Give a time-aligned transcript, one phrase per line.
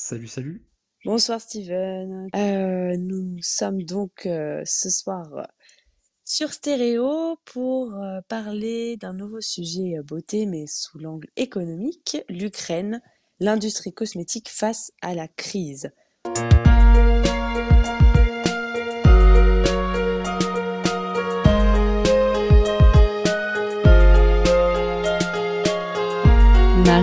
[0.00, 0.62] Salut, salut.
[1.04, 2.28] Bonsoir Steven.
[2.36, 5.42] Euh, nous sommes donc euh, ce soir euh,
[6.24, 7.92] sur Stéréo pour
[8.28, 13.02] parler d'un nouveau sujet beauté mais sous l'angle économique, l'Ukraine,
[13.40, 15.90] l'industrie cosmétique face à la crise.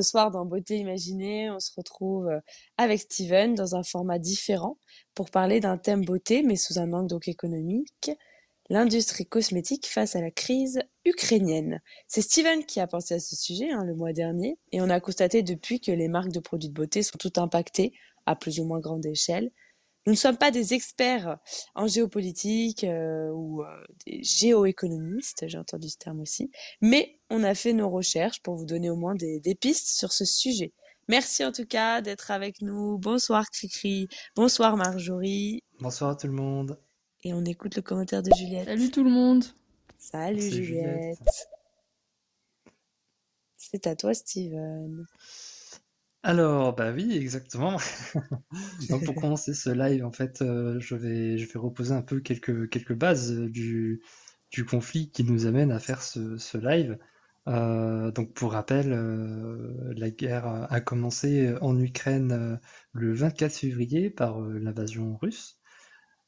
[0.00, 2.40] Ce soir, dans Beauté Imaginée, on se retrouve euh,
[2.78, 4.78] avec Steven dans un format différent
[5.14, 8.10] pour parler d'un thème beauté, mais sous un angle donc économique,
[8.70, 11.82] l'industrie cosmétique face à la crise ukrainienne.
[12.08, 15.00] C'est Steven qui a pensé à ce sujet hein, le mois dernier, et on a
[15.00, 17.92] constaté depuis que les marques de produits de beauté sont toutes impactées
[18.24, 19.50] à plus ou moins grande échelle.
[20.06, 21.38] Nous ne sommes pas des experts
[21.74, 23.66] en géopolitique euh, ou euh,
[24.06, 28.64] des géoéconomistes, j'ai entendu ce terme aussi, mais on a fait nos recherches pour vous
[28.64, 30.72] donner au moins des, des pistes sur ce sujet.
[31.08, 32.96] Merci en tout cas d'être avec nous.
[32.98, 36.78] Bonsoir Cricri, bonsoir Marjorie, Bonsoir à tout le monde.
[37.24, 38.66] et on écoute le commentaire de Juliette.
[38.66, 39.44] Salut tout le monde.
[39.98, 41.18] Salut Juliette.
[41.18, 41.48] Juliette.
[43.56, 45.04] C'est à toi Steven.
[46.22, 47.78] Alors, bah oui, exactement.
[48.90, 52.20] Donc pour commencer ce live, en fait, euh, je vais, je vais reposer un peu
[52.20, 54.02] quelques, quelques bases euh, du,
[54.50, 56.98] du conflit qui nous amène à faire ce, ce live.
[57.48, 62.60] Euh, donc pour rappel, euh, la guerre a commencé en Ukraine
[62.92, 65.58] le 24 février par l'invasion russe.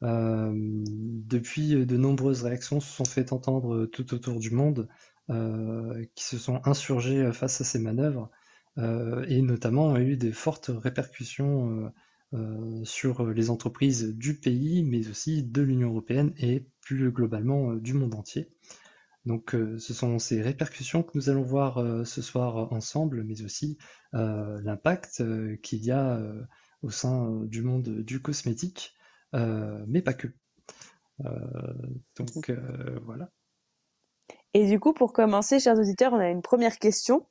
[0.02, 4.88] Depuis, de nombreuses réactions se sont fait entendre tout autour du monde
[5.28, 8.30] qui se sont insurgées face à ces manœuvres
[8.78, 11.90] et notamment ont eu des fortes répercussions euh,
[12.34, 17.80] euh, sur les entreprises du pays, mais aussi de l'Union européenne et plus globalement euh,
[17.80, 18.48] du monde entier.
[19.26, 23.42] Donc euh, ce sont ces répercussions que nous allons voir euh, ce soir ensemble, mais
[23.42, 23.78] aussi
[24.14, 26.42] euh, l'impact euh, qu'il y a euh,
[26.82, 28.94] au sein euh, du monde du cosmétique,
[29.34, 30.28] euh, mais pas que.
[31.24, 31.30] Euh,
[32.16, 33.30] donc euh, voilà.
[34.54, 37.26] Et du coup, pour commencer, chers auditeurs, on a une première question.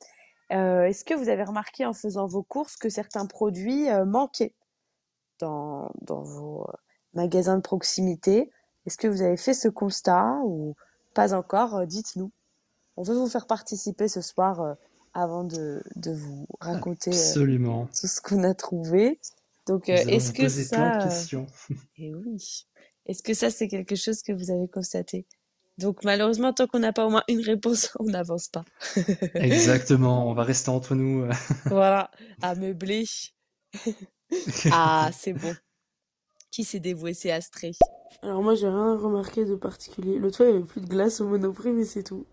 [0.52, 4.54] Euh, Est-ce que vous avez remarqué en faisant vos courses que certains produits euh, manquaient
[5.38, 6.72] dans, dans vos euh,
[7.14, 8.50] magasins de proximité?
[8.86, 10.74] Est-ce que vous avez fait ce constat ou
[11.14, 11.86] pas encore?
[11.86, 12.32] Dites-nous.
[12.96, 14.74] On veut vous faire participer ce soir euh,
[15.14, 17.86] avant de, de vous raconter Absolument.
[17.98, 19.20] tout ce qu'on a trouvé.
[19.66, 21.46] Donc, est-ce que poser plein de ça, questions.
[21.96, 22.66] eh oui,
[23.06, 25.26] est-ce que ça, c'est quelque chose que vous avez constaté?
[25.82, 28.64] Donc, malheureusement, tant qu'on n'a pas au moins une réponse, on n'avance pas.
[29.34, 31.28] Exactement, on va rester entre nous.
[31.66, 32.10] Voilà,
[32.40, 33.04] à meubler.
[34.70, 35.54] Ah, c'est bon.
[36.50, 37.14] Qui s'est dévoué?
[37.14, 37.72] C'est Astrée.
[38.22, 40.18] Alors moi j'ai rien remarqué de particulier.
[40.18, 42.26] L'autre fois il y avait plus de glace au Monoprix mais c'est tout.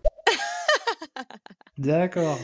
[1.78, 2.38] D'accord.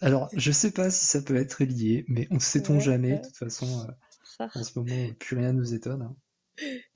[0.00, 3.12] Alors, je sais pas si ça peut être lié, mais on sait-on Ouais, jamais.
[3.12, 3.18] ouais.
[3.18, 3.92] De toute façon, euh,
[4.38, 4.48] Ah.
[4.54, 6.02] en ce moment, plus rien nous étonne.
[6.02, 6.16] hein.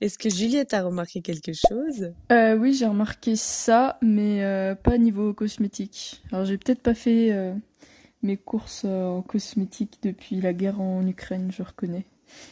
[0.01, 2.13] Est-ce que Juliette a remarqué quelque chose?
[2.31, 6.21] Euh, oui, j'ai remarqué ça, mais euh, pas niveau cosmétique.
[6.31, 7.53] Alors, j'ai peut-être pas fait euh,
[8.23, 12.05] mes courses euh, en cosmétique depuis la guerre en Ukraine, je reconnais.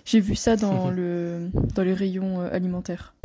[0.06, 3.16] J'ai vu ça dans le dans les rayons euh, alimentaires.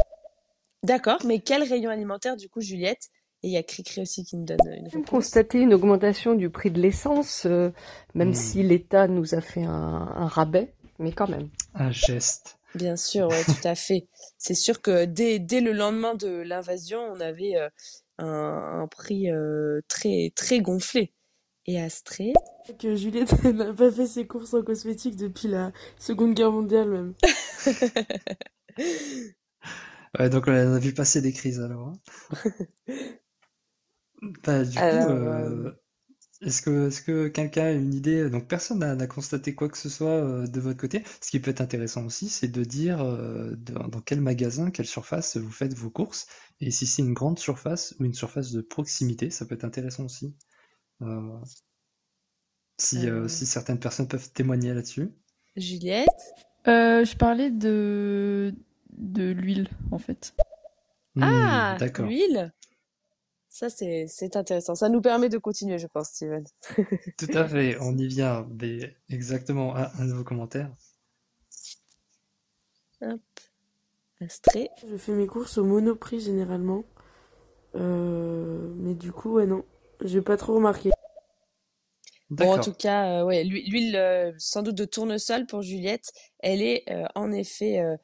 [0.84, 3.08] D'accord, mais quel rayon alimentaire, du coup, Juliette?
[3.42, 5.08] Et il y a Cricri aussi qui me donne une réponse.
[5.08, 7.70] constaté une augmentation du prix de l'essence, euh,
[8.14, 8.34] même Hmm.
[8.34, 11.48] si l'État nous a fait un, un rabais, mais quand même.
[11.74, 12.57] Un geste.
[12.74, 14.06] Bien sûr, ouais, tout à fait.
[14.36, 17.68] C'est sûr que dès, dès le lendemain de l'invasion, on avait euh,
[18.18, 21.12] un, un prix euh, très, très gonflé.
[21.66, 22.32] Et Astrée?
[22.78, 27.14] Que Juliette n'a pas fait ses courses en cosmétique depuis la Seconde Guerre mondiale même.
[30.18, 31.88] Ouais, donc on a vu passer des crises alors.
[31.88, 31.92] hein.
[34.44, 35.72] Bah, du coup, euh,
[36.40, 38.30] Est-ce que, est-ce que quelqu'un a une idée?
[38.30, 41.02] Donc personne n'a n'a constaté quoi que ce soit euh, de votre côté.
[41.20, 44.86] Ce qui peut être intéressant aussi, c'est de dire euh, dans, dans quel magasin, quelle
[44.86, 46.26] surface vous faites vos courses,
[46.60, 50.04] et si c'est une grande surface ou une surface de proximité, ça peut être intéressant
[50.04, 50.32] aussi.
[51.02, 51.38] Euh,
[52.78, 55.12] si, euh, Euh, si certaines personnes peuvent témoigner là-dessus.
[55.56, 56.08] Juliette?
[56.66, 58.54] Euh, je parlais de
[58.96, 60.34] de l'huile en fait.
[61.14, 62.06] Hmm, Ah, d'accord.
[62.06, 62.52] l'huile?
[63.58, 64.76] Ça, c'est, c'est intéressant.
[64.76, 66.44] Ça nous permet de continuer, je pense, Steven.
[67.18, 68.48] Tout à fait, on y vient.
[69.10, 70.70] Exactement, un, un de vos commentaires.
[73.02, 73.20] Hop.
[74.20, 74.70] Astrée.
[74.88, 76.84] Je fais mes courses au Monoprix généralement.
[77.76, 79.64] Euh, mais du coup, ouais, non.
[80.04, 80.90] J'ai pas trop remarqué.
[82.30, 86.12] Bon, en tout cas, euh, ouais, l'hu- l'huile, euh, sans doute de tournesol pour Juliette,
[86.40, 87.96] elle est euh, en effet euh,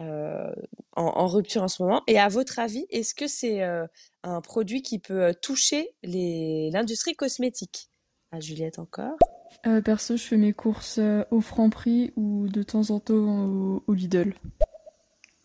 [0.00, 0.52] euh,
[0.96, 2.02] en, en rupture en ce moment.
[2.06, 3.86] Et à votre avis, est-ce que c'est euh,
[4.22, 7.88] un produit qui peut euh, toucher les, l'industrie cosmétique?
[8.30, 9.18] À Juliette encore?
[9.66, 13.84] Euh, perso, je fais mes courses euh, au Franprix ou de temps en temps au,
[13.86, 14.34] au Lidl.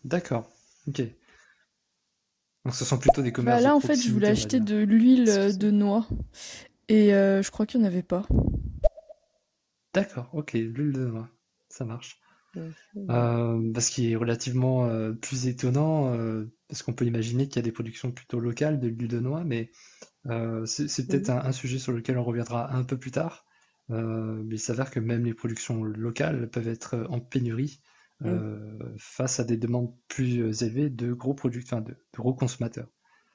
[0.06, 0.50] D'accord.
[0.88, 1.02] Ok.
[2.64, 5.58] Donc ce sont plutôt des Bah commerces là, en fait, je voulais acheter de l'huile
[5.58, 6.08] de noix
[6.90, 8.26] et euh, je crois qu'il n'y en avait pas.
[9.94, 11.30] D'accord, ok, l'huile de noix,
[11.70, 12.20] ça marche.
[12.56, 12.74] Mhm.
[13.10, 17.58] Euh, bah, ce qui est relativement euh, plus étonnant, euh, parce qu'on peut imaginer qu'il
[17.58, 19.72] y a des productions plutôt locales de l'huile de noix, mais
[20.28, 23.46] euh, c'est c'est peut-être un, un sujet sur lequel on reviendra un peu plus tard.
[23.90, 27.82] Euh, mais il s'avère que même les productions locales peuvent être en pénurie
[28.20, 28.30] Mhm.
[28.30, 32.90] euh, face à des demandes plus élevées de gros produits, enfin de, de gros consommateurs.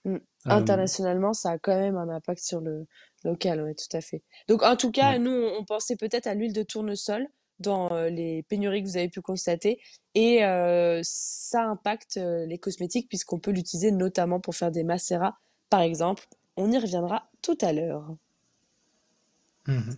[0.04, 0.16] Mm.
[0.16, 2.86] Euh, Internationalement, ça a quand même un impact sur le
[3.24, 4.22] local, oui, tout à fait.
[4.48, 7.28] Donc, en tout cas, nous, on pensait peut-être à l'huile de tournesol
[7.62, 9.80] dans euh, les pénuries que vous avez pu constater.
[10.14, 15.38] Et euh, ça impacte euh, les cosmétiques puisqu'on peut l'utiliser notamment pour faire des macérats,
[15.70, 16.26] par exemple.
[16.56, 18.14] On y reviendra tout à l'heure.
[19.66, 19.96] Mhm.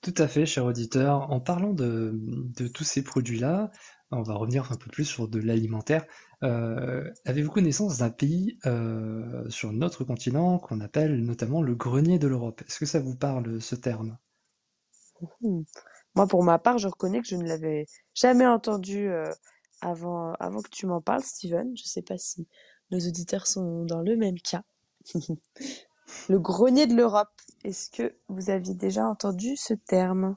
[0.00, 1.30] Tout à fait, cher auditeur.
[1.30, 3.70] En parlant de, de tous ces produits-là,
[4.10, 6.04] on va revenir un peu plus sur de l'alimentaire.
[6.42, 12.28] Euh, avez-vous connaissance d'un pays euh, sur notre continent qu'on appelle notamment le grenier de
[12.28, 12.62] l'Europe?
[12.66, 14.18] Est-ce que ça vous parle, ce terme?
[15.40, 15.62] Hmm.
[16.16, 19.30] Moi, pour ma part, je reconnais que je ne l'avais jamais entendu euh,
[19.82, 21.76] avant, avant que tu m'en parles, Steven.
[21.76, 22.46] Je ne sais pas si
[22.90, 24.62] nos auditeurs sont dans le même cas.
[26.28, 27.30] Le grenier de l'Europe.
[27.64, 30.36] Est-ce que vous aviez déjà entendu ce terme?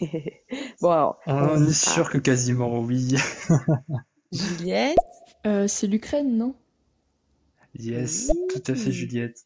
[0.80, 3.14] Bon, alors, On on- est sûr que quasiment oui.
[4.32, 4.98] Juliette?
[5.46, 6.54] Euh, c'est l'Ukraine, non?
[7.78, 8.92] Yes, tout à fait.
[8.92, 9.44] Juliette.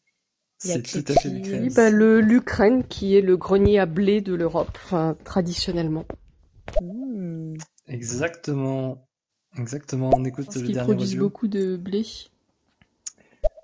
[0.57, 1.69] C'est tout à fait l'Ukraine.
[1.75, 6.05] bah, le, l'Ukraine qui est le grenier à blé de l'Europe, enfin, traditionnellement.
[6.81, 7.55] Hmm.
[7.87, 9.07] Exactement.
[9.57, 10.09] Exactement.
[10.13, 11.23] On écoute Parce le dernier produisent audio.
[11.23, 12.05] beaucoup de blé.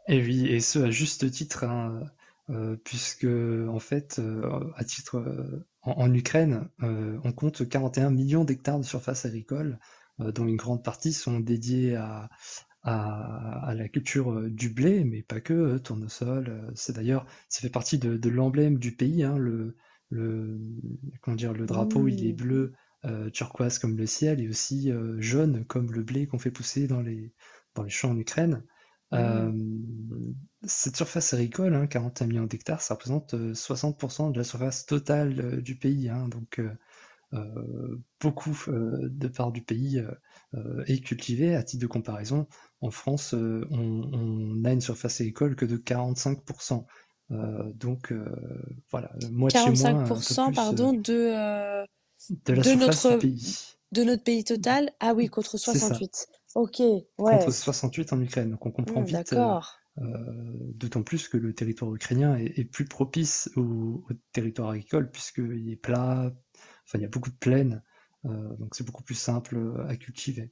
[0.08, 2.04] Et oui, et ce à juste titre, hein,
[2.50, 8.10] euh, puisque en fait, euh, à titre euh, en, en Ukraine, euh, on compte 41
[8.12, 9.80] millions d'hectares de surface agricole,
[10.20, 12.30] euh, dont une grande partie sont dédiés à,
[12.84, 16.50] à, à la culture euh, du blé, mais pas que, euh, tournesol.
[16.50, 19.76] euh, c'est d'ailleurs, ça fait partie de, de l'emblème du pays, hein, le,
[20.10, 20.60] le,
[21.22, 22.34] comment dire, le drapeau, il est Hmm.
[22.34, 22.74] bleu,
[23.06, 26.88] euh, turquoise comme le ciel, et aussi euh, jaune comme le blé qu'on fait pousser
[26.88, 27.34] dans les,
[27.76, 28.64] dans les champs en Ukraine.
[29.14, 29.52] Euh,
[30.66, 35.62] cette surface agricole, hein, 41 millions d'hectares, ça représente euh, 60% de la surface totale
[35.62, 36.10] du pays.
[36.10, 36.60] hein, donc
[38.22, 40.02] beaucoup de part du pays
[40.88, 41.56] est cultivé.
[41.56, 42.48] À titre de comparaison,
[42.84, 46.86] en France, euh, on, on a une surface agricole que de 45%.
[47.32, 48.26] Euh, donc euh,
[48.92, 51.86] voilà, moitié moins, un peu 45%, plus euh, pardon, de,
[52.30, 53.78] de la de surface du notre, pays.
[53.92, 54.92] de notre pays total?
[55.00, 56.00] Ah oui, contre C'est ça.
[56.00, 56.28] 68.
[56.56, 56.82] Ok,
[57.26, 57.52] Contre ouais.
[57.52, 58.52] 68 en Ukraine.
[58.52, 59.84] Donc on comprend Hmm, vite, euh, d'accord.
[60.74, 65.70] d'autant plus que le territoire ukrainien est, est plus propice au, au territoire agricole puisqu'il
[65.70, 66.32] est plat,
[66.86, 67.84] enfin il y a beaucoup de plaines,
[68.26, 70.52] euh, donc c'est beaucoup plus simple à cultiver.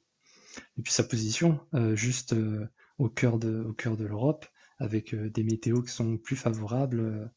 [0.78, 2.66] Et puis sa position, euh, juste euh,
[2.98, 4.46] au cœur de, au cœur de l'Europe,
[4.78, 7.30] avec euh, des météos qui sont plus favorables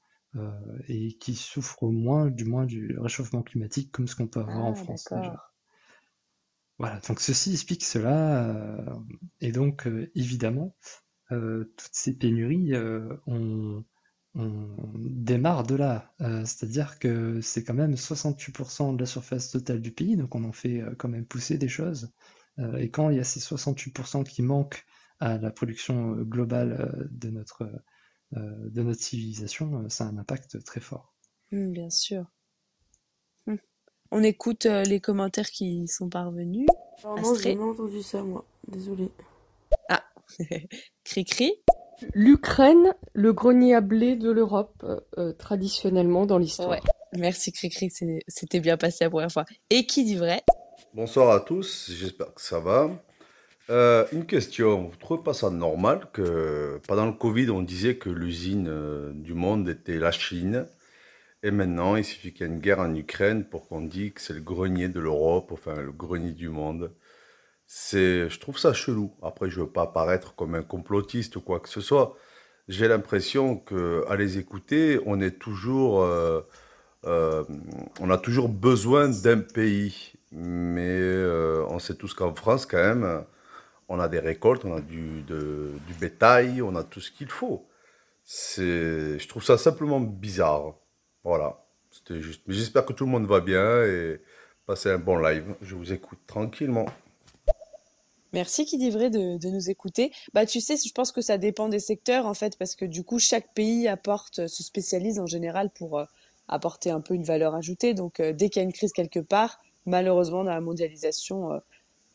[0.89, 4.73] et qui souffrent moins, du moins, du réchauffement climatique comme ce qu'on peut avoir en
[4.73, 5.39] Ah, France déjà.
[6.77, 8.53] Voilà, donc ceci explique cela,
[9.39, 10.75] et donc évidemment,
[11.31, 13.83] euh, toutes ces pénuries, euh, on,
[14.35, 14.67] on
[14.97, 19.91] démarre de là, Euh, c'est-à-dire que c'est quand même 68% de la surface totale du
[19.93, 22.11] pays, donc on en fait quand même pousser des choses,
[22.77, 24.85] et quand il y a ces 68% qui manquent
[25.19, 27.63] à la production euh, globale euh, de notre,
[28.35, 31.13] euh, de notre civilisation, euh, ça a un impact très fort.
[31.51, 32.25] Hmm, bien sûr.
[33.47, 33.57] Hmm.
[34.11, 36.67] On écoute euh, les commentaires qui sont parvenus.
[37.03, 38.45] Non, j'ai jamais entendu ça, moi.
[38.67, 39.11] Désolée.
[39.89, 40.03] Ah,
[41.03, 41.53] Cri-cri.
[42.13, 46.69] L'Ukraine, le grenier à blé de l'Europe, euh, euh, traditionnellement dans l'histoire.
[46.69, 46.81] Ouais.
[47.13, 47.89] Merci Cricri,
[48.27, 49.45] c'était bien passé la première fois.
[49.69, 50.43] Et qui dit vrai?
[50.95, 52.89] Bonsoir à tous, j'espère que ça va.
[53.69, 58.09] Euh, une question, vous trouvez pas ça normal que pendant le Covid, on disait que
[58.09, 60.65] l'usine euh, du monde était la Chine,
[61.43, 64.21] et maintenant il suffit qu'il y ait une guerre en Ukraine pour qu'on dise que
[64.21, 66.93] c'est le grenier de l'Europe, enfin le grenier du monde.
[67.67, 69.13] Je trouve ça chelou.
[69.21, 72.15] Après, je veux pas paraître comme un complotiste ou quoi que ce soit.
[72.69, 76.41] J'ai l'impression que à les écouter, on est toujours, euh,
[77.99, 80.13] on a toujours besoin d'un pays.
[80.37, 83.23] Mais euh, on sait tous qu'en France, quand même,
[83.87, 87.65] on a des récoltes, on a du, du bétail, on a tout ce qu'il faut.
[88.25, 90.75] Je trouve ça simplement bizarre.
[91.23, 92.41] Voilà, c'était juste.
[92.47, 94.21] J'espère que tout le monde va bien et
[94.65, 95.55] passez un bon live.
[95.61, 96.85] Je vous écoute tranquillement.
[98.33, 100.11] Merci qui dit vrai de, de nous écouter.
[100.33, 103.05] Bah, tu sais, je pense que ça dépend des secteurs, en fait, parce que du
[103.05, 106.03] coup, chaque pays apporte, se spécialise en général pour euh,
[106.49, 107.93] apporter un peu une valeur ajoutée.
[107.93, 111.59] Donc, euh, dès qu'il y a une crise quelque part, malheureusement, dans la mondialisation, euh,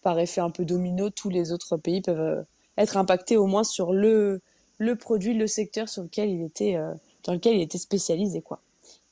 [0.03, 2.43] par effet un peu domino, tous les autres pays peuvent euh,
[2.79, 4.41] être impactés au moins sur le,
[4.79, 8.61] le produit, le secteur sur lequel il était, euh, dans lequel il était spécialisé, quoi.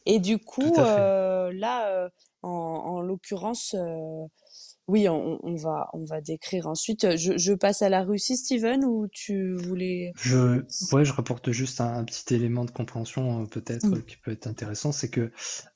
[0.07, 2.09] Et du coup, là,
[2.43, 3.77] en, en l'occurrence,
[4.88, 7.16] oui, on, on va, on va décrire ensuite.
[7.16, 10.12] Je, je passe à la Russie, Steven, ou tu voulais...
[10.16, 14.02] Je, ouais, je rapporte juste un, un petit élément de compréhension euh, peut-être Mm.
[14.02, 15.30] qui peut être intéressant, c'est que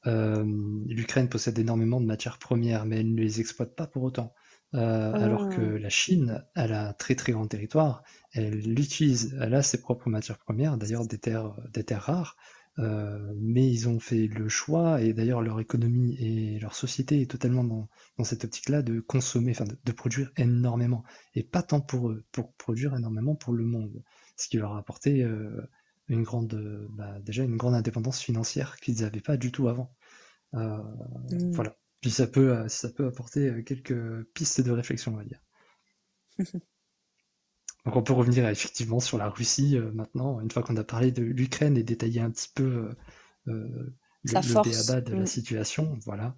[0.07, 0.45] euh,
[0.87, 4.35] l'Ukraine possède énormément de matières premières, mais elle ne les exploite pas pour autant.
[4.75, 5.79] Euh, alors que Ah.
[5.79, 8.03] la Chine, elle a un très très grand territoire,
[8.33, 12.37] elle utilise, elle a ses propres matières premières, d'ailleurs des terres, des terres rares,
[12.79, 17.31] euh, mais ils ont fait le choix, et d'ailleurs leur économie et leur société est
[17.31, 17.89] totalement dans,
[18.19, 22.25] dans cette optique-là de consommer, enfin de, de produire énormément, et pas tant pour eux,
[22.33, 24.03] pour produire énormément pour le monde
[24.37, 25.61] ce qui leur a apporté euh,
[26.09, 29.95] une grande, euh, bah, déjà une grande indépendance financière qu'ils n'avaient pas du tout avant.
[30.55, 30.79] Euh,
[31.31, 31.53] Mm.
[31.53, 31.77] voilà.
[32.01, 35.41] Puis ça peut, ça peut apporter quelques pistes de réflexion, on va dire.
[37.85, 41.11] Donc on peut revenir effectivement sur la Russie euh, maintenant, une fois qu'on a parlé
[41.13, 42.95] de l'Ukraine et détaillé un petit peu euh,
[43.49, 45.27] euh, le, le béaba de la Mm.
[45.27, 45.99] situation.
[46.05, 46.37] Voilà.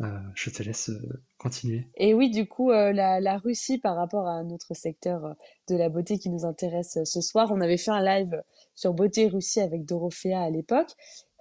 [0.00, 0.90] Euh, je te laisse
[1.38, 1.88] continuer.
[1.96, 5.34] Et oui, du coup, la, la Russie, par rapport à notre secteur
[5.68, 8.42] de la beauté qui nous intéresse ce soir, on avait fait un live
[8.74, 10.90] sur Beauté Russie avec Dorothea à l'époque.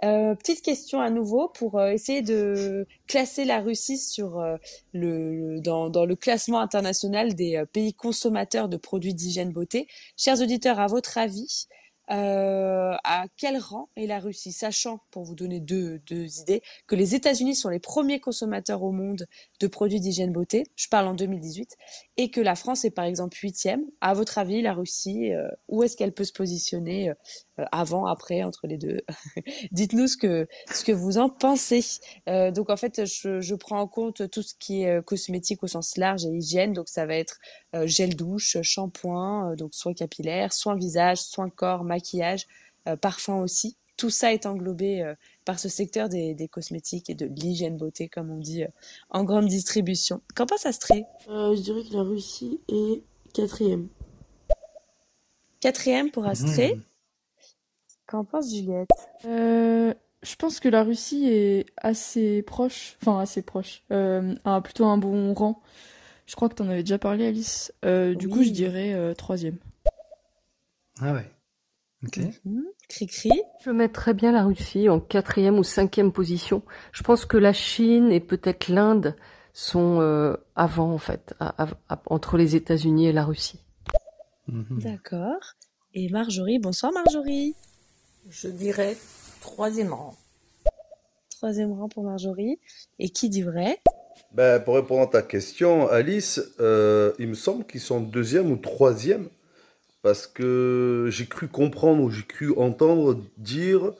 [0.03, 4.57] Euh, petite question à nouveau pour euh, essayer de classer la Russie sur euh,
[4.93, 9.87] le, le- dans, dans le classement international des euh, pays consommateurs de produits d'hygiène beauté.
[10.17, 11.67] Chers auditeurs, à votre avis,
[12.07, 17.15] à quel rang est la Russie, sachant, pour vous donner deux, deux idées, que les
[17.15, 19.27] États-Unis sont les premiers consommateurs au monde
[19.61, 21.77] de produits d'hygiène beauté, je parle en 2018,
[22.17, 23.83] et que la France est par exemple huitième.
[24.01, 28.43] À votre avis, la Russie, euh, où est-ce qu'elle peut se positionner euh, avant, après,
[28.43, 29.01] entre les deux?
[29.71, 31.83] Dites-nous ce que ce que vous en pensez.
[32.27, 35.67] Euh, donc en fait, je, je prends en compte tout ce qui est cosmétique au
[35.67, 36.73] sens large et hygiène.
[36.73, 37.39] Donc ça va être
[37.85, 42.47] gel douche, shampoing, donc soins capillaires, soins visage, soins corps, maquillage,
[42.99, 43.77] parfum aussi.
[43.97, 45.13] Tout ça est englobé
[45.45, 48.67] par ce secteur des, des cosmétiques et de l'hygiène beauté, comme on dit, euh,
[49.09, 50.21] en grande distribution.
[50.35, 51.05] Qu'en pense Astrée?
[51.29, 53.01] Euh, je dirais que la Russie est
[53.33, 53.87] quatrième.
[55.59, 56.75] Quatrième pour Astrée?
[56.75, 56.83] Mmh.
[58.07, 58.89] Qu'en pense Juliette?
[59.25, 64.85] Euh, je pense que la Russie est assez proche, enfin assez proche, euh, a plutôt
[64.85, 65.61] un bon rang.
[66.27, 67.73] Je crois que tu en avais déjà parlé, Alice.
[67.83, 69.57] Euh, du coup, je dirais euh, troisième.
[71.01, 71.25] Ah ouais.
[72.05, 72.19] Ok.
[72.45, 72.63] Mhm.
[72.89, 73.31] Cri-cri.
[73.63, 76.63] Je mettrais bien la Russie en quatrième ou cinquième position.
[76.91, 79.15] Je pense que la Chine et peut-être l'Inde
[79.53, 83.59] sont euh, avant en fait, à- à- à- entre les États-Unis et la Russie.
[84.47, 84.79] Mhm.
[84.81, 85.39] D'accord.
[85.93, 87.55] Et Marjorie, bonsoir Marjorie.
[88.29, 88.97] Je dirais
[89.41, 90.15] troisième rang.
[91.37, 92.59] Troisième rang pour Marjorie.
[92.99, 93.79] Et qui dit vrai?
[94.31, 98.55] Ben, pour répondre à ta question, Alice, euh, il me semble qu'ils sont deuxième ou
[98.57, 99.27] troisième
[100.01, 103.93] parce que j'ai cru comprendre ou j'ai cru entendre dire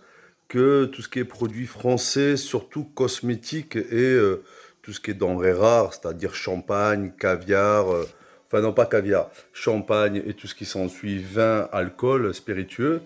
[0.48, 4.44] que tout ce qui est produits français, surtout cosmétiques et euh,
[4.82, 8.06] tout ce qui est denrées rares, c'est-à-dire champagne, caviar, euh,
[8.48, 13.02] enfin non pas caviar, champagne et tout ce qui s'ensuit, vin, alcool, spiritueux,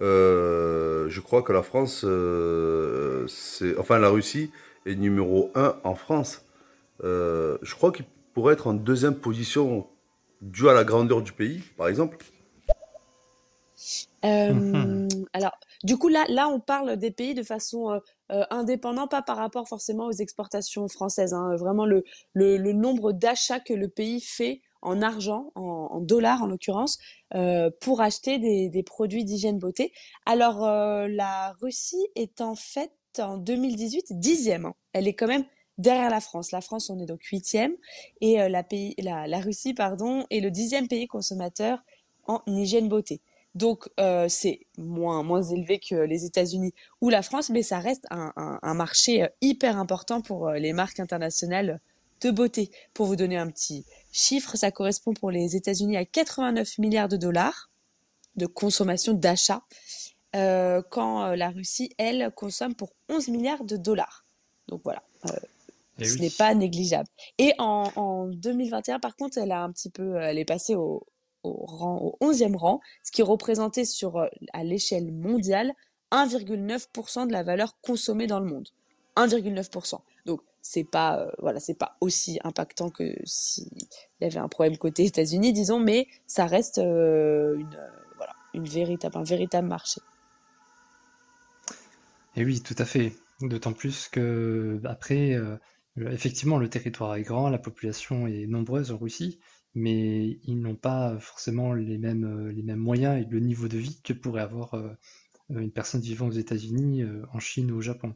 [0.00, 2.04] euh, je crois que la France,
[3.28, 4.50] c'est, enfin la Russie
[4.86, 6.44] est numéro un en France.
[7.02, 9.86] Je crois qu'il pourrait être en deuxième position
[10.40, 12.16] dû à la grandeur du pays, par exemple.
[14.24, 15.08] Mhm.
[15.32, 15.52] alors,
[15.84, 17.98] du coup, là, là, on parle des pays de façon euh,
[18.32, 21.34] euh, indépendante, pas par rapport forcément aux exportations françaises.
[21.34, 21.54] hein.
[21.56, 26.98] Vraiment, le, le, nombre d'achats que le pays fait en argent, en, dollars en l'occurrence,
[27.34, 29.92] euh, pour acheter des, produits d'hygiène beauté.
[30.26, 34.66] Alors euh, la Russie est en fait en 2018 dixième.
[34.66, 34.74] hein.
[34.92, 35.44] Elle est quand même
[35.78, 36.52] derrière la France.
[36.52, 37.72] La France, on est donc huitième
[38.20, 41.82] et la, pays, la, la Russie, pardon, est le dixième pays consommateur
[42.28, 43.20] en hygiène beauté.
[43.58, 48.06] Donc euh, c'est moins moins élevé que les États-Unis ou la France, mais ça reste
[48.10, 51.80] un, un, un marché euh, hyper important pour euh, les marques internationales
[52.20, 52.70] de beauté.
[52.94, 57.16] Pour vous donner un petit chiffre, ça correspond pour les États-Unis à 89 milliards de
[57.16, 57.68] dollars
[58.36, 59.62] de consommation d'achat,
[60.36, 64.24] euh, quand la Russie, elle, consomme pour 11 milliards de dollars.
[64.68, 65.32] Donc voilà, euh,
[65.98, 66.20] Eh ce oui.
[66.20, 67.08] n'est pas négligeable.
[67.38, 71.04] Et en, en 2021, par contre, elle a un petit peu, elle est passée au,
[71.48, 75.72] au rang, au 11e rang, ce qui représentait sur, euh, à l'échelle mondiale
[76.12, 78.68] 1,9% de la valeur consommée dans le monde.
[79.16, 80.00] 1,9%.
[80.26, 83.68] Donc c'est pas, euh, voilà, c'est pas aussi impactant que s'il
[84.20, 87.78] y avait un problème côté États-Unis, disons, mais ça reste euh, une,
[88.16, 90.00] voilà, une véritable, un véritable marché.
[92.36, 93.12] Et oui, tout à fait.
[93.40, 95.36] D'autant plus que après,
[95.96, 99.38] effectivement, le territoire est grand, la population est nombreuse en Russie,
[99.74, 103.78] mais ils n'ont pas forcément les mêmes, euh, les mêmes moyens et le niveau de
[103.78, 104.90] vie que pourrait avoir euh,
[105.50, 108.14] une personne vivant aux États-Unis, euh, en Chine ou au Japon.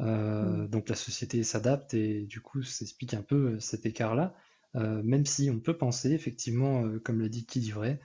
[0.00, 0.68] Euh, Mm.
[0.68, 4.34] donc la société s'adapte et du coup, ça explique un peu cet écart-là,
[4.76, 8.00] Euh, même si on peut penser, effectivement, euh, comme l'a dit dit vrai,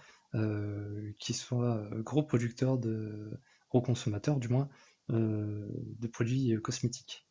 [1.20, 3.32] qu'ils soient euh, gros producteurs de,
[3.70, 4.70] gros consommateurs du moins,
[5.10, 7.28] de produits cosmétiques.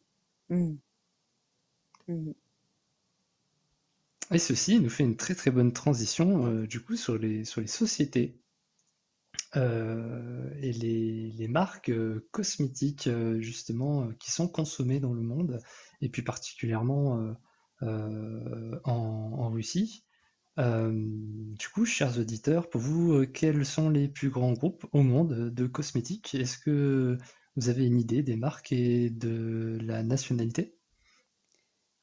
[0.51, 0.79] Mm.
[2.09, 2.33] Mm.
[4.31, 7.61] Et ceci nous fait une très très bonne transition euh, du coup sur les, sur
[7.61, 8.41] les sociétés
[9.57, 13.09] euh, et les, les marques euh, cosmétiques
[13.41, 15.61] justement qui sont consommées dans le monde
[16.01, 17.35] et puis particulièrement
[17.81, 20.05] en, en Russie.
[20.57, 25.67] Du coup, chers auditeurs, pour vous, quels sont les plus grands groupes au monde de
[25.67, 26.35] cosmétiques?
[26.35, 27.19] Est-ce que
[27.57, 30.77] vous avez une idée des marques et de la nationalité?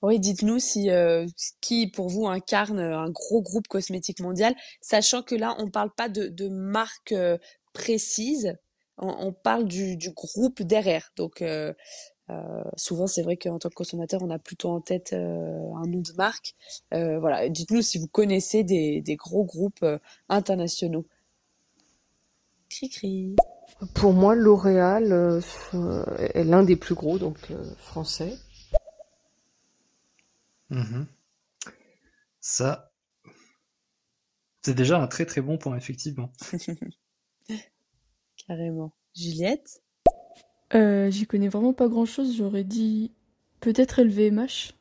[0.02, 1.26] Oui, dites-nous si euh,
[1.60, 5.92] qui pour vous incarne euh, un gros groupe cosmétique mondial, sachant que là on parle
[5.92, 7.38] pas de, de marque euh,
[7.74, 8.56] précise,
[8.98, 11.12] on, on parle du, du groupe derrière.
[11.18, 11.74] Donc euh,
[12.30, 15.88] euh, souvent c'est vrai qu'en tant que consommateur on a plutôt en tête euh, un
[15.88, 16.56] nom de marque.
[16.94, 19.98] Euh, voilà, dites-nous si vous connaissez des, des gros groupes euh,
[20.30, 21.06] internationaux.
[22.70, 23.36] Cri cri.
[23.96, 25.42] Pour moi, L'Oréal euh,
[26.34, 28.34] est l'un des plus gros, donc euh, français.
[30.70, 31.08] Mhm.
[32.40, 32.92] Ça,
[34.62, 36.32] c'est déjà un très très bon point, effectivement.
[38.48, 38.94] Carrément.
[39.16, 39.82] Juliette?
[40.76, 43.12] Euh, j'y connais vraiment pas grand-chose, j'aurais dit
[43.60, 44.74] peut-être LVMH.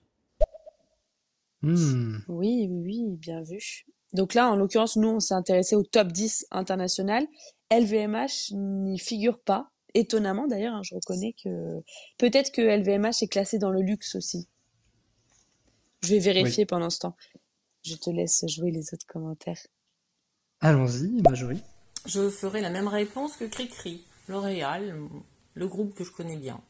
[1.62, 2.18] Hmm.
[2.28, 3.86] Oui, oui, oui, bien vu.
[4.12, 7.26] Donc là, en l'occurrence, nous, on s'est intéressé au top 10 international.
[7.70, 9.70] LVMH n'y figure pas.
[9.94, 11.82] Étonnamment, d'ailleurs, hein, je reconnais que
[12.18, 14.48] peut-être que LVMH est classé dans le luxe aussi.
[16.02, 17.16] Je vais vérifier pendant ce temps.
[17.82, 19.60] Je te laisse jouer les autres commentaires.
[20.60, 21.62] Allons-y, Marjorie.
[22.06, 24.04] Je ferai la même réponse que Cricri.
[24.28, 24.94] L'Oréal,
[25.54, 26.60] le groupe que je connais bien.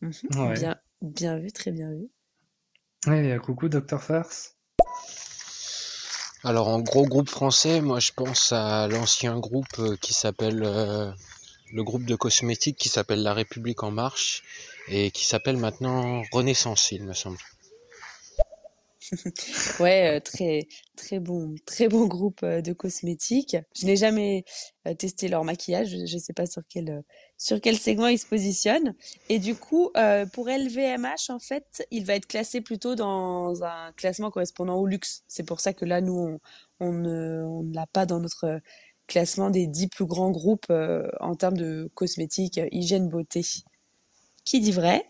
[0.00, 0.12] Mhm.
[0.36, 0.58] Ouais.
[0.58, 2.08] Bien, bien vu, très bien vu.
[3.06, 4.00] Et euh, coucou, Dr.
[4.02, 4.56] Farce.
[6.44, 11.10] Alors en gros groupe français, moi je pense à l'ancien groupe euh, qui s'appelle euh,
[11.72, 14.44] le groupe de cosmétiques qui s'appelle La République en marche
[14.86, 17.38] et qui s'appelle maintenant Renaissance, il me semble.
[19.80, 23.56] Ouais, euh, très très bon très bon groupe euh, de cosmétiques.
[23.74, 24.44] Je n'ai jamais
[24.86, 27.02] euh, testé leur maquillage, je ne sais pas sur quel
[27.36, 28.94] sur quel segment ils se positionnent.
[29.28, 29.90] Et du coup,
[30.32, 35.22] pour LVMH, en fait, il va être classé plutôt dans un classement correspondant au luxe.
[35.28, 36.40] C'est pour ça que là, nous,
[36.80, 38.60] on, ne l'a pas dans notre
[39.06, 40.72] classement des dix plus grands groupes
[41.20, 43.42] en termes de cosmétiques, hygiène, beauté.
[44.44, 45.04] Qui dit vrai?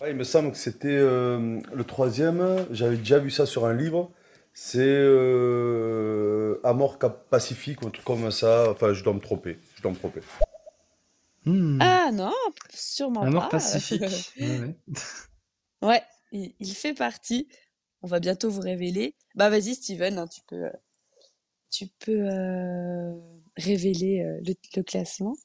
[0.00, 2.66] Ouais, il me semble que c'était euh, le troisième.
[2.70, 4.10] J'avais déjà vu ça sur un livre.
[4.52, 8.70] C'est euh, Amor Cap Pacifique ou un truc comme ça.
[8.70, 9.58] Enfin, je dois me tromper.
[9.76, 10.20] Je dois me tromper.
[11.44, 11.78] Hmm.
[11.80, 12.32] Ah non,
[12.72, 13.56] sûrement La mort pas.
[13.58, 14.02] pacifique.
[14.40, 14.74] Ouais, ouais.
[15.82, 17.48] Ouais, il, il fait partie.
[18.02, 19.14] On va bientôt vous révéler.
[19.34, 20.70] Bah vas-y Steven, hein, tu peux, euh,
[21.70, 23.12] tu peux euh,
[23.56, 25.36] révéler euh, le, le classement.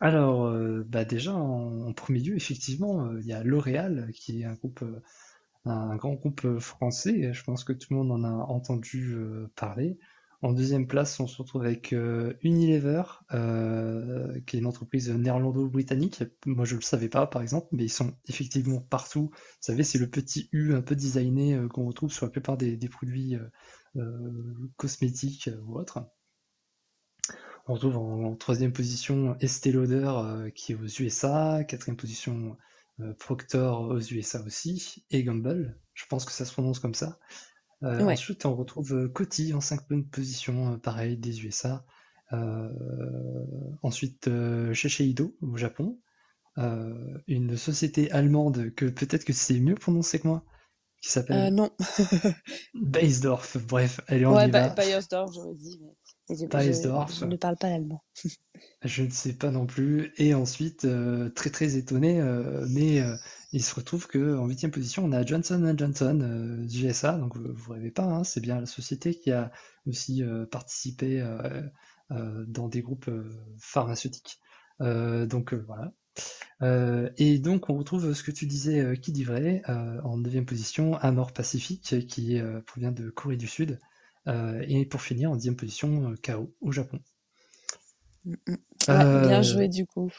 [0.00, 4.44] Alors, euh, bah déjà, en, premier lieu, effectivement, euh, il y a L'Oréal, qui est
[4.44, 7.32] un euh, grand groupe euh, français.
[7.32, 9.98] Je pense que tout le monde en a entendu euh, parler.
[10.42, 16.22] En deuxième place, on se retrouve avec euh, Unilever, euh, qui est une entreprise néerlando-britannique.
[16.44, 19.30] Moi, je le savais pas, par exemple, mais ils sont effectivement partout.
[19.32, 22.58] Vous savez, c'est le petit U un peu designé euh, qu'on retrouve sur la plupart
[22.58, 23.48] des, produits euh,
[23.96, 26.06] euh, cosmétiques euh, ou autres.
[27.66, 31.64] On retrouve en, en troisième position Estée Lauder, euh, qui est aux USA.
[31.64, 32.56] Quatrième position,
[33.00, 35.04] euh, Procter aux USA aussi.
[35.10, 37.18] Et Gamble, je pense que ça se prononce comme ça.
[37.82, 38.12] Euh, Ouais.
[38.12, 41.84] Ensuite, on retrouve Coty en cinquième position, euh, pareil, des USA.
[42.32, 42.70] Euh,
[43.82, 45.98] ensuite, euh, Shiseido au Japon.
[47.26, 50.44] Une société allemande que peut-être que c'est mieux prononcé que moi,
[51.02, 51.70] qui s'appelle non.
[52.74, 53.56] Baysdorf.
[53.66, 54.68] Bref, allez, on Ouais, y Ba-.
[54.70, 55.94] Bayersdorf, j'aurais dit, mais,
[56.28, 58.02] mais je, je ne parle pas l'allemand.
[58.82, 60.12] Je ne sais pas non plus.
[60.16, 63.14] Et ensuite, euh, très très étonné, euh, mais euh,
[63.52, 67.12] il se retrouve que en huitième position, on a Johnson Johnson USA.
[67.18, 69.52] Donc vous, vous rêvez pas, hein, c'est bien la société qui a
[69.86, 71.24] aussi participé
[72.10, 73.10] dans des groupes
[73.58, 74.40] pharmaceutiques.
[74.80, 75.92] Donc voilà.
[77.18, 81.32] Et donc on retrouve ce que tu disais, qui dit vrai, en neuvième position, Amor
[81.32, 83.78] Pacific, qui provient de Corée du Sud.
[84.28, 87.00] Euh, et pour finir, en dixième position, euh, KO au Japon.
[88.24, 88.56] Mm, mm.
[88.88, 90.10] Ouais, bien Euh, joué du coup.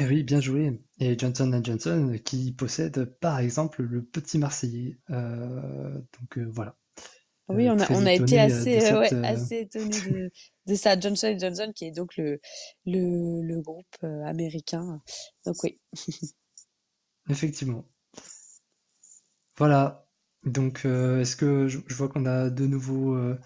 [0.00, 0.80] eh oui, bien joué.
[0.98, 4.98] Et Johnson Johnson qui possède par exemple le petit Marseillais.
[5.10, 6.76] Euh, donc euh, voilà.
[7.48, 9.46] Oui, Euh, on a, très on a été étonné, euh, assez, euh, ouais, cette, euh,
[9.46, 10.30] assez étonnés de,
[10.66, 10.98] de ça.
[10.98, 12.40] Johnson Johnson, qui est donc le,
[12.86, 15.00] le, le groupe euh, américain.
[15.44, 15.78] Donc oui.
[17.28, 17.86] Effectivement.
[19.56, 20.05] Voilà.
[20.46, 23.36] Donc euh, est-ce que je, je vois qu'on a de nouveaux euh,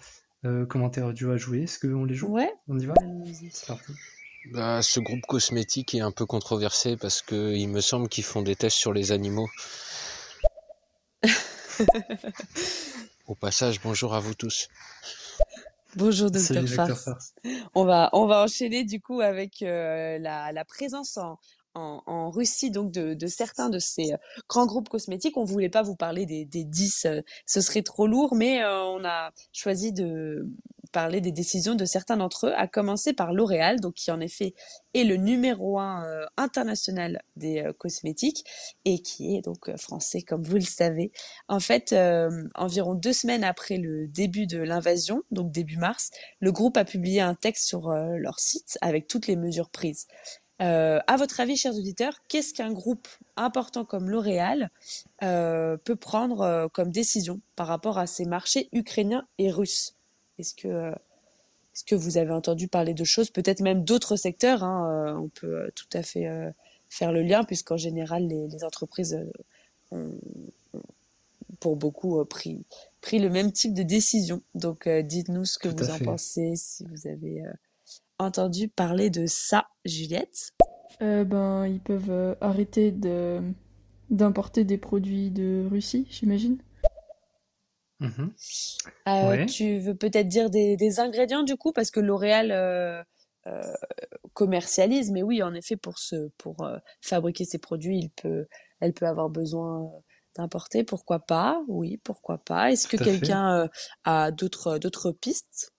[0.45, 1.63] euh, commentaires audio à jouer?
[1.63, 2.27] Est-ce qu'on les joue?
[2.27, 2.53] Ouais.
[2.67, 2.93] On y va?
[3.01, 3.49] allons-y.
[3.51, 3.91] C'est parti.
[4.51, 8.43] Bah, ce groupe cosmétique est un peu controversé parce que il me semble qu'ils font
[8.43, 9.49] des tests sur les animaux.
[13.27, 14.67] Au passage, bonjour à vous tous.
[15.95, 17.03] Bonjour Dr Farce.
[17.03, 17.33] Farce.
[17.73, 21.37] On va, on va enchaîner du coup avec euh, la, la présence en,
[21.73, 24.17] en, en Russie donc de, de certains de ces euh,
[24.49, 25.37] grands groupes cosmétiques.
[25.37, 28.83] On voulait pas vous parler des, des 10, euh, ce serait trop lourd, mais euh,
[28.83, 30.47] on a choisi de
[30.91, 34.53] parler des décisions de certains d'entre eux, à commencer par L'Oréal, donc qui en effet
[34.93, 38.45] est le numéro un euh, international des euh, cosmétiques
[38.85, 41.11] et qui est donc euh, français comme vous le savez.
[41.47, 41.95] En fait,
[42.55, 47.21] environ deux semaines après le début de l'invasion, donc début mars, le groupe a publié
[47.21, 50.07] un texte sur leur site avec toutes les mesures prises.
[50.61, 54.69] Euh, à votre avis, chers auditeurs, qu'est-ce qu'un groupe important comme L'Oréal
[55.23, 59.95] euh, peut prendre euh, comme décision par rapport à ces marchés ukrainiens et russes?
[60.37, 60.91] Est-ce que, euh,
[61.73, 65.71] est-ce que vous avez entendu parler de choses, peut-être même d'autres secteurs hein, On peut
[65.75, 66.29] tout à fait
[66.89, 69.17] faire le lien, puisqu'en général, les, les entreprises
[69.91, 70.11] ont,
[70.73, 70.81] ont,
[71.59, 72.65] pour beaucoup pris,
[73.01, 74.41] pris le même type de décision.
[74.53, 76.05] Donc, dites-nous ce que Tout vous en fait.
[76.05, 77.41] pensez, si vous avez
[78.21, 80.51] entendu parler de ça, Juliette?
[81.01, 83.41] Euh, ben, ils peuvent euh, arrêter de
[84.09, 86.57] d'importer des produits de Russie, j'imagine.
[88.01, 88.33] Mhm.
[89.07, 89.45] Euh, Ouais.
[89.45, 93.01] tu veux peut-être dire des, des ingrédients du coup, parce que L'Oréal euh,
[93.47, 93.61] euh,
[94.33, 98.47] commercialise, mais oui, en effet, pour ce, pour euh, fabriquer ces produits, il peut,
[98.79, 99.89] elle peut avoir besoin
[100.35, 100.83] d'importer.
[100.83, 101.63] Pourquoi pas?
[101.67, 102.71] Oui, pourquoi pas?
[102.71, 103.67] Est-ce que quelqu'un euh,
[104.03, 105.73] a d'autres d'autres pistes?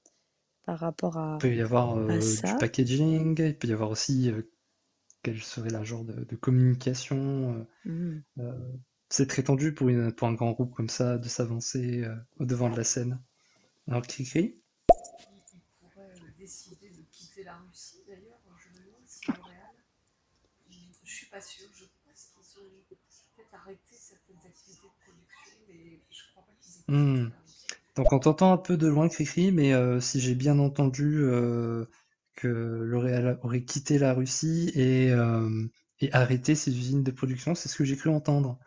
[0.65, 2.57] Par rapport à, Il peut y avoir euh, du ça?
[2.57, 4.43] packaging, il peut y avoir aussi euh,
[5.23, 7.57] quel serait la genre de, de communication.
[7.57, 8.23] euh, Hmm.
[8.41, 8.73] euh,
[9.11, 12.47] c'est très tendu pour, une, pour un grand groupe comme ça de s'avancer euh, au
[12.47, 13.21] devant de la scène.
[13.89, 14.61] Alors, Cricri?
[15.55, 18.41] Il pourrait décider de quitter la Russie, d'ailleurs.
[18.59, 19.75] Je me demande si L'Oréal.
[20.71, 21.69] Je ne suis pas sûre.
[21.75, 22.85] Je pense qu'ils ont
[23.37, 27.39] peut-être arrêté certaines activités de production, mais je ne crois pas qu'ils aient quitté la
[27.41, 27.42] Russie.
[27.97, 31.85] Donc on t'entend un peu de loin, Cricri, mais euh, si j'ai bien entendu euh,
[32.35, 35.67] que L'Oréal aurait quitté la Russie et, euh,
[36.01, 38.59] et arrêté ses usines de production, c'est ce que j'ai cru entendre.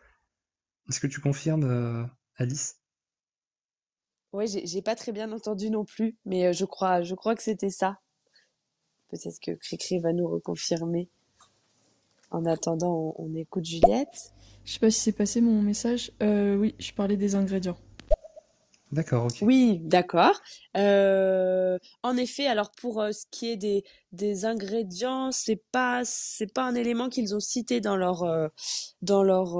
[0.88, 2.04] Est-ce que tu confirmes, euh,
[2.36, 2.76] Alice?
[4.32, 7.70] Ouais, j'ai pas très bien entendu non plus, mais je crois, je crois que c'était
[7.70, 7.98] ça.
[9.08, 11.08] Peut-être que Cricri va nous reconfirmer.
[12.30, 14.32] En attendant, on, on écoute Juliette.
[14.64, 16.12] Je sais pas si c'est passé mon message.
[16.22, 17.78] Euh, oui, je parlais des ingrédients.
[18.92, 19.38] D'accord, ok.
[19.42, 20.40] Oui, d'accord.
[20.76, 26.02] Euh, en effet, alors pour euh, ce qui est des, des ingrédients, c'est pas
[26.54, 28.48] pas un élément qu'ils ont cité dans leur euh,
[29.02, 29.58] dans leur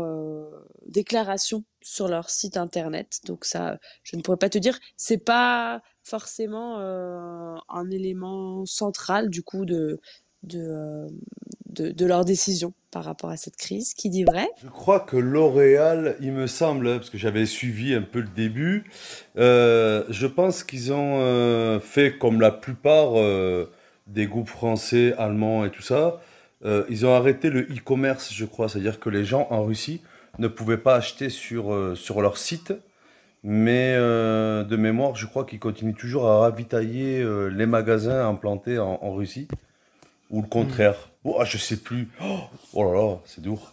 [0.87, 3.21] déclaration sur leur site internet.
[3.27, 4.79] Donc ça, je ne pourrais pas te dire.
[4.97, 10.01] C'est pas forcément un élément central du coup de
[10.45, 11.09] de
[11.77, 13.93] de, de leur décision par rapport à cette crise.
[13.93, 14.49] Qui dit vrai?
[14.62, 18.29] Je crois que L'Oréal, il me semble, hein, parce que j'avais suivi un peu le
[18.35, 18.85] début,
[19.37, 23.71] euh, je pense qu'ils ont euh, fait comme la plupart euh,
[24.07, 26.23] des groupes français, allemands et tout ça.
[26.65, 28.69] ils ont arrêté le e-commerce, je crois.
[28.71, 30.01] C'est-à-dire que les gens en Russie
[30.39, 32.73] ne pouvaient pas acheter sur, sur leur site.
[33.43, 39.49] Mais de mémoire, je crois qu'ils continuent toujours à ravitailler les magasins implantés en Russie.
[40.31, 41.11] Ou le contraire.
[41.25, 42.09] Oh, je sais plus.
[42.21, 42.41] Oh,
[42.73, 43.73] oh là là, c'est dur.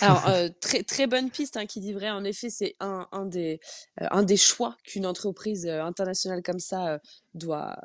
[0.00, 2.10] Alors, euh, très, très bonne piste hein, qui dit vrai.
[2.10, 6.98] En effet, c'est un, euh, des choix qu'une entreprise euh, internationale comme ça
[7.34, 7.76] doit,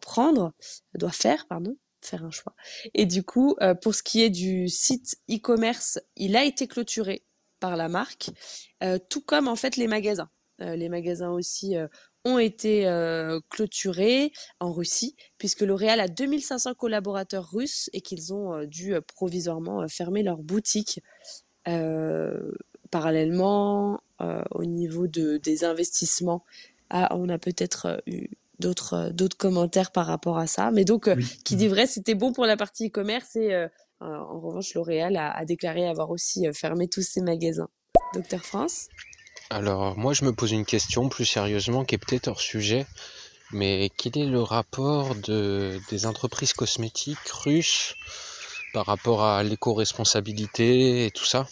[0.00, 0.52] prendre,
[0.94, 2.54] doit faire, pardon, faire un choix.
[2.94, 7.24] Et du coup, pour ce qui est du site e-commerce, il a été clôturé
[7.58, 8.30] par la marque,
[9.08, 10.30] tout comme en fait les magasins.
[10.62, 11.86] Euh, les magasins aussi euh,
[12.24, 18.54] ont été euh, clôturés en Russie, puisque L'Oréal a 2500 collaborateurs russes et qu'ils ont
[18.54, 21.00] euh, dû euh, provisoirement fermer leurs boutiques.
[22.90, 24.00] Parallèlement,
[24.52, 26.44] au niveau de, des investissements,
[26.90, 28.28] ah, on a peut-être eu
[28.60, 30.70] d'autres d'autres commentaires par rapport à ça.
[30.70, 31.24] Mais donc, Oui.
[31.44, 33.66] qui dit vrai, c'était bon pour la partie e-commerce et
[34.00, 37.68] en revanche, L'Oréal a, a déclaré avoir aussi fermé tous ses magasins.
[38.14, 38.86] Docteur France?
[39.50, 42.86] Alors, moi, je me pose une question plus sérieusement qui est peut-être hors sujet,
[43.52, 47.94] mais quel est le rapport de, des entreprises cosmétiques russes
[48.72, 51.46] par rapport à l'éco-responsabilité et tout ça?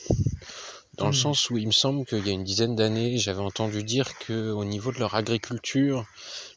[0.98, 1.12] Dans le Hmm.
[1.12, 4.50] sens où il me semble qu'il y a une dizaine d'années, j'avais entendu dire que
[4.52, 6.06] au niveau de leur agriculture,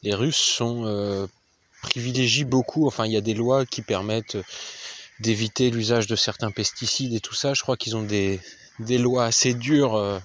[0.02, 1.26] les Russes sont euh,
[1.82, 2.86] privilégient beaucoup.
[2.86, 4.38] Enfin, il y a des lois qui permettent
[5.20, 7.54] d'éviter l'usage de certains pesticides et tout ça.
[7.54, 8.40] Je crois qu'ils ont des,
[8.80, 10.18] des lois assez dures euh,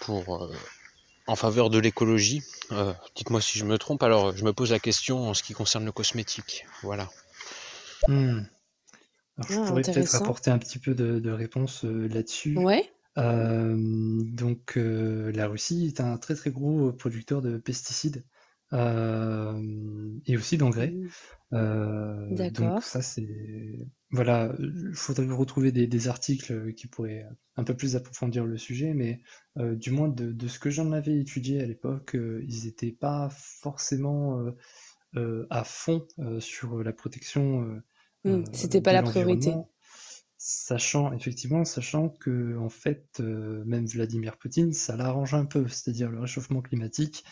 [0.00, 0.52] pour euh,
[1.26, 2.42] en faveur de l'écologie.
[2.72, 4.02] Euh, dites-moi si je me trompe.
[4.02, 6.66] Alors, je me pose la question en ce qui concerne le cosmétique.
[6.82, 7.08] Voilà.
[8.08, 8.42] Hmm.
[9.36, 12.56] Alors, je Ah, pourrais peut-être apporter un petit peu de, de réponse euh, là-dessus.
[12.56, 12.90] Ouais.
[13.18, 18.24] Euh, donc, euh, la Russie est un très très gros producteur de pesticides
[18.72, 19.60] euh,
[20.26, 20.94] et aussi d'engrais.
[21.52, 22.50] D'accord.
[22.74, 23.28] donc ça c'est
[24.14, 28.94] voilà, il faudrait retrouver des, des articles qui pourraient un peu plus approfondir le sujet,
[28.94, 29.20] mais
[29.58, 32.92] euh, du moins de, de ce que j'en avais étudié à l'époque, euh, ils n'étaient
[32.92, 34.52] pas forcément euh,
[35.16, 37.82] euh, à fond euh, sur la protection euh,
[38.24, 38.30] Mm.
[38.30, 39.52] euh, C'était pas de la priorité.
[40.38, 46.10] sachant effectivement, sachant que en fait, euh, même Vladimir Poutine, ça l'arrange un peu, c'est-à-dire
[46.10, 47.24] le réchauffement climatique,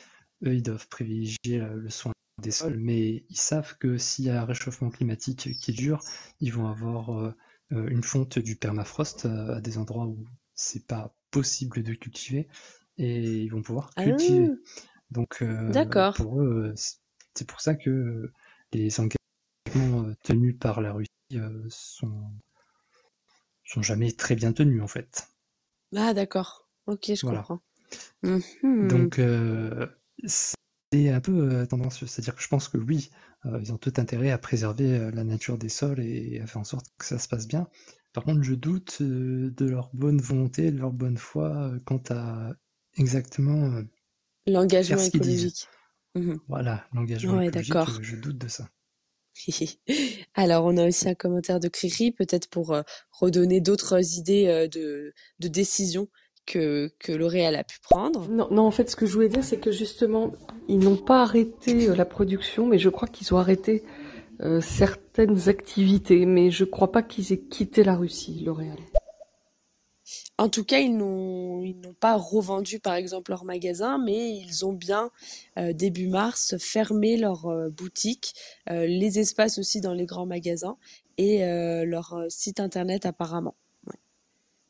[0.45, 2.12] eux, ils doivent privilégier euh, le soin
[2.43, 6.03] des sols, mais ils savent que s'il y a un réchauffement climatique qui dure,
[6.41, 7.35] ils vont avoir euh,
[7.73, 10.25] euh, une fonte du permafrost euh, à des endroits où
[10.55, 12.49] c'est pas possible de cultiver,
[12.99, 14.53] et ils vont pouvoir Ah, cultiver.
[15.11, 16.15] Donc euh, d'accord.
[16.15, 16.75] pour eux,
[17.35, 18.33] c'est pour ça que
[18.73, 22.33] les engagements tenus par la Russie euh, sont
[23.65, 25.27] sont jamais très bien tenus en fait.
[25.97, 26.69] Ah, d'accord.
[26.87, 27.25] Ok, je Voilà.
[27.25, 27.63] comprends.
[28.23, 28.43] Mhm.
[28.81, 29.87] Donc euh,
[30.93, 33.11] c'est un peu euh, tendancieux, c'est-à-dire que je pense que oui,
[33.47, 36.61] euh, ils ont tout intérêt à préserver euh, la nature des sols et à faire
[36.61, 37.69] en sorte que ça se passe bien.
[38.13, 42.53] Par contre, je doute de leur bonne volonté, de leur bonne foi quant à
[42.99, 43.83] exactement
[44.47, 45.67] L'engagement écologique.
[46.15, 46.41] Mhm.
[46.47, 48.69] Voilà, l'engagement Ouais, écologique, je doute de ça.
[50.35, 52.77] Alors, on a aussi un commentaire de Cricri, peut-être pour
[53.13, 56.09] redonner d'autres idées de, de décisions
[56.47, 58.29] que, que L'Oréal a pu prendre.
[58.29, 60.33] Non, non, en fait, ce que je voulais dire, c'est que justement,
[60.69, 63.85] ils n'ont pas arrêté euh, la production, mais je crois qu'ils ont arrêté
[64.41, 68.79] euh, certaines activités, mais je crois pas qu'ils aient quitté la Russie, L'Oréal.
[70.37, 74.67] En tout cas, ils n'ont ils n'ont pas revendu, par exemple, leur magasin, mais ils
[74.67, 75.11] ont bien,
[75.59, 78.35] euh, début mars, fermé leurs euh, boutiques,
[78.69, 80.77] les espaces aussi dans les grands magasins
[81.19, 81.45] et
[81.85, 83.55] leur site internet apparemment.
[83.87, 83.99] Ouais.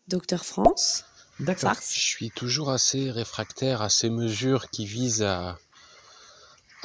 [0.09, 1.05] Docteur France,
[1.43, 1.75] D'accord.
[1.75, 5.59] Je suis toujours assez réfractaire à ces mesures qui visent à,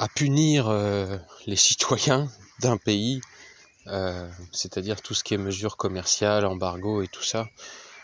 [0.00, 1.16] à punir euh,
[1.46, 3.20] les citoyens d'un pays,
[3.86, 7.48] euh, c'est-à-dire tout ce qui est mesures commerciales, embargo et tout ça.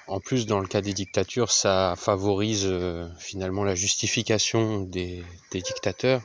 [0.06, 5.60] En plus, dans le cas des dictatures, ça favorise euh, finalement la justification des, des
[5.60, 6.22] dictateurs.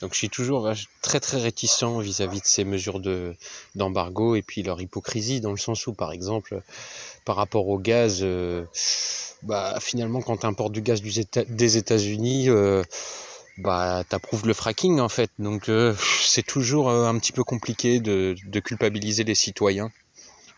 [0.00, 3.36] Donc je suis toujours très très réticent vis-à-vis de ces mesures de
[3.74, 6.62] d'embargo et puis leur hypocrisie dans le sens où par exemple
[7.24, 8.64] par rapport au gaz, euh,
[9.42, 12.82] bah finalement quand tu importes du gaz du Éta- des États-Unis, euh,
[13.58, 15.30] bah t'approuves le fracking en fait.
[15.38, 19.90] Donc euh, c'est toujours euh, un petit peu compliqué de, de culpabiliser les citoyens.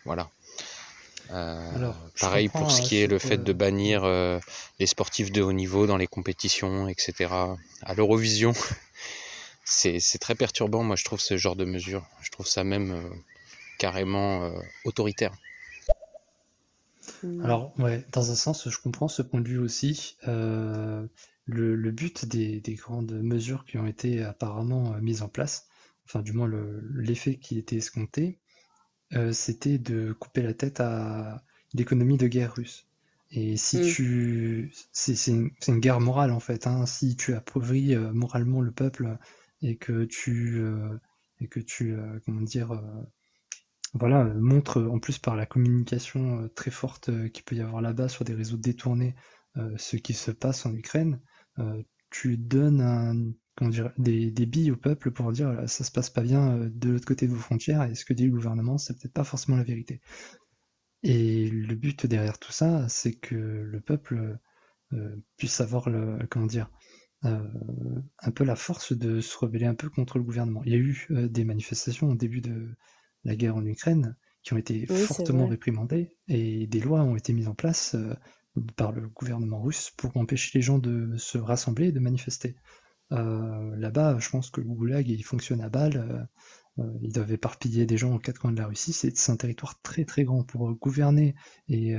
[0.04, 0.30] Voilà.
[1.30, 4.04] Euh, Alors, pareil pour ce hein, qui est le fait de bannir
[4.78, 7.32] les sportifs de haut niveau dans les compétitions, etc.
[7.82, 8.52] À l'Eurovision,
[9.64, 12.04] c'est très perturbant, moi je trouve ce genre de mesures.
[12.22, 13.10] Je trouve ça même
[13.78, 14.52] carrément
[14.84, 15.32] autoritaire.
[17.38, 20.16] Alors, ouais, dans un sens, je comprends ce point de vue aussi.
[20.28, 21.06] Euh,
[21.46, 25.66] le, le but des, des grandes mesures qui ont été apparemment euh, mises en place,
[26.06, 28.38] enfin, du moins le- l'effet qui était escompté,
[29.14, 32.86] euh, c'était de couper la tête à l'économie de guerre russe.
[33.32, 33.80] Et si Mm.
[33.80, 36.66] tu, c'est une, guerre morale en fait.
[36.66, 36.86] Hein.
[36.86, 39.18] Si tu appauvris euh, moralement le peuple
[39.62, 40.98] et que tu euh,
[41.40, 42.72] et que tu comment dire
[43.94, 47.82] voilà montre en plus par la communication euh, très forte euh, qu'il peut y avoir
[47.82, 49.14] là-bas sur des réseaux détournés
[49.58, 51.20] euh, ce qui se passe en Ukraine,
[52.10, 53.34] tu donnes
[53.98, 57.32] des, billes au peuple pour dire ça se passe pas bien de l'autre côté de
[57.32, 60.00] vos frontières et ce que dit le gouvernement c'est peut-être pas forcément la vérité.
[61.02, 64.38] Et le but derrière tout ça, c'est que le peuple
[65.36, 66.70] puisse avoir le, comment dire,
[67.22, 70.62] un peu la force de se rebeller un peu contre le gouvernement.
[70.64, 72.74] Il y a eu des manifestations au début de
[73.24, 77.32] la guerre en Ukraine qui ont été Oui, fortement réprimandées et des lois ont été
[77.32, 78.14] mises en place euh,
[78.76, 82.56] par le gouvernement russe pour empêcher les gens de se rassembler et de manifester.
[83.12, 86.28] Euh, Là-bas, je pense que le goulag il fonctionne à balle.
[86.78, 88.92] euh, ils doivent éparpiller des gens aux quatre coins de la Russie.
[88.92, 91.34] C'est un territoire très très grand pour gouverner
[91.68, 91.94] et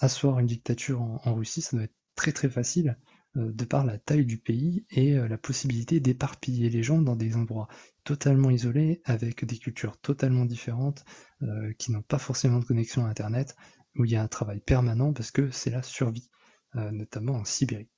[0.00, 1.62] asseoir une dictature en, en Russie.
[1.62, 2.98] Ça doit être très très facile
[3.34, 7.68] de par la taille du pays et la possibilité d'éparpiller les gens dans des endroits
[8.06, 11.04] totalement isolés avec des cultures totalement différentes
[11.42, 13.56] euh, qui n'ont pas forcément de connexion à Internet
[13.96, 16.30] où il y a un travail permanent parce que c'est la survie,
[16.76, 17.88] euh, notamment en Sibérie.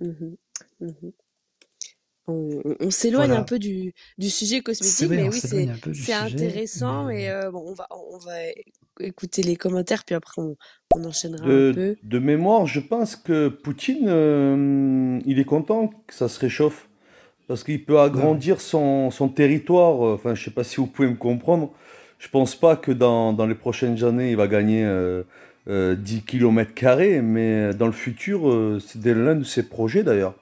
[0.00, 0.36] Mhm,
[0.80, 1.12] mhm.
[2.26, 3.40] On, s'éloigne Voilà.
[3.40, 7.64] un peu du, du sujet cosmétique, vrai, mais oui, c'est intéressant mais et euh, bon,
[7.66, 8.34] on va on va
[9.00, 10.56] écouter les commentaires puis après on,
[10.94, 11.96] on enchaînera un De, peu.
[12.02, 16.89] de mémoire, je pense que Poutine, euh, il est content que ça se réchauffe.
[17.50, 20.06] Parce qu'il peut agrandir son, son territoire.
[20.06, 21.72] euh, Enfin, je sais pas si vous pouvez me comprendre.
[22.20, 25.24] Je pense pas que dans, dans les prochaines années, il va gagner euh,
[25.68, 27.20] euh, 10 km carrés.
[27.22, 30.34] Mais dans le futur, euh, c'est l'un de ses projets d'ailleurs,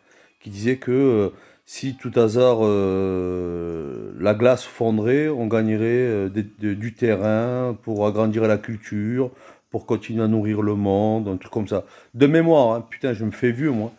[0.42, 1.29] qui disait que euh,
[1.64, 8.07] si tout hasard euh, la glace fondrait, on gagnerait euh, des- de- du terrain pour
[8.07, 9.31] agrandir la culture,
[9.71, 11.85] pour continuer à nourrir le monde, un truc comme ça.
[12.12, 12.87] De mémoire, hein.
[12.90, 13.92] putain, je me fais vieux moi.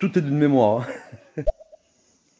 [0.00, 0.80] Tout est de mémoire.
[0.80, 1.16] hein.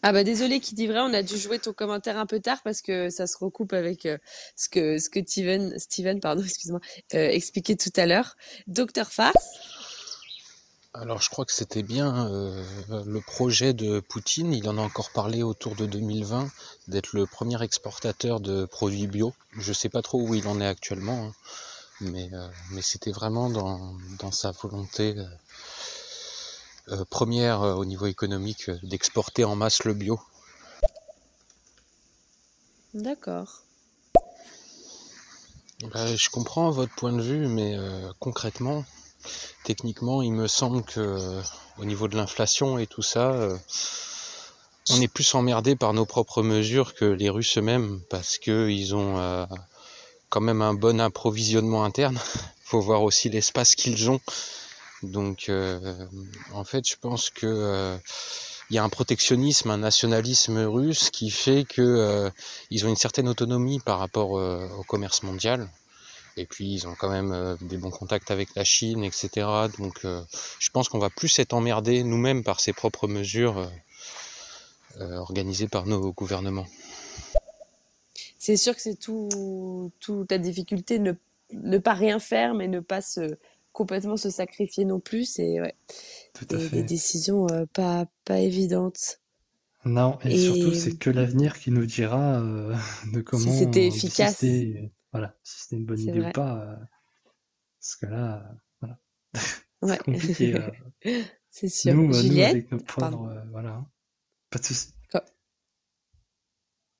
[0.08, 2.58] Ah bah désolé qui dit vrai, on a dû jouer ton commentaire un peu tard
[2.62, 4.18] parce que ça se recoupe avec euh,
[4.54, 6.78] ce que ce que Steven Steven pardon excuse-moi
[7.14, 8.36] euh, expliquait tout à l'heure.
[8.68, 9.48] Docteur Farce.
[10.94, 15.10] Alors je crois que c'était bien euh, le projet de Poutine, il en a encore
[15.10, 16.52] parlé autour de 2020,
[16.86, 19.34] d'être le premier exportateur de produits bio.
[19.58, 21.32] Je sais pas trop où il en est actuellement, hein,
[22.00, 22.30] mais,
[22.70, 25.16] mais c'était vraiment dans, dans sa volonté
[27.10, 30.20] première euh, au niveau économique euh, d'exporter en masse le bio.
[32.94, 33.62] D'accord.
[35.92, 38.84] Bah, je comprends votre point de vue, mais euh, concrètement,
[39.64, 41.42] techniquement, il me semble que euh,
[41.78, 43.56] au niveau de l'inflation et tout ça, euh,
[44.90, 48.94] on est plus emmerdé par nos propres mesures que les Russes eux-mêmes, parce que ils
[48.94, 49.44] ont euh,
[50.30, 52.18] quand même un bon approvisionnement interne.
[52.64, 54.20] Faut voir aussi l'espace qu'ils ont.
[55.06, 56.06] Donc, euh,
[56.52, 57.96] en fait, je pense que euh,
[58.70, 62.30] il y a un protectionnisme, un nationalisme russe qui fait que euh,
[62.70, 65.68] ils ont une certaine autonomie par rapport au commerce mondial.
[66.38, 69.46] Et puis ils ont quand même des bons contacts avec la Chine, etc.
[69.78, 73.70] Donc je pense qu'on va plus être emmerdés nous-mêmes par ces propres mesures
[75.00, 76.66] organisées par nos gouvernements.
[78.38, 81.14] C'est sûr que c'est tout toute la difficulté ne
[81.52, 83.38] ne pas rien faire mais ne pas se
[83.76, 85.74] complètement se sacrifier non plus, c'est ouais,
[86.32, 86.76] Tout à des, fait.
[86.76, 89.20] des décisions euh, pas pas évidentes.
[89.84, 92.74] Non, et, Et surtout, c'est que l'avenir qui nous dira euh,
[93.12, 96.56] de comment, si c'était si efficace, c'était, voilà, si c'était une bonne idée ou pas.
[96.58, 96.76] euh,
[97.80, 98.98] parce que là, euh, voilà,
[99.82, 99.98] Ouais.
[99.98, 100.54] c'est compliqué.
[100.54, 100.70] euh.
[101.50, 101.94] C'est sûr.
[101.94, 103.86] Nous, euh, nous, avec nos euh, voilà, hein.
[104.50, 104.88] pas de souci.
[105.10, 105.24] Quoi?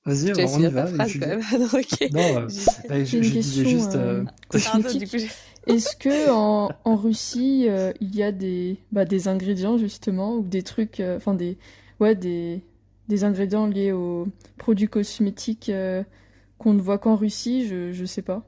[0.06, 0.86] Vas-y, on y va.
[0.86, 1.30] phrase Juliette.
[1.30, 1.46] quand même.
[1.52, 2.10] Ah non, ok.
[2.12, 3.94] Non, euh, je, je disais juste.
[3.96, 5.10] euh, euh, Pardon, du cosmétique.
[5.10, 5.26] coup, je-
[5.66, 10.42] Est-ce que en, en Russie, euh, il y a des, bah, des ingrédients justement ou
[10.42, 11.58] des trucs, euh, enfin des,
[11.98, 12.62] ouais, des,
[13.08, 16.04] des ingrédients liés aux produits cosmétiques euh,
[16.58, 17.66] qu'on ne voit qu'en Russie?
[17.66, 18.44] Je, je sais pas.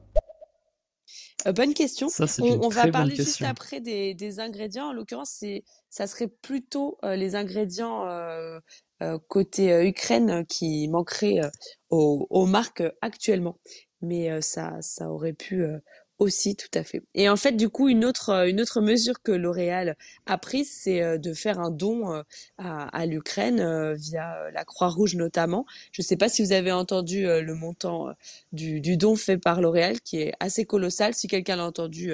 [1.47, 2.09] Euh, bonne question.
[2.09, 4.87] Ça, On, va parler juste après des, des ingrédients.
[4.87, 8.59] En l'occurrence, c'est, ça serait plutôt euh, les ingrédients euh,
[9.01, 11.49] euh, côté euh, Ukraine qui manqueraient euh,
[11.89, 13.57] aux, aux marques euh, actuellement.
[14.01, 15.77] Mais euh, ça, ça aurait pu euh,
[16.19, 17.01] Aussi, tout à fait.
[17.15, 19.95] Et en fait, du coup, une autre, euh, une autre mesure que L'Oréal
[20.25, 22.23] a prise, c'est euh, de faire un don euh,
[22.57, 25.65] à, à l'Ukraine via la Croix-Rouge notamment.
[25.93, 28.07] Je ne sais pas si vous avez entendu le montant
[28.51, 31.13] du, du don fait par L'Oréal, qui est assez colossal.
[31.13, 32.13] Si quelqu'un l'a entendu,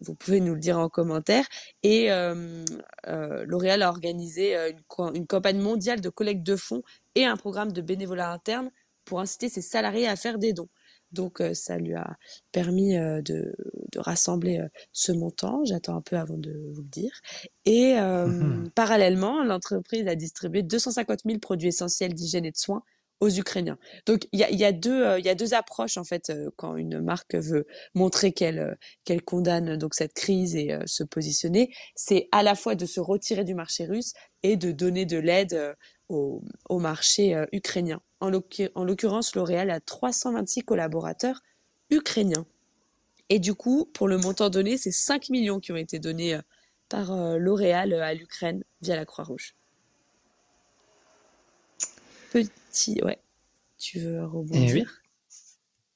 [0.00, 1.46] vous pouvez nous le dire en commentaire.
[1.82, 2.64] Et euh,
[3.08, 4.54] euh, L'Oréal a organisé
[5.14, 6.82] une campagne mondiale de collecte de fonds
[7.14, 8.70] et un programme de bénévolat interne
[9.04, 10.68] pour inciter ses salariés à faire des dons.
[11.12, 12.16] Donc euh, ça lui a
[12.52, 13.54] permis euh, de,
[13.92, 15.64] de rassembler euh, ce montant.
[15.64, 17.12] J'attends un peu avant de vous le dire.
[17.64, 18.70] Et euh, Mhm.
[18.74, 22.82] parallèlement, l'entreprise a distribué 250 000 produits essentiels d'hygiène et de soins
[23.20, 23.78] aux Ukrainiens.
[24.06, 26.76] Donc il y a, y a euh, y a deux approches en fait euh, quand
[26.76, 31.72] une marque veut montrer qu'elle euh, qu'elle condamne donc cette crise et euh, se positionner,
[31.94, 35.52] c'est à la fois de se retirer du marché russe et de donner de l'aide
[35.54, 35.72] euh,
[36.08, 38.00] au, au marché euh, ukrainien.
[38.20, 41.42] En l'occur- en l'occurrence, L'Oréal a 326 collaborateurs
[41.90, 42.46] ukrainiens.
[43.30, 46.42] Et du coup, pour le montant donné, c'est 5 millions qui ont été donnés euh,
[46.88, 49.56] par euh, L'Oréal à l'Ukraine via la Croix-Rouge.
[52.30, 53.20] Petit, ouais.
[53.78, 54.82] Tu veux oui.
[54.82, 55.02] rebondir?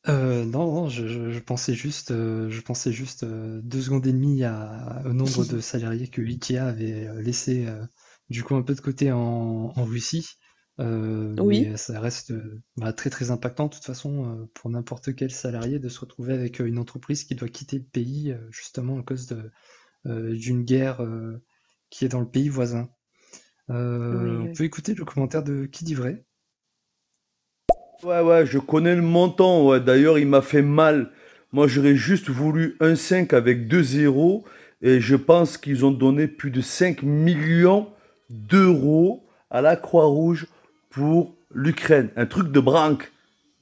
[0.08, 4.06] Euh, non, non, je, je- je pensais juste, euh, je pensais juste euh, deux secondes
[4.06, 7.66] et demie à, au nombre de salariés que Ikea avait laissé
[8.30, 10.28] du coup un peu de côté en, en Russie.
[10.78, 11.72] Euh, Oui.
[11.72, 15.30] mais ça reste euh, bah, très très impactant de toute façon euh, pour n'importe quel
[15.30, 19.26] salarié de se retrouver avec une entreprise qui doit quitter le pays justement à cause
[20.06, 21.42] euh, d'une guerre euh,
[21.90, 22.88] qui est dans le pays voisin.
[23.70, 24.56] Euh, Oui, on oui.
[24.56, 26.24] peut écouter le commentaire de Qui dit vrai?
[28.02, 29.66] Ouais, ouais, je connais le montant.
[29.66, 29.80] Ouais.
[29.80, 31.10] D'ailleurs, il m'a fait mal.
[31.52, 34.44] Moi, j'aurais juste voulu un 5 avec deux zéros.
[34.82, 37.88] Et je pense qu'ils ont donné plus de 5 millions
[38.30, 40.46] d'euros à la Croix-Rouge
[40.90, 42.10] pour l'Ukraine.
[42.16, 43.12] Un truc de branque.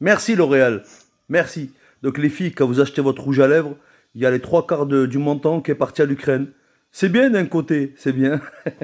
[0.01, 0.85] Merci, L'Oréal.
[1.29, 1.73] Merci.
[2.03, 3.77] Donc, les filles, quand vous achetez votre rouge à lèvres,
[4.15, 6.49] il y a les trois quarts du montant qui est parti à l'Ukraine.
[6.93, 8.41] C'est bien d'un côté, c'est bien.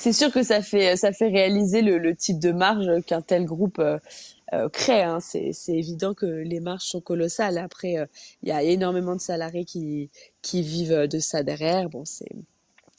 [0.00, 3.80] C'est sûr que ça fait, ça fait réaliser le, type de marge qu'un tel groupe
[3.80, 3.98] euh,
[4.52, 5.02] euh, crée.
[5.02, 5.18] Hein.
[5.20, 7.58] C'est, c'est évident que les marges sont colossales.
[7.58, 8.06] Après, euh,
[8.42, 10.08] il y a énormément de salariés qui,
[10.40, 11.88] qui vivent de ça derrière.
[11.90, 12.30] Bon, c'est,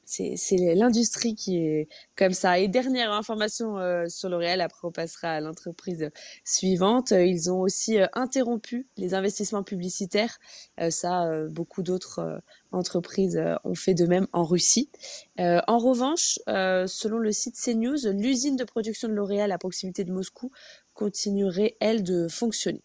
[0.10, 2.58] c'est, l'industrie qui est comme ça.
[2.60, 6.10] Et dernière information euh, sur L'Oréal, après on passera à l'entreprise
[6.44, 7.12] suivante.
[7.12, 10.40] Euh, Ils ont aussi euh, interrompu les investissements publicitaires.
[10.80, 12.42] Euh, ça, euh, beaucoup d'autres
[12.72, 14.90] entreprises ont fait de même en Russie.
[15.38, 20.52] En revanche, selon le site CNews, l'usine de production de L'Oréal à proximité de Moscou
[20.94, 22.84] continuerait, elle, de fonctionner.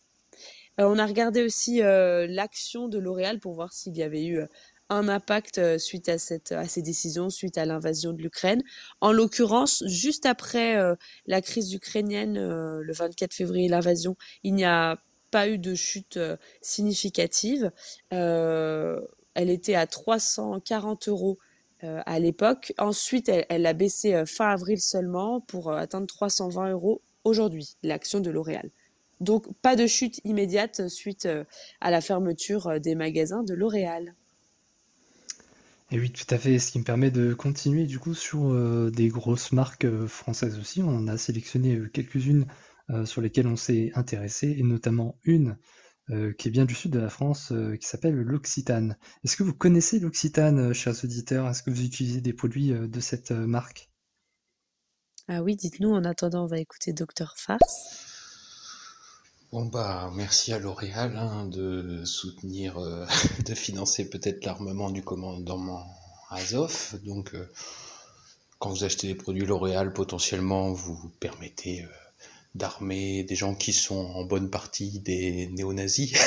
[0.78, 4.40] On a regardé aussi l'action de L'Oréal pour voir s'il y avait eu
[4.90, 8.62] un impact euh, suite à, cette, à ces décisions, suite à l'invasion de l'Ukraine.
[9.00, 10.94] En l'occurrence, juste après euh,
[11.26, 14.98] la crise ukrainienne, euh, le 24 février, l'invasion, il n'y a
[15.30, 16.18] pas eu de chute
[16.60, 17.72] significative.
[18.10, 19.00] Elle
[19.50, 21.38] était à 340 euros
[21.82, 22.72] à l'époque.
[22.78, 28.70] Ensuite, elle, a baissé fin avril seulement pour atteindre 320 euros aujourd'hui, l'action de L'Oréal.
[29.18, 31.28] Donc, pas de chute immédiate suite
[31.80, 34.14] à la fermeture des magasins de L'Oréal.
[35.94, 36.58] Et oui, tout à fait.
[36.58, 40.58] Ce qui me permet de continuer du coup sur euh, des grosses marques euh, françaises
[40.58, 40.82] aussi.
[40.82, 42.46] On a sélectionné euh, quelques-unes
[43.06, 45.56] sur lesquelles on s'est intéressé, et notamment une
[46.36, 48.98] qui est bien du sud de la France, qui s'appelle l'Occitane.
[49.24, 51.48] Est-ce que vous connaissez l'Occitane, chers auditeurs?
[51.48, 53.90] Est-ce que vous utilisez des produits de cette marque?
[55.28, 58.03] Ah oui, dites-nous, en attendant, on va écouter Docteur Farce.
[59.54, 63.06] Bon bah merci à L'Oréal hein, de soutenir, euh,
[63.46, 65.86] de financer peut-être l'armement du commandement
[66.28, 66.98] Azov.
[67.04, 67.48] Donc euh,
[68.58, 71.86] quand vous achetez des produits L'Oréal, potentiellement vous permettez euh,
[72.56, 76.18] d'armer des gens qui sont en bonne partie des néo-nazis.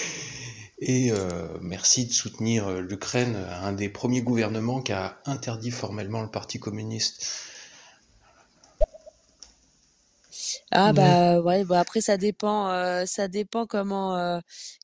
[0.80, 1.12] Et
[1.60, 7.26] merci de soutenir l'Ukraine, un des premiers gouvernements qui a interdit formellement le Parti communiste.
[10.72, 14.38] Ah bah ouais, bah après ça dépend, euh, ça dépend comment euh,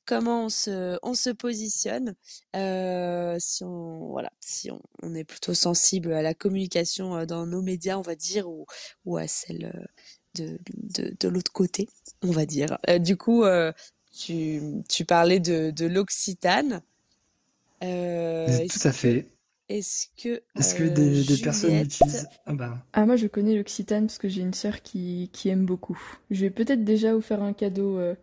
[0.05, 2.17] comment on se on se positionne.
[2.57, 7.47] Euh, si on voilà, si on, on est plutôt sensible à la communication euh, dans
[7.47, 8.67] nos médias, on va dire, ou
[9.05, 9.85] ou à celle euh,
[10.35, 11.89] de de, de l'autre côté,
[12.23, 12.79] on va dire.
[12.89, 13.73] Euh, du coup, euh,
[14.13, 16.83] tu tu parlais de de l'Occitane.
[17.85, 19.27] Euh, Tout à fait.
[19.69, 22.29] Est-ce que Est-ce que euh, des, des personnes utilisent...
[22.47, 25.67] Ah bah, Ah, moi je connais l'Occitane parce que j'ai une sœur qui, qui aime
[25.67, 25.99] beaucoup.
[26.31, 28.15] Je vais peut-être déjà vous faire un cadeau euh,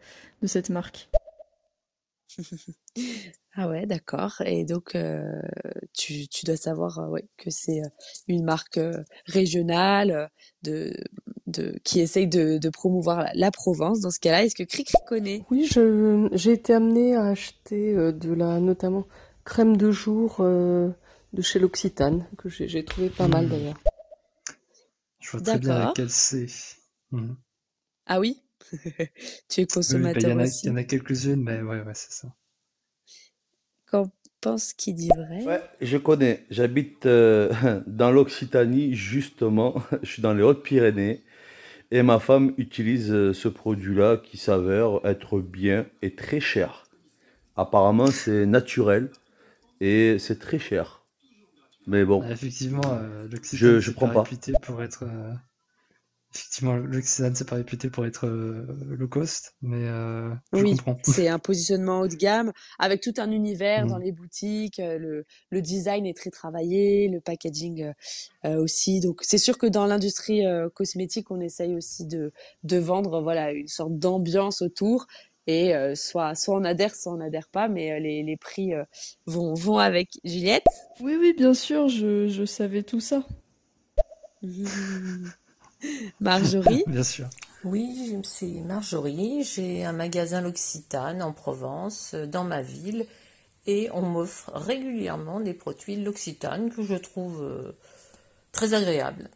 [0.41, 1.10] de cette marque.
[3.56, 4.41] Ah ouais, d'accord.
[4.46, 5.39] Et donc, euh,
[5.94, 7.89] tu, tu dois savoir euh, ouais, que c'est euh,
[8.28, 10.32] une marque euh, régionale
[10.64, 10.91] de,
[11.46, 14.00] de, qui essaye de, de promouvoir la, la Provence.
[14.00, 15.46] Dans ce cas-là, est-ce que Cricri connaît?
[15.52, 19.06] Oui, je, j'ai été amenée à acheter euh, de la, notamment,
[19.46, 20.89] crème de jour euh,
[21.34, 23.49] de chez l'Occitane, que j'ai, trouvé pas mal Hmm.
[23.49, 23.79] d'ailleurs.
[25.19, 26.47] Je vois très bien laquelle c'est.
[27.11, 27.36] Mhm.
[28.05, 28.41] Ah oui?
[29.49, 30.67] Tu es Oui, oui, bah, il y consommateur en a, il aussi.
[30.67, 32.27] y en a quelques-unes, mais ouais, ouais, c'est ça.
[33.86, 34.11] Qu'en
[34.41, 35.43] pense qui dit vrai?
[35.45, 36.45] Ouais, je connais.
[36.49, 37.51] J'habite euh,
[37.88, 39.75] dans l'Occitanie, justement.
[40.03, 41.23] Je suis dans les Hautes-Pyrénées.
[41.91, 46.86] Et ma femme utilise euh, ce produit-là qui s'avère être bien et très cher.
[47.55, 49.09] Apparemment, c'est naturel
[49.81, 51.03] et c'est très cher.
[51.86, 54.23] Mais bon, Ah, Effectivement, euh, je, je prends pas pas.
[54.23, 55.03] réputé pour être.
[55.03, 55.34] euh,
[56.36, 60.99] Effectivement, l'Occitane, c'est pas réputé pour être euh, low cost, mais euh, je Oui, comprends.
[61.03, 63.99] c'est un positionnement haut de gamme avec tout un univers dans Mhm.
[63.99, 64.77] les boutiques.
[64.77, 67.91] Le, le design est très travaillé, le packaging
[68.45, 68.99] aussi.
[68.99, 72.31] Donc, c'est sûr que dans l'industrie euh, cosmétique, on essaye aussi de,
[72.63, 75.07] de vendre voilà une sorte d'ambiance autour.
[75.48, 78.74] Et euh, soit, soit on adhère, soit on n'adhère pas, mais euh, les, les prix
[78.74, 78.86] euh,
[79.26, 80.10] vont, vont avec.
[80.24, 80.66] Juliette?
[81.02, 83.24] Oui, oui, bien sûr, je, je savais tout ça.
[86.20, 86.84] Marjorie?
[86.88, 87.30] Bien sûr.
[87.64, 89.44] Oui, c'est Marjorie.
[89.44, 93.06] J'ai un magasin L'Occitane en Provence, dans ma ville,
[93.66, 97.72] et on m'offre régulièrement des produits L'Occitane que je trouve euh,
[98.52, 99.30] très agréables.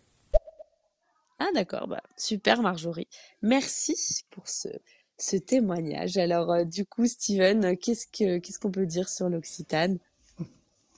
[1.39, 3.07] Ah d'accord, bah, super Marjorie.
[3.41, 4.69] Merci pour ce,
[5.17, 6.17] ce témoignage.
[6.17, 9.97] Alors euh, du coup, Steven, qu'est-ce que qu'est-ce qu'on peut dire sur l'Occitane?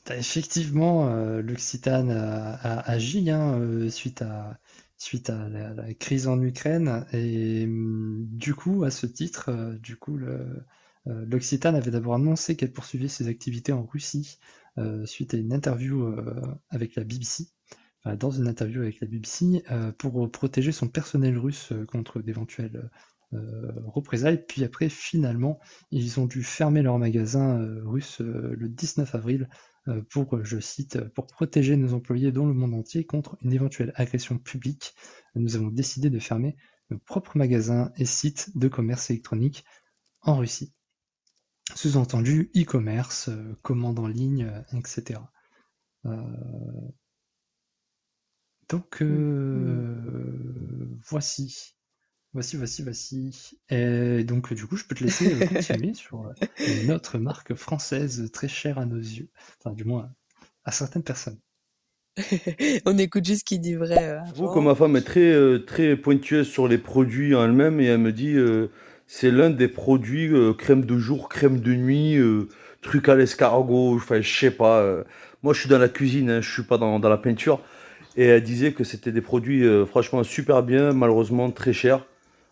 [0.06, 4.60] Bah, effectivement, euh, l'Occitane a, agi hein, euh, suite à,
[5.50, 7.06] la, crise en Ukraine.
[7.14, 10.18] Et hum, du coup, à ce titre, du coup,
[11.06, 14.40] l'Occitane avait d'abord annoncé qu'elle poursuivait ses activités en Russie
[15.06, 16.16] suite à une interview
[16.70, 17.48] avec la BBC.
[18.18, 19.64] Dans une interview avec la BBC,
[19.98, 22.90] pour protéger son personnel russe contre d'éventuelles
[23.32, 24.46] représailles.
[24.48, 25.60] Puis après, finalement,
[25.92, 29.50] ils ont dû fermer leur magasin euh, russe euh, le 19 avril
[29.88, 33.38] euh, pour, euh, je cite, euh, pour protéger nos employés dans le monde entier contre
[33.42, 34.94] une éventuelle agression publique.
[35.36, 36.58] Nous avons décidé de fermer
[36.90, 39.64] nos propres magasins et sites de commerce électronique
[40.22, 40.74] en Russie.
[41.76, 45.20] Sous-entendu, e-commerce, euh, commande en ligne, euh, etc.
[46.06, 46.16] Euh,
[48.70, 51.79] donc, euh, voici.
[52.34, 53.60] Voici, voici, voici.
[53.70, 56.34] Et donc, du coup, je peux te laisser euh, continuer sur euh,
[56.84, 59.30] une autre marque française très chère à nos yeux.
[59.60, 60.12] Enfin, du moins,
[60.64, 61.40] à certaines personnes.
[62.86, 65.60] On écoute juste ce qui dit vrai euh, J'avoue que ma femme est très, euh,
[65.60, 68.70] très pointueuse sur les produits en elles-mêmes et elle me dit euh,
[69.08, 72.48] c'est l'un des produits euh, crème de jour, crème de nuit, euh,
[72.82, 74.80] truc à l'escargot, enfin je sais pas.
[74.82, 75.04] euh.
[75.44, 77.62] moi je suis dans la cuisine, hein, je suis pas dans, dans la peinture.
[78.18, 82.06] Et elle disait que c'était des produits euh, franchement super bien, malheureusement très chers.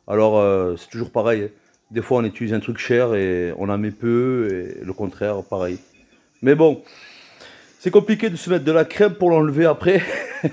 [0.08, 1.44] Alors euh, c'est toujours pareil.
[1.44, 1.50] hein.
[1.92, 4.50] Des fois on utilise un truc cher et on en met peu
[4.82, 5.80] et le contraire pareil.
[6.42, 6.84] Mais bon,
[7.80, 10.02] c'est compliqué de se mettre de la crème pour l'enlever après.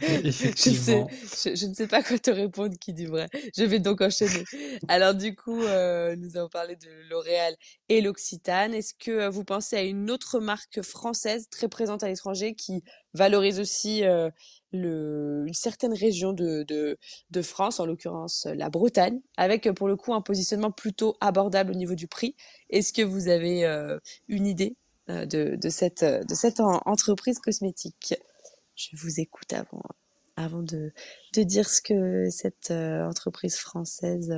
[0.00, 1.08] Je ne sais, Effectivement.
[1.44, 3.28] je, je ne sais pas quoi te répondre qui dit vrai.
[3.56, 4.44] Je vais donc enchaîner.
[4.88, 7.54] Alors du coup, euh, nous avons parlé de L'Oréal
[7.88, 8.74] et l'Occitane.
[8.74, 12.82] Est-ce que euh, vous pensez à une autre marque française très présente à l'étranger qui
[13.14, 14.30] valorise aussi euh,
[14.74, 19.96] une certaine région de, de, France, en l'occurrence euh, la Bretagne, avec euh, pour le
[19.96, 22.34] coup un positionnement plutôt abordable au niveau du prix.
[22.70, 23.98] Est-ce que vous avez euh,
[24.28, 24.76] une idée
[25.08, 28.14] de, de cette, de cette en- entreprise cosmétique?
[28.74, 29.82] Je vous écoute avant,
[30.36, 30.92] avant de,
[31.34, 34.34] de dire ce que cette entreprise française,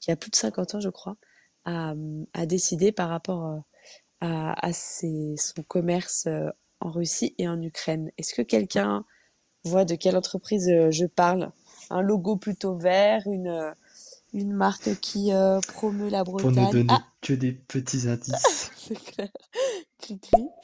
[0.00, 1.16] qui a plus de 50 ans, je crois,
[1.64, 1.94] a,
[2.34, 3.62] a décidé par rapport
[4.20, 6.28] à, à ses, son commerce
[6.80, 8.10] en Russie et en Ukraine.
[8.18, 9.04] Est-ce que quelqu'un
[9.64, 11.50] voit de quelle entreprise euh, je parle?
[11.90, 13.70] Un logo plutôt vert, une, euh,
[14.32, 16.70] une marque qui euh, promeut la Pour ne Bretagne.
[16.72, 18.70] donner Ah, que des petits indices.
[18.76, 19.28] c'est clair.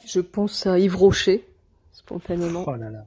[0.05, 1.47] Je pense à Yves Rocher,
[1.91, 2.63] spontanément.
[2.67, 3.05] Oh là là.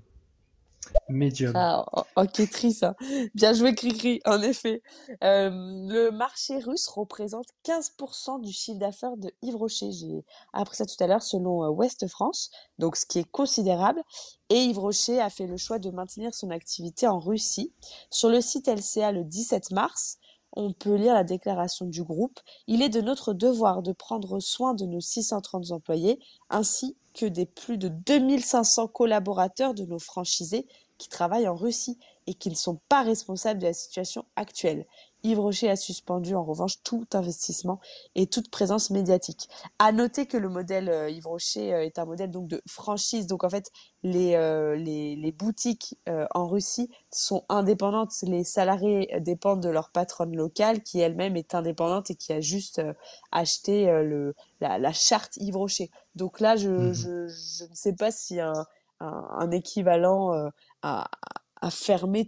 [1.08, 1.52] Medium.
[1.56, 2.94] Ah, en- enquêtrice, hein.
[3.34, 4.82] Bien joué, Cricri, en effet.
[5.22, 9.92] Euh, le marché russe représente 15% du chiffre d'affaires de Yves Rocher.
[9.92, 14.02] J'ai appris ça tout à l'heure selon euh, Ouest France, donc ce qui est considérable.
[14.50, 17.72] Et Yves Rocher a fait le choix de maintenir son activité en Russie.
[18.10, 20.18] Sur le site LCA le 17 mars,
[20.56, 22.40] on peut lire la déclaration du groupe.
[22.66, 26.18] Il est de notre devoir de prendre soin de nos 630 employés
[26.50, 30.66] ainsi que des plus de 2500 collaborateurs de nos franchisés
[30.98, 34.86] qui travaillent en Russie et qui ne sont pas responsables de la situation actuelle.
[35.24, 37.80] Yves Rocher a suspendu en revanche tout investissement
[38.14, 39.48] et toute présence médiatique.
[39.78, 43.26] À noter que le modèle euh, Yves Rocher euh, est un modèle donc de franchise.
[43.26, 43.70] Donc en fait,
[44.02, 48.12] les, euh, les, les boutiques euh, en Russie sont indépendantes.
[48.22, 52.78] Les salariés dépendent de leur patronne locale qui elle-même est indépendante et qui a juste
[52.78, 52.92] euh,
[53.32, 55.90] acheté euh, le, la, la charte Yves Rocher.
[56.14, 56.92] Donc là, je, Mhm.
[56.92, 58.52] je, je ne sais pas si un,
[59.00, 60.48] un, un équivalent euh,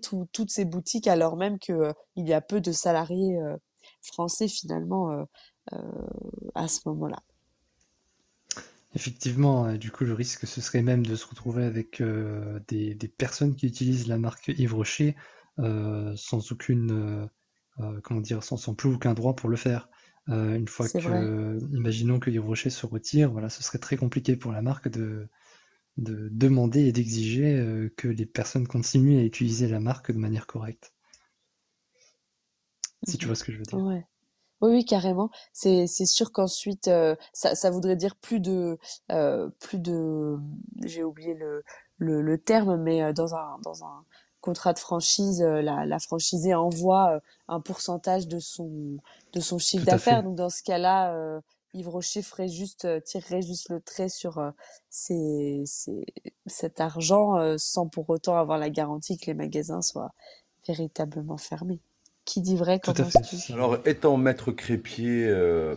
[0.03, 3.57] tout- toutes ces boutiques alors même que euh, il y a peu de salariés euh,
[4.03, 5.24] français finalement euh,
[6.55, 7.18] à ce moment-là.
[8.95, 13.09] Effectivement, du coup, le risque, ce serait même de se retrouver avec euh, des, des
[13.09, 15.16] personnes qui utilisent la marque Yves Rocher
[15.59, 17.28] euh, sans aucune,
[17.80, 19.89] euh, comment dire, sans, sans plus aucun droit pour le faire.
[20.28, 24.51] Une fois que, imaginons que Yves Rocher se retire, voilà, ce serait très compliqué pour
[24.51, 25.28] la marque de,
[25.99, 30.47] de demander et d'exiger euh, que les personnes continuent à utiliser la marque de manière
[30.47, 30.92] correcte.
[33.05, 33.26] Si tu Mhm.
[33.26, 33.80] vois ce que je veux dire.
[33.80, 34.05] Ouais.
[34.62, 35.30] Oui, oui, carrément.
[35.53, 38.78] C'est c'est sûr qu'ensuite euh, ça ça voudrait dire plus de
[39.12, 40.36] euh, plus de
[40.84, 41.64] j'ai oublié le,
[41.99, 44.05] le le terme mais dans un dans un
[44.42, 48.99] contrat de franchise la la franchisée envoie un pourcentage de son
[49.34, 49.99] de son chiffre d'affaires.
[49.99, 50.24] fait.
[50.24, 51.40] Donc dans ce cas-là euh,
[51.77, 54.51] Yves Rocher ferait juste euh, tirerait juste le trait sur euh,
[54.91, 56.07] ces, ces-
[56.47, 60.12] cet argent euh, sans pour autant avoir la garantie que les magasins soient
[60.66, 61.81] véritablement fermés.
[62.24, 63.53] Qui dit vrai, Tout à fait.
[63.53, 65.77] Alors, étant maître crépier euh,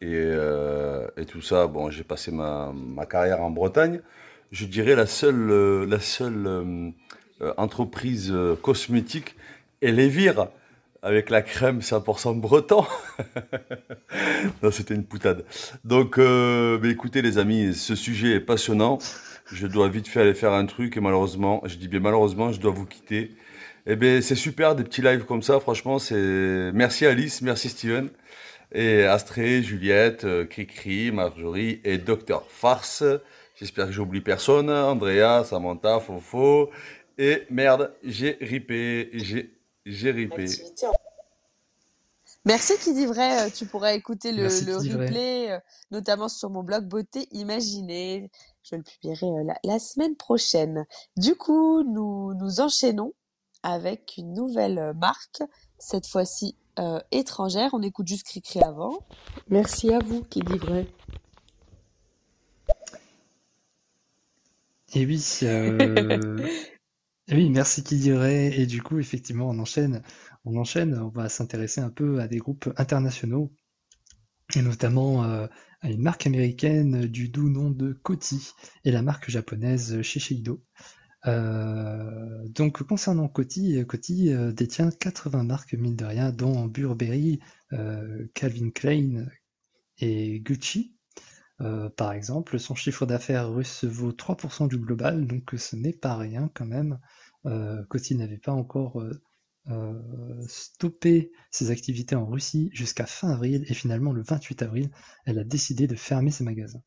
[0.00, 4.00] et, euh, et tout ça, bon, j'ai passé ma, ma carrière en Bretagne.
[4.50, 6.90] Je dirais la seule, euh, la seule euh,
[7.42, 9.36] euh, entreprise euh, cosmétique
[9.82, 10.48] est Lévire,
[11.02, 12.84] avec la crème 100% breton.
[14.62, 15.44] Non, c'était une poutade.
[15.84, 18.98] Donc, euh, écoutez les amis, ce sujet est passionnant.
[19.52, 22.60] Je dois vite fait aller faire un truc et malheureusement, je dis bien malheureusement, je
[22.60, 23.32] dois vous quitter.
[23.86, 25.60] Eh bien, c'est super des petits lives comme ça.
[25.60, 28.08] Franchement, c'est merci Alice, merci Steven
[28.72, 33.04] et Astrée, Juliette, euh, Cricri, Marjorie et Docteur Farce.
[33.56, 34.70] J'espère que j'oublie personne.
[34.70, 36.70] Andrea, Samantha, Fofo
[37.18, 39.50] et merde, j'ai ripé, j'ai
[42.46, 45.04] Merci qui dit vrai, euh, tu pourras écouter le, vrai.
[45.04, 45.58] replay, euh,
[45.90, 48.30] notamment sur mon blog Beauté Imaginée.
[48.62, 50.86] Je le publierai euh, la, la semaine prochaine.
[51.16, 53.12] Du coup, nous, nous enchaînons
[53.62, 55.42] avec une nouvelle marque,
[55.78, 57.70] cette fois-ci euh, étrangère.
[57.74, 59.00] On écoute juste Cricri avant.
[59.48, 60.86] Merci à vous qui dit vrai.
[64.94, 66.38] Et oui, euh,
[67.32, 68.58] oui, merci dirait.
[68.58, 70.02] Et du coup, effectivement, on enchaîne,
[70.44, 73.52] on enchaîne, on va s'intéresser un peu à des groupes internationaux,
[74.56, 75.46] et notamment euh,
[75.80, 78.50] à une marque américaine du doux nom de Coty
[78.84, 80.64] et la marque japonaise Shiseido.
[81.26, 87.38] Euh, donc concernant Coty, Coty euh, détient 80 marques mine de rien, dont Burberry,
[88.34, 89.26] Calvin Klein
[89.98, 90.96] et Gucci.
[91.96, 96.50] Par exemple, son chiffre d'affaires russe vaut 3% du global, donc ce n'est pas rien
[96.54, 96.98] quand même.
[97.46, 99.22] Euh, Coty n'avait pas encore euh,
[99.68, 104.90] euh, stoppé ses activités en Russie jusqu'à fin avril, et finalement le 28 avril,
[105.26, 106.82] elle a décidé de fermer ses magasins.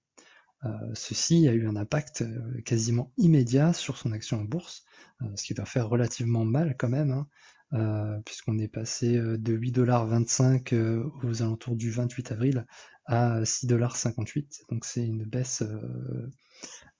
[0.65, 4.85] Euh, ceci a eu un impact euh, quasiment immédiat sur son action en bourse,
[5.21, 7.27] euh, ce qui doit faire relativement mal quand même, hein,
[7.73, 12.65] euh, puisqu'on est passé euh, de 8,25$ euh, aux alentours du 28 avril
[13.05, 16.31] à 6,58$, donc c'est une baisse euh,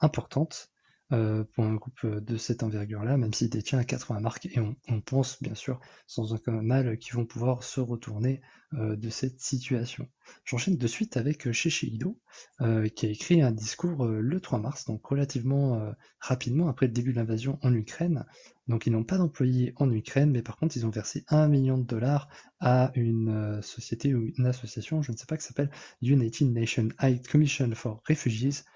[0.02, 0.73] importante
[1.14, 5.42] euh, pour un groupe de cette envergure-là, même s'il détient 80 marques, et on, pense
[5.42, 8.42] bien sûr sans aucun mal qu'ils vont pouvoir se retourner
[8.74, 10.08] euh, de cette situation.
[10.46, 12.20] J'enchaîne de suite avec Shiseido,
[12.62, 16.88] euh, qui a écrit un discours euh, le 3 mars, donc relativement euh, rapidement après
[16.88, 18.26] le début de l'invasion en Ukraine.
[18.68, 21.78] Donc ils n'ont pas d'employés en Ukraine, mais par contre ils ont versé un million
[21.78, 25.70] de dollars à une euh, société ou une association, je ne sais pas, qui s'appelle
[26.02, 28.73] United Nations High Commission for Refugees, euh,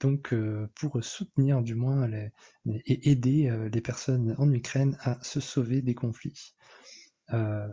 [0.00, 2.08] donc euh, pour soutenir du moins
[2.66, 6.54] et aider euh, les personnes en Ukraine à se sauver des conflits.
[7.32, 7.68] Euh,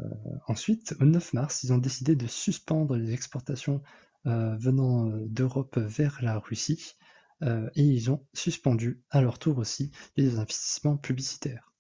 [0.47, 3.81] ensuite, au 9 mars, ils ont décidé de suspendre les exportations
[4.27, 6.95] euh, venant euh, d'Europe vers la Russie
[7.43, 11.73] euh, et ils ont suspendu à leur tour aussi les investissements publicitaires.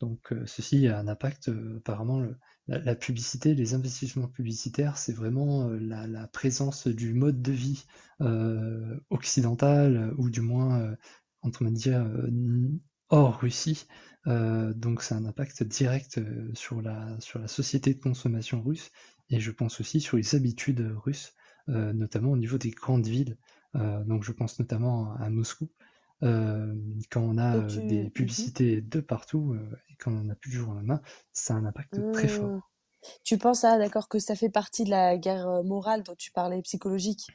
[0.00, 2.36] Donc euh, ceci a un impact, euh, apparemment, le-
[2.68, 7.84] la, publicité, les investissements publicitaires, c'est vraiment euh, la, présence du mode de vie
[8.20, 10.96] euh, occidental, euh, ou du moins, euh,
[11.42, 12.04] entre on va dire,
[13.08, 13.86] hors Russie.
[14.26, 16.20] Donc c'est un impact direct
[16.54, 18.90] sur la, sur la société de consommation russe,
[19.30, 21.34] et je pense aussi sur les habitudes russes,
[21.68, 23.36] notamment au niveau des grandes villes.
[23.74, 25.70] Donc je pense notamment à Moscou,
[26.20, 27.80] quand on a Et tu...
[27.80, 28.10] des Mhm.
[28.10, 29.56] publicités de partout
[29.90, 31.00] et quand on n'a plus du jour au lendemain,
[31.32, 32.52] ça a un impact très fort.
[32.52, 32.60] Hmm.
[33.24, 36.62] Tu penses, ah, d'accord, que ça fait partie de la guerre morale dont tu parlais,
[36.62, 37.26] psychologique,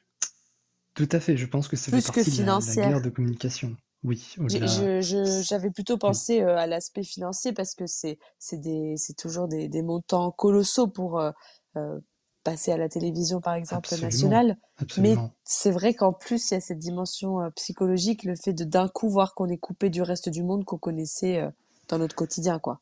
[0.94, 3.10] Tout à fait, je pense que ça fait plus que partie de la, guerre de
[3.10, 3.76] communication.
[4.04, 4.68] Oui, J'ai- au-delà.
[4.68, 9.16] je- je- J'avais plutôt Oui, pensé à l'aspect financier parce que c'est c'est des c'est
[9.16, 11.20] toujours des, des montants colossaux pour
[12.44, 14.58] passer à la télévision par exemple absolument, nationale.
[14.98, 18.64] Mais c'est vrai qu'en plus il y a cette dimension euh, psychologique, le fait de
[18.64, 21.50] d'un coup voir qu'on est coupé du reste du monde qu'on connaissait euh,
[21.88, 22.82] dans notre quotidien quoi.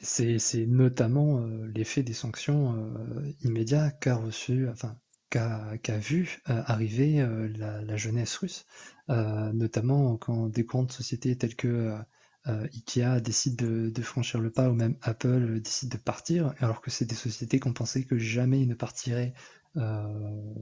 [0.00, 2.76] C'est c'est notamment euh, l'effet des sanctions
[3.42, 4.96] immédiats qu'a reçu, enfin
[5.30, 8.66] qu'a qu'a vu arriver la, la jeunesse russe,
[9.08, 11.96] notamment quand des grandes sociétés telles que
[12.48, 16.80] euh, Ikea décident de, franchir le pas, ou même Apple euh, décide de partir, alors
[16.80, 19.34] que c'est des sociétés qu'on pensait que jamais ils ne partiraient
[19.76, 20.06] euh,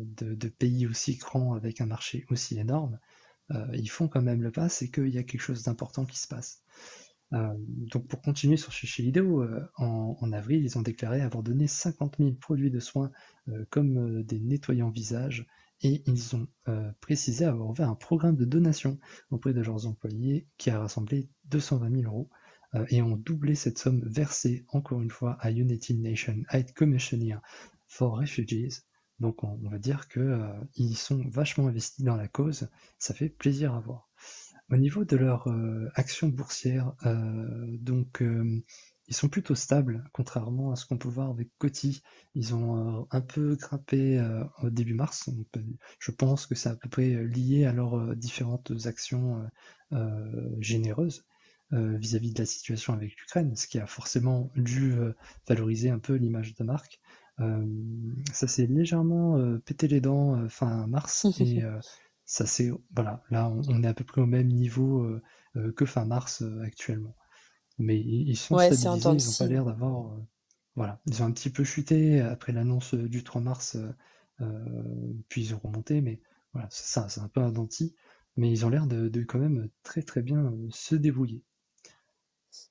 [0.05, 2.99] de, pays aussi grands avec un marché aussi énorme.
[3.73, 6.29] Ils font quand même le pas, c'est qu'il y a quelque chose d'important qui se
[6.29, 6.63] passe.
[7.33, 12.17] Donc pour continuer sur chez Lidl, euh, en, avril, ils ont déclaré avoir donné 50
[12.19, 13.11] 000 produits de soins
[13.71, 15.47] comme des nettoyants visage
[15.83, 18.99] et ils ont euh, précisé avoir ouvert un programme de donation
[19.31, 22.29] auprès de leurs employés qui a rassemblé 220 000 euros
[22.75, 27.37] euh, et ont doublé cette somme versée encore une fois à United Nations Aid Commissioner
[27.87, 28.83] for Refugees.
[29.21, 32.69] Donc on, va dire que euh, sont vachement investis dans la cause,
[32.99, 34.09] ça fait plaisir à voir.
[34.71, 35.49] Au niveau de leur
[35.97, 36.93] action boursière,
[37.81, 38.23] donc
[39.11, 42.03] ils sont plutôt stables, contrairement à ce qu'on peut voir avec Coty.
[42.35, 45.29] Ils ont euh, un peu grimpé euh, au début mars.
[45.29, 45.63] On peut-
[45.99, 49.43] je pense que c'est à peu près euh, lié à leurs euh, différentes actions
[49.93, 51.25] euh, euh, généreuses
[51.73, 55.13] euh, vis-à-vis de la situation avec l'Ukraine, ce qui a forcément dû euh,
[55.49, 57.01] valoriser un peu l'image de marque.
[57.41, 57.67] Euh,
[58.33, 61.79] ça s'est légèrement euh, pété les dents euh, fin mars et euh,
[62.25, 65.23] ça c'est voilà là on, on est à peu près au même niveau euh,
[65.57, 67.15] euh, que fin mars euh, actuellement
[67.81, 70.21] mais ils sont Ouais, stabilisés ils n'ont pas l'air d'avoir euh,
[70.77, 71.01] voilà.
[71.07, 73.77] Ils ont un petit peu chuté après l'annonce euh, du 3 mars
[74.41, 76.21] euh, puis ils ont remonté mais
[76.53, 77.95] voilà c'est ça c'est un peu un denti
[78.37, 81.43] mais ils ont l'air de, de quand même très très bien se débrouiller.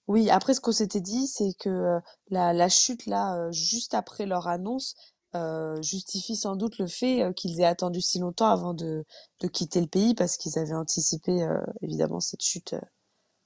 [0.08, 2.00] Oui, après ce qu'on s'était dit, c'est que
[2.30, 4.96] la, la chute là, juste après leur annonce,
[5.36, 9.06] euh, justifie sans doute le fait qu'ils aient attendu si longtemps avant de,
[9.42, 12.82] de quitter le pays parce qu'ils avaient anticipé euh, évidemment cette chute euh,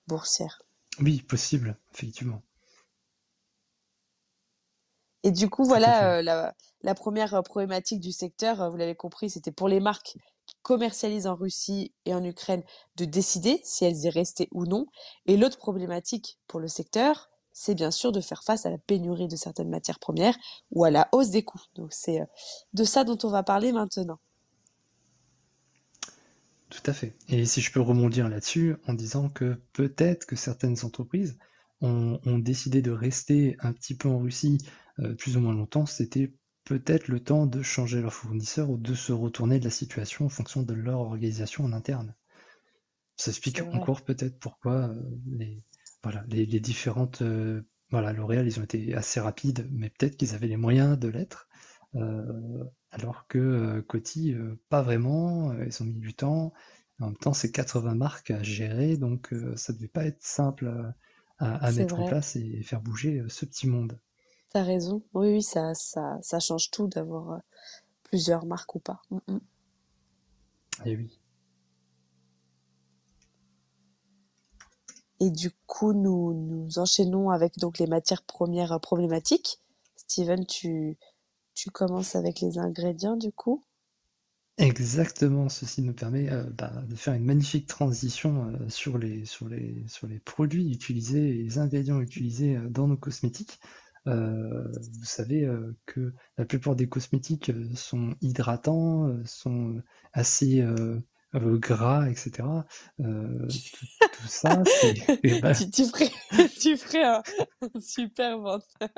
[0.07, 0.62] boursière.
[0.99, 2.41] Oui possible effectivement
[5.23, 8.95] Et du coup, voilà, euh, la, la première euh, problématique du secteur, euh, vous l'avez
[8.95, 12.63] compris, c'était pour les marques qui commercialisent en Russie et en Ukraine
[12.97, 14.85] de décider si elles y restaient ou non.
[15.25, 19.29] Et l'autre problématique pour le secteur, c'est bien sûr de faire face à la pénurie
[19.29, 20.35] de certaines matières premières
[20.71, 21.61] ou à la hausse des coûts.
[21.75, 22.19] Donc c'est
[22.73, 24.19] de ça dont on va parler maintenant.
[26.73, 27.15] Tout à fait.
[27.29, 31.37] Et si je peux rebondir là-dessus en disant que peut-être que certaines entreprises
[31.81, 34.57] ont, ont décidé de rester un petit peu en Russie
[34.99, 36.33] euh, plus ou moins longtemps, c'était
[36.65, 40.29] peut-être le temps de changer leur fournisseur ou de se retourner de la situation en
[40.29, 42.15] fonction de leur organisation en interne.
[43.17, 45.63] Ça explique encore peut-être pourquoi euh, les,
[46.03, 47.21] voilà, les, les différentes...
[47.21, 47.61] euh,
[47.91, 51.47] voilà, L'Oréal, ils ont été assez rapides, mais peut-être qu'ils avaient les moyens de l'être.
[51.95, 56.53] Euh, alors que euh, Coty, euh, pas vraiment, ils ont mis du temps.
[56.99, 60.93] En même temps, c'est 80 marques à gérer, donc ça devait pas être simple
[61.39, 63.99] à, mettre en place et faire bouger ce petit monde.
[64.51, 65.03] T'as raison.
[65.13, 67.41] Oui, oui, ça, ça, ça change tout d'avoir
[68.03, 69.01] plusieurs marques ou pas.
[69.09, 69.39] Mm, mm.
[70.85, 71.19] Et oui.
[75.19, 79.59] Et du coup, nous, nous enchaînons avec donc les matières premières problématiques.
[79.95, 80.97] Steven, tu,
[81.55, 83.63] tu commences avec les ingrédients du coup?
[84.59, 89.49] Exactement, ceci nous permet euh, bah, de faire une magnifique transition euh, sur les, sur
[89.49, 93.59] les, sur les produits utilisés et les ingrédients utilisés euh, dans nos cosmétiques.
[94.05, 95.49] Vous savez
[95.85, 99.81] que la plupart des cosmétiques sont hydratants, sont
[100.11, 100.61] assez
[101.33, 102.65] gras, etc.
[103.47, 103.59] Tout,
[104.11, 106.11] tout ça, c'est et bah, Tu, tu ferais,
[106.61, 107.23] tu ferais un,
[107.61, 108.89] un super menteur.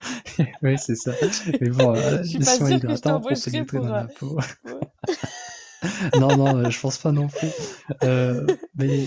[0.62, 1.12] oui, c'est ça.
[1.60, 4.38] Mais bon, euh, hydratants pour pénétrer pour, dans euh, la peau.
[4.62, 4.80] pour-
[6.20, 7.48] Non, non, euh, je pense pas non plus.
[8.04, 9.06] Euh, mais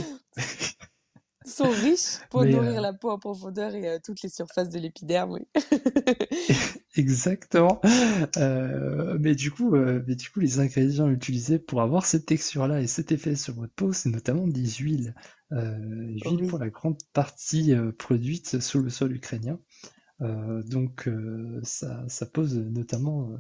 [1.46, 4.30] Ils sont riches pour mais nourrir euh, la peau en profondeur et euh, toutes les
[4.30, 5.42] surfaces de l'épiderme, oui.
[6.96, 7.82] exactement.
[8.38, 12.82] Euh, mais du coup, euh, mais du coup, les ingrédients utilisés pour avoir cette texture-là
[12.82, 15.14] et cet effet sur votre peau, c'est notamment des huiles.
[15.52, 15.78] Euh,
[16.26, 16.48] huiles Oui.
[16.48, 19.60] pour la grande partie euh, produites sous le sol ukrainien.
[20.24, 23.32] Euh, donc euh, ça, ça pose notamment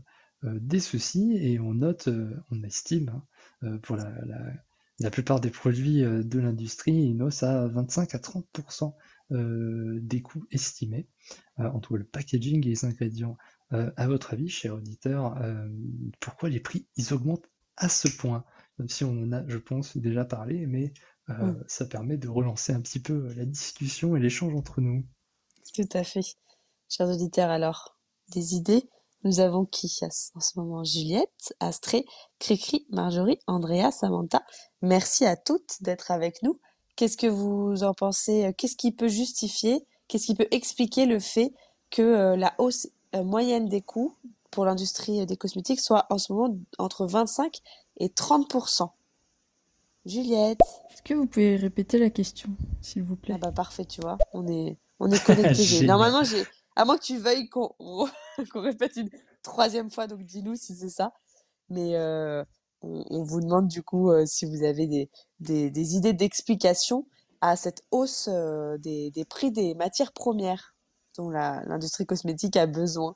[0.44, 2.10] euh, des soucis et on note,
[2.52, 3.10] on estime
[3.64, 4.54] hein, pour la, la-
[5.00, 8.96] la plupart des produits de l'industrie, une hausse à 25 à 30%
[9.32, 11.08] euh, des coûts estimés
[11.58, 13.38] entre le packaging et les ingrédients.
[13.72, 15.36] À votre avis, cher auditeur,
[16.20, 18.46] pourquoi les prix ils augmentent à ce point?
[18.80, 20.94] Même si on en a, je pense, déjà parlé, mais
[21.30, 21.54] euh, Mm.
[21.68, 25.04] ça permet de relancer un petit peu la discussion et l'échange entre nous.
[25.74, 26.22] Tout à fait.
[26.90, 27.98] Chers auditeurs, alors,
[28.30, 28.90] des idées?
[29.24, 30.84] Nous avons qui en ce moment?
[30.84, 32.06] Juliette, Astrée,
[32.40, 34.44] Cricri, Marjorie, Andrea, Samantha.
[34.82, 36.60] Merci à toutes d'être avec nous.
[36.96, 38.54] Qu'est-ce que vous en pensez?
[38.58, 41.54] Qu'est-ce qui peut justifier, qu'est-ce qui peut expliquer le fait
[41.90, 44.18] que euh, la hausse euh, moyenne des coûts
[44.52, 47.60] pour l'industrie euh, des cosmétiques soit en ce moment entre 25
[47.98, 48.90] et 30%?
[50.06, 50.60] Juliette.
[50.92, 52.50] Est-ce que vous pouvez répéter la question,
[52.82, 53.36] s'il vous plaît?
[53.36, 55.86] Ah bah parfait, tu vois, on est, on est connectés.
[55.86, 56.44] Normalement, j'ai,
[56.76, 58.08] à moins que tu veuilles qu'on
[58.56, 59.10] répète une
[59.42, 61.14] troisième fois, donc dis-nous si c'est ça.
[61.70, 62.44] Mais euh,
[62.82, 65.10] on, vous demande du coup euh, si vous avez
[65.40, 67.08] des, idées d'explication
[67.42, 70.76] à cette hausse euh, des, prix des matières premières
[71.18, 73.16] dont l'industrie cosmétique a besoin.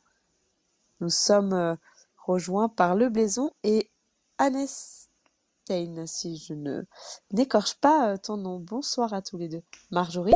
[1.00, 1.78] Nous sommes
[2.26, 3.90] rejoints par Le Blaison et
[4.38, 6.84] Anestein, si je ne
[7.32, 8.60] n'écorche pas ton nom.
[8.60, 9.64] Bonsoir à tous les deux.
[9.90, 10.34] Marjorie?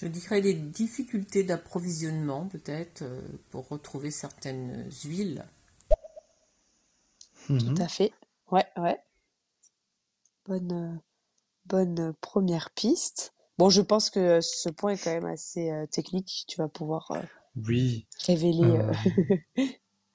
[0.00, 3.20] Je dirais les difficultés d'approvisionnement, peut-être, euh,
[3.50, 5.44] pour retrouver certaines huiles.
[7.58, 7.82] Tout Mhm.
[7.82, 8.12] à fait.
[8.50, 8.98] Ouais, ouais.
[10.46, 10.98] Bonne, euh,
[11.66, 13.34] bonne euh, première piste.
[13.58, 16.44] Bon, je pense que ce point est quand même assez euh, technique.
[16.48, 17.22] Tu vas pouvoir euh,
[17.56, 18.78] Oui, révéler.
[18.78, 18.94] euh, euh,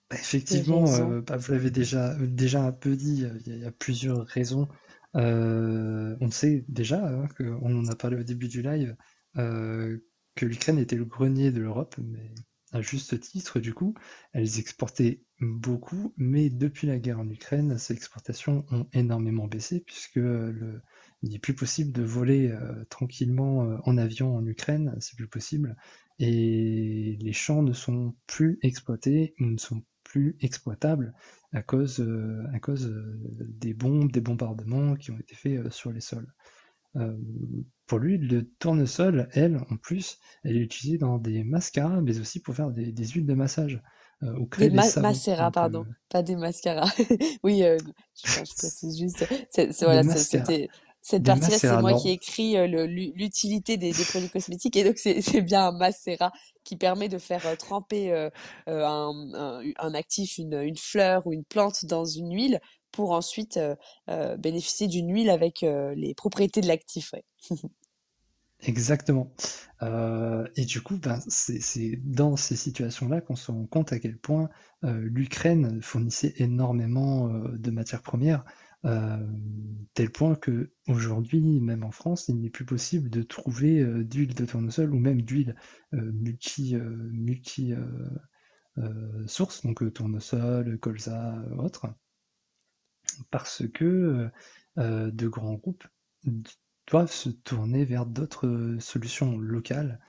[0.09, 3.55] bah, effectivement, euh, bah, vous l'avez déjà, déjà un peu dit, euh, il y, a
[3.57, 4.67] il y a plusieurs raisons.
[5.15, 8.95] Euh, on sait déjà, hein, que, on en a parlé au début du live,
[9.37, 9.97] euh,
[10.35, 12.33] que l'Ukraine était le grenier de l'Europe, mais
[12.73, 13.95] à juste titre, du coup,
[14.33, 20.17] elles exportaient beaucoup, mais depuis la guerre en Ukraine, ces exportations ont énormément baissé, puisque
[20.17, 20.81] euh,
[21.21, 25.75] il n'est plus possible de voler euh, tranquillement en avion en Ukraine, c'est plus possible,
[26.19, 31.13] et les champs ne sont plus exploités, ou ne sont plus exploitables
[31.53, 32.05] à cause,
[32.53, 32.93] à cause
[33.39, 36.33] des bombes, des bombardements qui ont été faits sur les sols.
[37.87, 42.41] Pour lui, le tournesol, elle, en plus, elle est utilisée dans des mascaras, mais aussi
[42.41, 43.81] pour faire des, des huiles de massage,
[44.23, 45.11] euh, ou créer Des des ma savons.
[45.11, 46.89] Donc, pardon, euh, pas des mascaras.
[47.43, 47.77] Oui, euh,
[48.23, 49.27] je, précise juste.
[49.49, 50.45] C'est, voilà, mascaras.
[50.45, 50.69] c'était
[51.01, 51.97] cette partie-là, c'est moi non.
[51.97, 56.31] qui ai écrit euh, l'utilité des, des produits cosmétiques, et donc c'est bien un macérat
[56.63, 58.29] qui permet de faire euh, tremper euh,
[58.67, 62.59] un, un, un actif, une, une fleur ou une plante dans une huile
[62.91, 63.75] pour ensuite euh,
[64.09, 67.13] euh, bénéficier d'une huile avec euh, les propriétés de l'actif.
[67.13, 67.23] Ouais.
[68.63, 69.33] Exactement.
[70.55, 74.51] Et du coup, ben, c'est dans ces situations-là qu'on se rend compte à quel point
[74.83, 78.45] l'Ukraine fournissait énormément de matières premières,
[78.83, 84.45] tel point que aujourd'hui, même en France, il n'est plus possible de trouver d'huile de
[84.45, 85.55] tournesol ou même d'huile
[85.91, 87.73] multi multi
[89.25, 91.87] sources, donc tournesol, colza, autres,
[93.29, 94.29] parce que euh,
[94.77, 95.85] euh, de grands groupes
[96.87, 99.99] doivent se tourner vers d'autres euh, solutions locales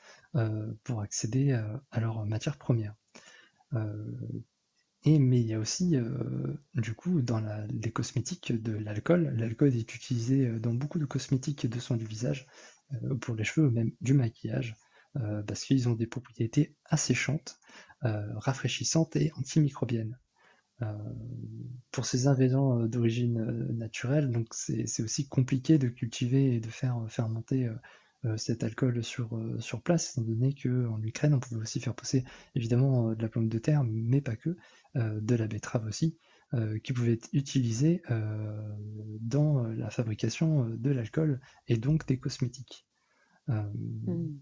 [0.82, 2.94] pour accéder à, à leurs matières premières.
[5.04, 5.98] Et mais il y a aussi,
[6.72, 9.34] du coup, dans les cosmétiques de l'alcool.
[9.36, 12.46] L'alcool est utilisé dans beaucoup de cosmétiques de soins du visage,
[13.20, 14.74] pour les cheveux même du maquillage,
[15.46, 17.60] parce qu'ils ont des propriétés asséchantes,
[18.00, 20.16] rafraîchissantes et antimicrobiennes.
[20.82, 20.92] Euh,
[21.90, 26.68] pour ces ingrédients euh, d'origine euh, naturelle, donc c'est aussi compliqué de cultiver et de
[26.68, 27.68] faire fermenter
[28.36, 32.22] cet alcool sur, sur place, étant donné qu'en Ukraine, on pouvait aussi faire pousser
[32.54, 34.56] évidemment de la pomme de terre, mais pas que,
[34.94, 36.16] de la betterave aussi,
[36.84, 38.00] qui pouvait être utilisée
[39.20, 42.86] dans la fabrication de l'alcool et donc des cosmétiques.
[43.48, 44.38] Euh, Mm.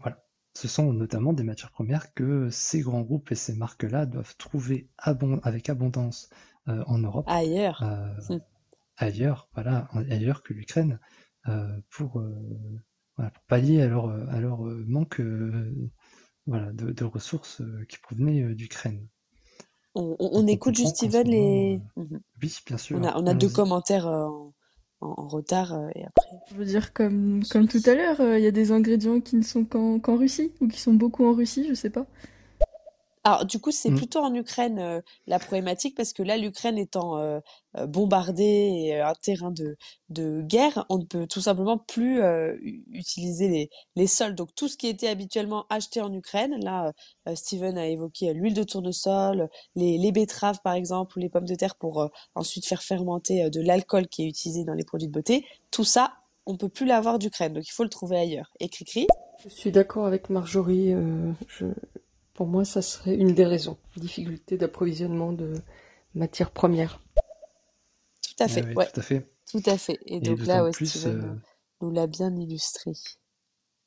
[0.00, 0.24] voilà.
[0.54, 4.88] Ce sont notamment des matières premières que ces grands groupes et ces marques-là doivent trouver
[4.98, 6.30] abon- avec abondance
[6.68, 7.82] euh, en Europe, Ailleurs.
[7.82, 8.38] euh, Mm.
[8.96, 11.00] ailleurs, voilà, ailleurs que l'Ukraine,
[11.48, 12.22] euh, pour,
[13.16, 15.20] voilà, pour pallier à leur, à leur manque
[16.46, 19.06] voilà, de, de ressources qui provenaient d'Ukraine.
[19.94, 21.80] On, écoute juste Steven les.
[21.96, 22.20] Mhm.
[22.42, 24.52] oui, bien On sûr, a, on a deux commentaires en,
[25.02, 26.28] en- retard euh, et après.
[26.50, 29.36] Je veux dire, comme, comme tout à l'heure, euh, il y a des ingrédients qui
[29.36, 32.06] ne sont qu'en qu'en Russie, ou qui sont beaucoup en Russie, je sais pas.
[33.24, 33.96] Alors, du coup, c'est Mm.
[33.96, 37.38] plutôt en Ukraine euh, la problématique parce que là, l'Ukraine étant euh,
[37.86, 39.76] bombardée et euh, un terrain de,
[40.08, 42.56] de guerre, on ne peut tout simplement plus euh,
[42.90, 44.34] utiliser les, les sols.
[44.34, 46.92] Donc, tout ce qui était habituellement acheté en Ukraine, là,
[47.28, 51.28] euh, Steven a évoqué euh, l'huile de tournesol, les, les betteraves, par exemple, ou les
[51.28, 54.74] pommes de terre pour euh, ensuite faire fermenter euh, de l'alcool qui est utilisé dans
[54.74, 55.46] les produits de beauté.
[55.70, 56.14] Tout ça,
[56.44, 57.52] on peut plus l'avoir d'Ukraine.
[57.52, 58.50] Donc, il faut le trouver ailleurs.
[58.58, 59.06] Et cri
[59.44, 60.92] Je suis d'accord avec Marjorie.
[60.92, 61.66] euh, je...
[62.42, 63.78] Pour moi, ça serait une des raisons.
[63.96, 65.54] Difficulté d'approvisionnement de
[66.16, 67.00] matières premières.
[68.20, 69.30] Tout à fait, ouais, ouais, tout à fait.
[69.48, 70.00] tout à fait.
[70.06, 71.34] Et Et donc là, d'autant ouais, plus, Steven euh,
[71.80, 72.90] nous l'a bien illustré.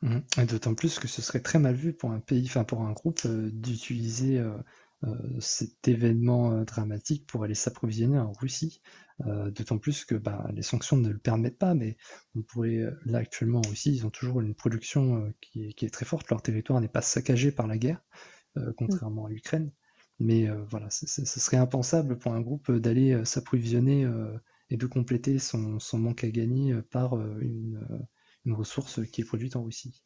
[0.01, 0.23] Mhm.
[0.37, 2.91] Et d'autant plus que ce serait très mal vu pour un pays, enfin pour un
[2.93, 4.57] groupe, euh, d'utiliser euh,
[5.03, 8.81] euh, cet événement euh, dramatique pour aller s'approvisionner en Russie.
[9.25, 11.95] Euh, d'autant plus que bah, les sanctions ne le permettent pas, mais
[12.35, 15.85] on pourrait, là actuellement en Russie, ils ont toujours une production euh, qui est, qui
[15.85, 18.34] est très forte, leur territoire n'est pas saccagé par la guerre, euh,
[18.77, 19.71] contrairement à l'Ukraine.
[20.19, 24.37] Mais euh, voilà, ce serait impensable pour un groupe euh, d'aller euh, s'approvisionner euh,
[24.69, 27.99] et de compléter son, son manque à gagner euh, par euh, une, euh,
[28.45, 30.04] une ressource qui est produite en Russie.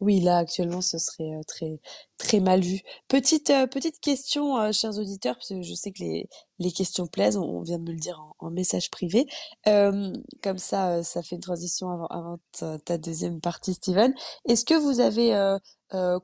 [0.00, 1.80] Oui, là, actuellement, ce serait euh, très,
[2.18, 2.80] très mal vu.
[3.08, 6.28] Petite, euh, petite question, euh, chers auditeurs, parce que je sais que les,
[6.58, 9.26] les questions plaisent, on, vient de me le dire en, en message privé.
[9.64, 14.12] Comme ça, ça fait une transition avant, avant ta, ta deuxième partie, Steven.
[14.46, 15.58] Est-ce que vous avez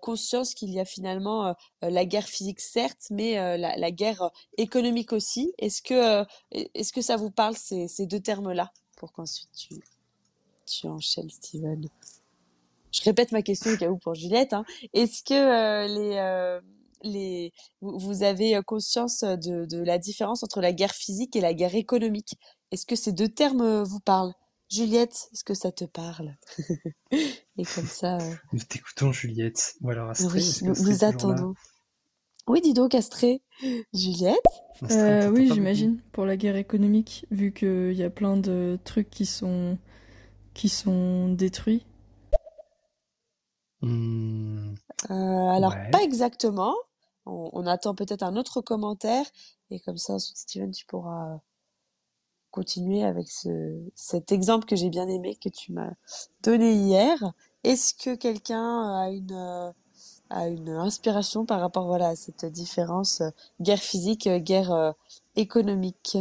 [0.00, 5.52] conscience qu'il y a finalement la guerre physique, certes, mais la, la guerre économique aussi?
[5.58, 9.80] Est-ce que, est-ce que ça vous parle, ces, ces deux termes-là, pour qu'ensuite tu,
[10.66, 11.88] tu enchaînes, Steven?
[12.92, 14.52] Je répète ma question au cas où pour Juliette.
[14.52, 14.64] Hein.
[14.94, 16.60] Est-ce que euh, les, euh,
[17.02, 21.54] les, vous, avez euh, conscience de, de la différence entre la guerre physique et la
[21.54, 22.36] guerre économique?
[22.72, 24.34] Est-ce que ces deux termes vous parlent?
[24.70, 26.36] Juliette, est-ce que ça te parle?
[27.12, 29.74] Et comme ça, euh, Nous t'écoutons, Juliette.
[29.80, 31.54] Ou alors oui, nous, attendons.
[32.46, 33.42] Oui, dis donc, Astrée.
[33.92, 34.38] Juliette?
[34.90, 39.26] Euh, oui, j'imagine, pour la guerre économique, vu qu'il y a plein de trucs qui
[39.26, 39.76] sont,
[40.54, 41.84] qui sont détruits.
[43.82, 44.74] Hmm,
[45.10, 45.90] Euh, alors, ouais.
[45.90, 46.74] pas exactement.
[47.26, 49.26] On, on attend peut-être un autre commentaire.
[49.70, 51.40] Et comme ça, ensuite, Steven, tu pourras
[52.50, 55.92] continuer avec ce, cet exemple que j'ai bien aimé, que tu m'as
[56.42, 57.32] donné hier.
[57.64, 59.70] Est-ce que quelqu'un a une, euh,
[60.30, 64.94] a une inspiration par rapport, voilà, à cette différence euh, guerre physique, guerre
[65.36, 66.18] économique?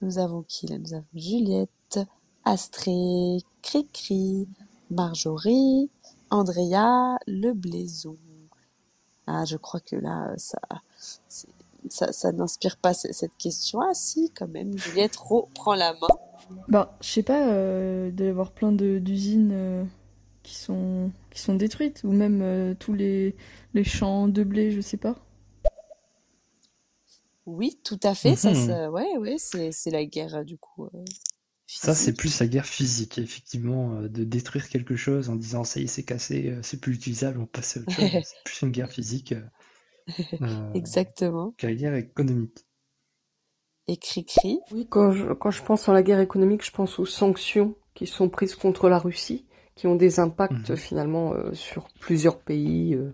[0.00, 0.78] Nous avons qui là?
[0.78, 2.00] Nous avons Juliette,
[2.44, 4.48] Astrée, Cricri,
[4.90, 5.90] Marjorie,
[6.30, 8.16] Andrea, Le Blaison.
[9.26, 10.58] Ah, je crois que là, ça,
[11.88, 13.80] ça, ça n'inspire pas ce- cette question.
[13.80, 14.76] Ah, si, quand même.
[14.78, 16.08] Juliette reprend la main.
[16.68, 19.84] Bah, je sais pas, euh, il doit y avoir plein de d'usines euh,
[20.42, 23.36] qui sont, qui sont détruites, ou même euh, tous les,
[23.74, 25.16] les champs de blé, je sais pas.
[27.46, 28.36] Oui, tout à fait.
[28.36, 31.04] Ça, ça, ouais, ouais, c'est, c'est la guerre, du coup, euh,
[31.72, 35.78] Ça, c'est plus la guerre physique, effectivement, euh, de détruire quelque chose en disant ça
[35.80, 38.10] y est, c'est cassé, euh, c'est plus utilisable, on passe à autre chose.
[38.22, 39.34] C'est plus une guerre physique
[40.40, 41.54] euh, Exactement.
[41.56, 42.66] que la guerre économique.
[43.88, 44.60] Et cri-cri.
[44.70, 48.06] Oui, quand je, quand je pense à la guerre économique, je pense aux sanctions qui
[48.06, 50.76] sont prises contre la Russie, qui ont des impacts Mhm.
[50.76, 53.12] finalement euh, sur plusieurs pays euh,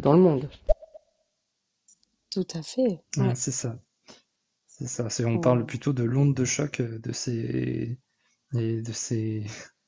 [0.00, 0.50] dans le monde.
[2.30, 3.00] Tout à fait.
[3.16, 3.34] Ouais, Ouais.
[3.34, 3.78] c'est ça.
[4.82, 5.10] C'est ça.
[5.10, 7.98] C'est, on parle plutôt de l'onde de choc euh, de ces,
[8.54, 9.44] et de ces,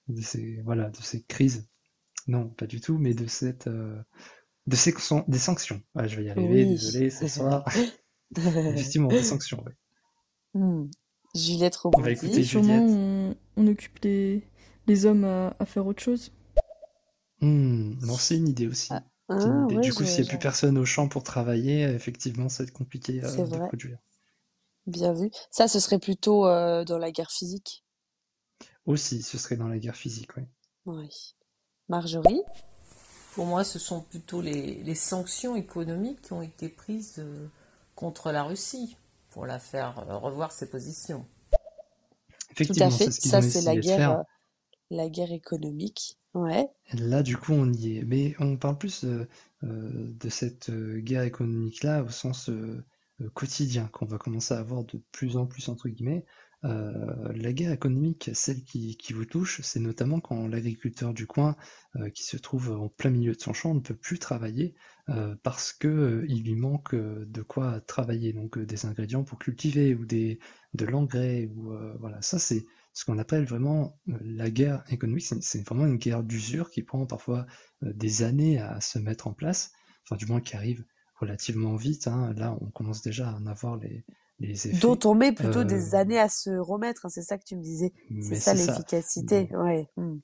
[0.09, 1.69] de ces, voilà, de ces crises.
[2.29, 4.03] Non, pas du tout, mais de cette, euh,
[4.67, 4.95] de ces,
[5.29, 5.83] des sanctions.
[5.95, 6.67] Ah, je vais y arriver, Oui.
[6.67, 7.65] désolé, ce soir.
[8.75, 9.73] Effectivement, des sanctions, ouais.
[10.55, 10.87] Hmm.
[11.35, 12.45] Juliette On va écouter rebondit.
[12.45, 12.89] Sûrement, Juliette.
[12.89, 14.43] on, on occupe les,
[14.87, 16.33] les hommes à, à faire autre chose.
[17.41, 19.01] Hmm, non, c'est une idée aussi.
[19.29, 19.77] Ah, C'est une ah, idée.
[19.77, 22.69] ouais, Du coup, s'il n'y a plus personne au champ pour travailler, effectivement, ça va
[22.69, 23.69] être compliqué euh, de vrai.
[23.69, 23.99] produire.
[24.87, 25.31] Bien vu.
[25.51, 27.85] Ça, ce serait plutôt euh, dans la guerre physique?
[28.87, 30.43] Aussi, ce serait dans la guerre physique, oui.
[30.87, 31.35] Oui.
[31.89, 32.43] Marjorie?
[33.35, 37.49] Pour moi, ce sont plutôt les, les sanctions économiques qui ont été prises euh,
[37.95, 38.97] contre la Russie
[39.31, 41.27] pour la faire euh, revoir ses positions.
[41.51, 43.11] Tout à Effectivement, fait.
[43.11, 44.23] ce Ça, c'est la guerre, euh,
[44.91, 46.19] la guerre économique.
[46.35, 46.69] Ouais.
[46.93, 48.03] Là, du coup, on y est.
[48.03, 49.05] Mais on parle plus
[49.63, 52.51] de cette euh, guerre économique-là au sens
[53.35, 56.25] quotidien, qu'on va commencer à avoir de plus en plus, entre guillemets.
[56.65, 61.57] Euh, la guerre économique, celle qui, qui vous touche, c'est notamment quand l'agriculteur du coin,
[61.97, 64.75] euh, qui se trouve en plein milieu de son champ, ne peut plus travailler
[65.11, 69.25] euh, parce que euh, il lui manque euh, de quoi travailler, donc euh, des ingrédients
[69.25, 70.39] pour cultiver ou des
[70.73, 72.21] de l'engrais ou euh, voilà.
[72.23, 75.27] Ça, c'est ce qu'on appelle vraiment euh, la guerre économique.
[75.41, 77.47] C'est vraiment une guerre d'usure qui prend parfois
[77.83, 79.73] euh, des années à se mettre en place,
[80.05, 80.85] enfin du moins qui arrive
[81.25, 82.07] relativement vite.
[82.09, 82.33] hein.
[82.37, 84.05] Là, on commence déjà à en avoir les,
[84.39, 84.79] les effets.
[84.79, 87.57] Dont on met plutôt Euh, des années à se remettre, hein, c'est ça que tu
[87.57, 87.93] me disais.
[88.21, 89.89] C'est ça l'efficacité, ouais.
[89.97, 90.19] hmm.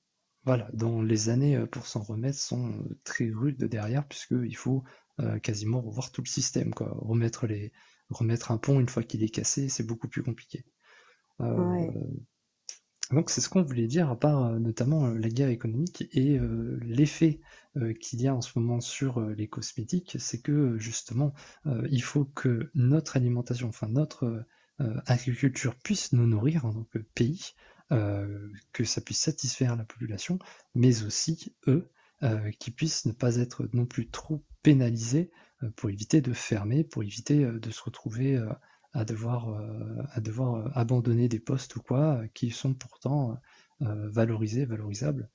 [0.44, 4.84] Voilà, dont les années euh, pour s'en remettre sont euh, très rudes derrière, puisqu'il faut
[5.20, 6.94] euh, quasiment revoir tout le système, quoi.
[6.98, 7.72] Remettre les,
[8.09, 10.64] remettre un pont une fois qu'il est cassé, c'est beaucoup plus compliqué.
[11.40, 11.90] Euh, Ouais.
[13.13, 16.39] Donc c'est ce qu'on voulait dire, à part euh, notamment euh, la guerre économique et
[16.39, 17.41] euh, l'effet
[18.01, 21.33] qu'il y a en ce moment sur les cosmétiques, c'est que justement,
[21.89, 24.45] il faut que notre alimentation, enfin notre
[25.07, 27.53] agriculture puisse nous nourrir en tant que pays,
[27.91, 30.41] que ça puisse satisfaire la population,
[30.75, 31.93] mais aussi eux,
[32.59, 35.31] qui puissent ne pas être non plus trop pénalisés
[35.77, 38.37] pour éviter de fermer, pour éviter de se retrouver
[38.93, 43.38] à devoir, euh, à devoir euh, abandonner des postes ou quoi, euh, qui sont pourtant
[43.82, 45.30] valorisés, valorisables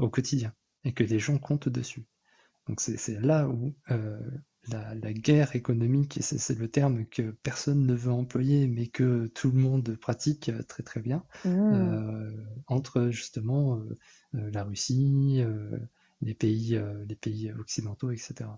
[0.00, 2.04] au quotidien, et que des gens comptent dessus.
[2.66, 3.76] Donc c'est là où
[4.68, 9.26] la, la guerre économique, et c'est le terme que personne ne veut employer, mais que
[9.28, 12.30] tout le monde pratique très très bien, euh,
[12.66, 13.76] entre justement
[14.34, 15.78] euh, la Russie, euh,
[16.20, 18.50] les pays, les pays occidentaux, etc.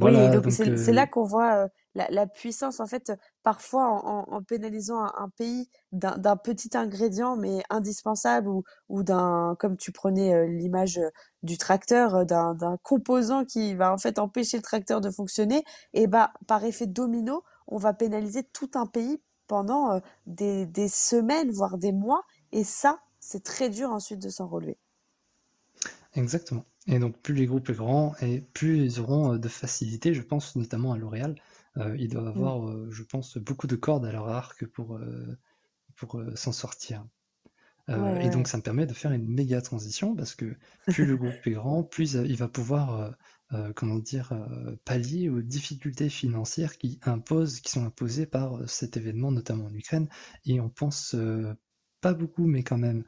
[0.00, 4.42] Oui, donc c'est euh, là qu'on voit euh, la, la puissance, en fait, parfois en,
[4.42, 10.34] pénalisant un, un pays d'un petit ingrédient, mais indispensable, ou, ou d'un, comme tu prenais
[10.34, 11.00] euh, l'image
[11.42, 16.32] du tracteur, d'un composant qui va en fait empêcher le tracteur de fonctionner, et bah,
[16.46, 21.92] par effet domino, on va pénaliser tout un pays pendant des, des semaines, voire des
[21.92, 22.22] mois,
[22.52, 24.78] et ça, c'est très dur ensuite de s'en relever.
[26.14, 26.64] Exactement.
[26.86, 30.22] Et donc, plus les groupes sont grands, et plus ils auront euh, de facilité, je
[30.22, 31.34] pense notamment à L'Oréal.
[31.78, 32.50] Euh, ils doivent Mm.
[32.50, 35.36] avoir, euh, je pense, beaucoup de cordes à leur arc pour, euh,
[35.96, 37.06] pour s'en sortir.
[37.94, 38.30] Ouais, et ouais.
[38.30, 40.56] donc, ça me permet de faire une méga transition parce que
[40.88, 43.16] plus le groupe est grand, plus il va pouvoir,
[43.76, 44.32] comment dire,
[44.84, 50.08] pallier aux difficultés financières qui imposent, qui sont imposées par cet événement, notamment en Ukraine.
[50.44, 51.14] Et on pense
[52.00, 53.04] pas beaucoup, mais quand même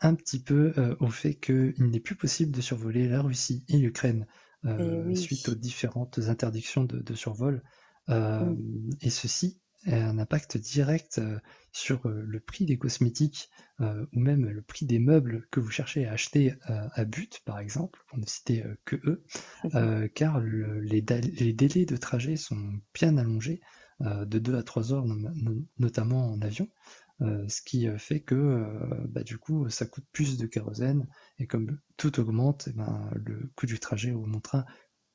[0.00, 3.78] un petit peu euh, au fait qu'il n'est plus possible de survoler la Russie et
[3.78, 4.26] l'Ukraine
[4.66, 5.14] euh, oui.
[5.14, 7.62] suite aux différentes interdictions de, de survol.
[8.08, 8.90] Euh, Mm.
[9.02, 11.20] et ceci a un impact direct
[11.72, 13.48] sur le prix des cosmétiques
[13.80, 18.00] ou même le prix des meubles que vous cherchez à acheter à but, par exemple,
[18.06, 19.24] pour ne citer que eux,
[20.14, 21.02] car le- les,
[21.38, 22.60] les délais de trajet sont
[22.94, 23.60] bien allongés,
[24.00, 25.06] de 2 à 3 heures,
[25.78, 26.68] notamment en avion,
[27.48, 31.06] ce qui euh, fait que euh, bah, du coup ça coûte plus de kérosène,
[31.38, 34.64] et comme tout augmente, eh ben, le coût du trajet augmentera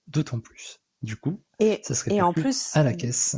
[0.08, 0.82] d'autant plus.
[1.02, 3.38] Du coup, Et, ça se et en plus, à la caisse.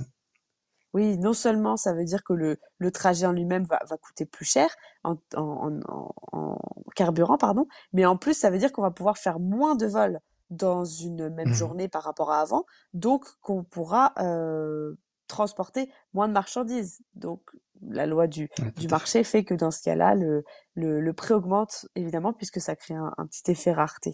[0.94, 4.26] Oui, non seulement ça veut dire que le, le trajet en lui-même va, va coûter
[4.26, 4.70] plus cher
[5.04, 6.58] en, en, en, en
[6.96, 10.20] carburant, pardon, mais en plus ça veut dire qu'on va pouvoir faire moins de vols
[10.50, 11.54] dans une même Mhm.
[11.54, 14.96] journée par rapport à avant, donc qu'on pourra euh,
[15.28, 17.02] transporter moins de marchandises.
[17.16, 17.42] Donc
[17.82, 21.86] la loi du, du marché fait que dans ce cas-là, le, le, le prix augmente
[21.96, 24.14] évidemment puisque ça crée un, un petit effet rareté.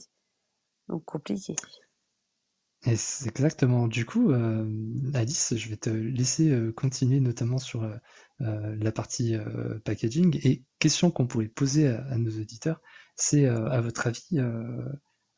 [0.90, 1.56] Donc compliqué.
[2.86, 2.92] Et
[3.26, 3.88] exactement.
[3.88, 4.68] Du coup, euh,
[5.14, 7.96] Alice, je vais te laisser euh, continuer notamment sur euh,
[8.42, 9.38] la partie
[9.86, 10.38] packaging.
[10.44, 12.82] Et question qu'on pourrait poser à, à nos auditeurs,
[13.16, 14.40] c'est à votre avis,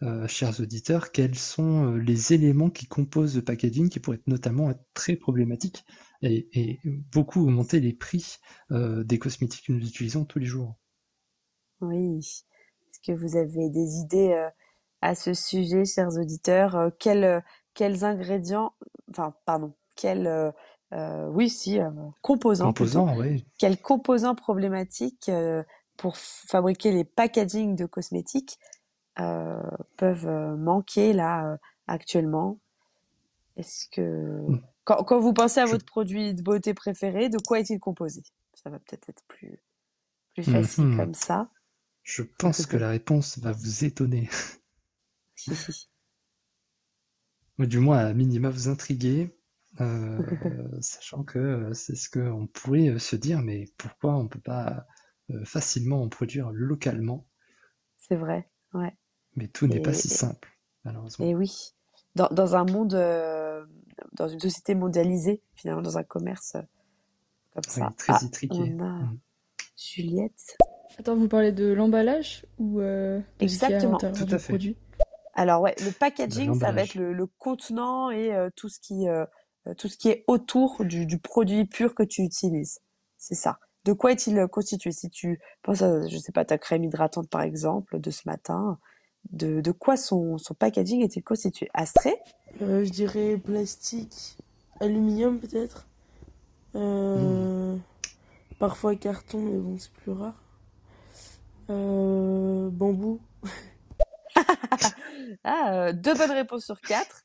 [0.05, 4.69] euh, chers auditeurs, quels sont euh, les éléments qui composent le packaging qui pourraient notamment
[4.69, 5.85] être très problématiques
[6.21, 8.37] et, et beaucoup augmenter les prix
[8.71, 10.75] euh, des cosmétiques que nous utilisons tous les jours?
[11.81, 12.19] Oui.
[12.19, 14.49] Est-ce que vous avez des idées euh,
[15.01, 16.91] à ce sujet, chers auditeurs?
[16.99, 17.43] Quels,
[17.73, 18.73] quels ingrédients,
[19.09, 20.53] enfin, pardon, quels,
[21.31, 21.79] oui, si,
[22.21, 23.45] composants Composants, oui.
[23.57, 25.29] quels composants problématiques
[25.97, 28.57] pour fabriquer les packagings de cosmétiques
[29.97, 31.57] peuvent euh, manquer là euh,
[31.87, 32.59] actuellement?
[33.57, 34.59] Est-ce que Mm.
[34.85, 38.23] quand, quand vous pensez à votre produit de beauté préféré, de quoi est-il composé?
[38.53, 39.59] Ça va peut-être être plus
[40.35, 40.91] plus facile Mhm.
[40.91, 41.49] comme ça.
[42.03, 44.29] Je pense que la réponse va vous étonner.
[47.59, 49.35] ou du moins à minima vous intriguer,
[49.81, 50.21] euh,
[50.81, 54.85] sachant que euh, c'est ce qu'on pourrait euh, se dire, mais pourquoi on peut pas
[55.31, 57.27] euh, facilement en produire localement,
[57.97, 58.95] C'est vrai, ouais.
[59.35, 60.49] Mais tout n'est pas si simple,
[60.83, 61.25] malheureusement.
[61.25, 61.73] et oui,
[62.15, 63.65] dans, dans un monde, euh,
[64.13, 66.61] dans une société mondialisée, finalement, dans un commerce euh,
[67.53, 67.93] comme Oui, ça.
[67.97, 68.55] très Ah, étriqué.
[68.55, 69.17] on a Mm.
[69.77, 70.57] Juliette.
[70.97, 73.91] Attends, vous parlez de l'emballage ou euh, de ce qu'il y a à Exactement.
[73.91, 74.47] l'intérieur Tout du à fait.
[74.53, 74.77] produit?
[75.33, 79.05] Alors ouais, le packaging, ça va être le, le contenant et euh, tout ce qui,
[79.77, 82.79] tout ce qui est autour du, du produit pur que tu utilises.
[83.17, 83.59] C'est ça.
[83.83, 84.91] De quoi est-il constitué?
[84.93, 88.79] Si tu penses à, je sais pas, ta crème hydratante par exemple de ce matin,
[89.31, 91.69] de, de quoi son, son packaging était constitué.
[91.73, 92.15] Astrée
[92.61, 94.37] Euh, je dirais plastique,
[94.79, 95.87] aluminium peut-être.
[96.75, 97.75] Euh,
[98.59, 100.41] Parfois carton, mais bon, c'est plus rare.
[101.69, 103.19] Euh, bambou.
[105.43, 107.23] Ah, euh, deux bonnes réponses sur quatre.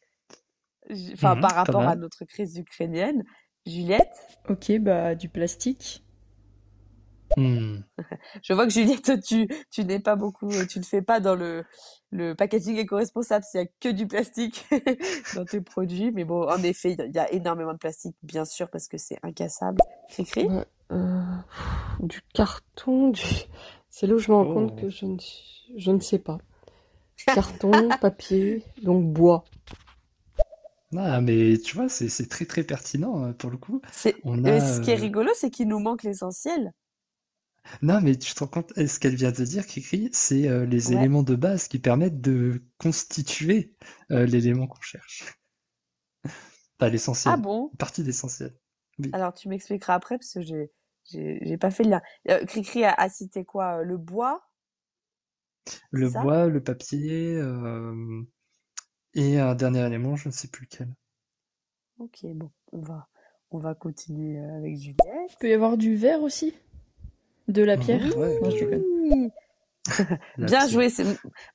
[1.12, 3.24] Enfin, Mhm, par pas rapport à notre crise ukrainienne.
[3.66, 4.14] Juliette
[4.48, 6.04] Ok, bah du plastique.
[7.36, 7.76] Hmm.
[8.42, 11.64] Je vois que Juliette, tu, tu n'es pas beaucoup, tu ne fais pas dans le,
[12.10, 14.66] le packaging éco-responsable s'il y a que du plastique
[15.34, 16.10] dans tes produits.
[16.12, 19.18] Mais bon, en effet, il y a énormément de plastique, bien sûr, parce que c'est
[19.22, 19.80] incassable.
[20.08, 20.48] Cricri
[20.92, 21.22] euh,
[22.00, 23.22] du carton, du...
[23.90, 24.54] c'est là où je me rends Oh.
[24.54, 25.18] compte que je ne,
[25.76, 26.38] je ne sais pas.
[27.26, 27.70] Carton,
[28.00, 29.44] papier, donc bois.
[30.96, 33.80] Ah, mais tu vois, c'est c'est très très pertinent euh, pour le coup.
[33.92, 36.72] C'est, On euh, a, ce qui est euh, rigolo, c'est qu'il nous manque l'essentiel.
[37.82, 40.64] Non, mais tu te rends compte, euh, ce qu'elle vient de dire, Kiki, c'est euh,
[40.66, 40.92] les Ouais.
[40.92, 43.74] éléments de base qui permettent de constituer
[44.10, 45.24] euh, l'élément qu'on cherche.
[46.78, 46.88] Pas
[47.24, 47.72] Ah l'essentiel, bon?
[47.72, 48.56] une partie d'essentiel.
[48.98, 49.12] Oui.
[49.12, 50.70] Alors, tu m'expliqueras après, parce que j'ai,
[51.10, 52.02] j'ai, j'ai pas fait le lien.
[52.28, 53.78] Euh, Cricri a, a cité quoi?
[53.80, 54.42] euh, Le bois?
[55.92, 56.26] Le ça?
[56.26, 58.22] bois, le papier, euh,
[59.14, 60.88] et un dernier élément, je ne sais plus lequel.
[61.98, 63.08] Ok, bon, on va,
[63.52, 64.98] on va continuer euh, avec Juliette.
[65.30, 66.52] Il peut y avoir du verre aussi?
[67.50, 68.82] De la pierre ouais, Non, je déconne.
[69.02, 69.30] Oui.
[70.38, 70.68] la Bien pierre.
[70.68, 70.88] joué.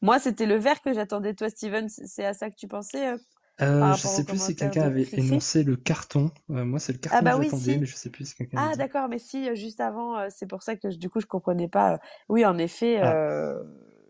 [0.02, 1.34] Moi, c'était le verre que j'attendais.
[1.34, 3.18] Toi, Steven, c'est à ça que tu pensais euh,
[3.62, 6.32] Euh, je sais plus si quelqu'un avait énoncé le carton.
[6.50, 7.80] Euh, moi, c'est le Ah carton bah que oui, j'attendais, si.
[7.80, 10.48] mais je sais plus si quelqu'un Ah d'accord, mais si, euh, juste avant, euh, c'est
[10.48, 12.00] pour ça que je- du coup, je comprenais pas.
[12.28, 13.14] Oui, en effet, Ah.
[13.16, 13.64] euh,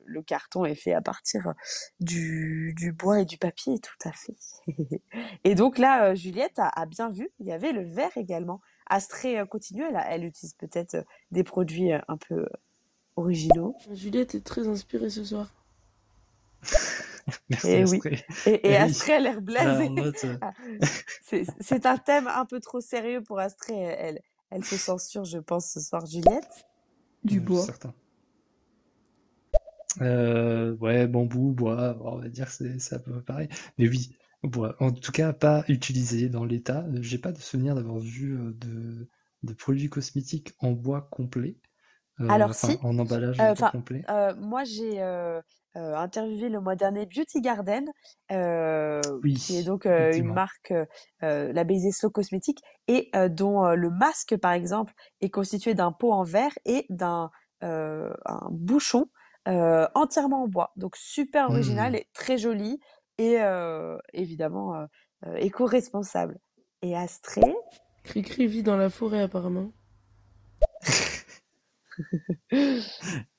[0.06, 1.54] le carton est fait à partir
[2.00, 4.36] du, du bois et du papier, tout à fait.
[5.44, 8.62] Et donc là, Juliette a, a bien vu, il y avait le verre également.
[8.88, 12.46] Astrée euh, continue, elle, utilise peut-être euh, des produits euh, un peu euh,
[13.16, 13.76] originaux.
[13.94, 15.54] Juliette est très inspirée ce soir.
[17.50, 17.96] Merci, Et oui.
[17.96, 18.26] Astrée.
[18.46, 18.76] Et, et Eh oui.
[18.76, 19.90] Astrée a l'air blasée.
[19.98, 20.54] euh, Ah,
[21.60, 23.74] c'est un thème un peu trop sérieux pour Astrée.
[23.78, 24.22] Elle,
[24.52, 26.66] elle se censure, je pense, ce soir, Juliette.
[27.24, 27.64] Du euh, bois.
[27.64, 27.94] certain.
[30.02, 33.50] Euh, ouais, bambou, bois, on va dire c'est c'est à peu près pareil.
[33.78, 34.16] Mais oui,
[34.80, 36.86] En tout cas, pas utilisé dans l'état.
[37.02, 39.10] J'ai pas de souvenir d'avoir vu euh, de,
[39.44, 41.58] de produits cosmétiques en bois complet.
[42.22, 44.08] Euh, Alors enfin, si, en emballage Euh, Enfin, complet.
[44.10, 45.42] euh, moi j'ai euh,
[45.78, 47.86] euh, interviewé le mois dernier Beauty Garden,
[48.32, 50.34] euh, qui est donc euh, une effectivement.
[50.34, 50.86] marque euh,
[51.24, 55.92] euh, labellisée Slow Cosmétique et euh, dont euh, le masque par exemple est constitué d'un
[55.92, 57.30] pot en verre et d'un
[57.64, 59.08] euh, un bouchon
[59.48, 60.72] euh, entièrement en bois.
[60.78, 61.96] Donc super original Hmm.
[61.96, 62.80] et très joli
[63.18, 63.38] et
[64.14, 64.88] évidemment
[65.38, 66.40] éco-responsable.
[66.82, 67.56] Et Astrée,
[68.04, 69.72] Cricri vit dans la forêt apparemment.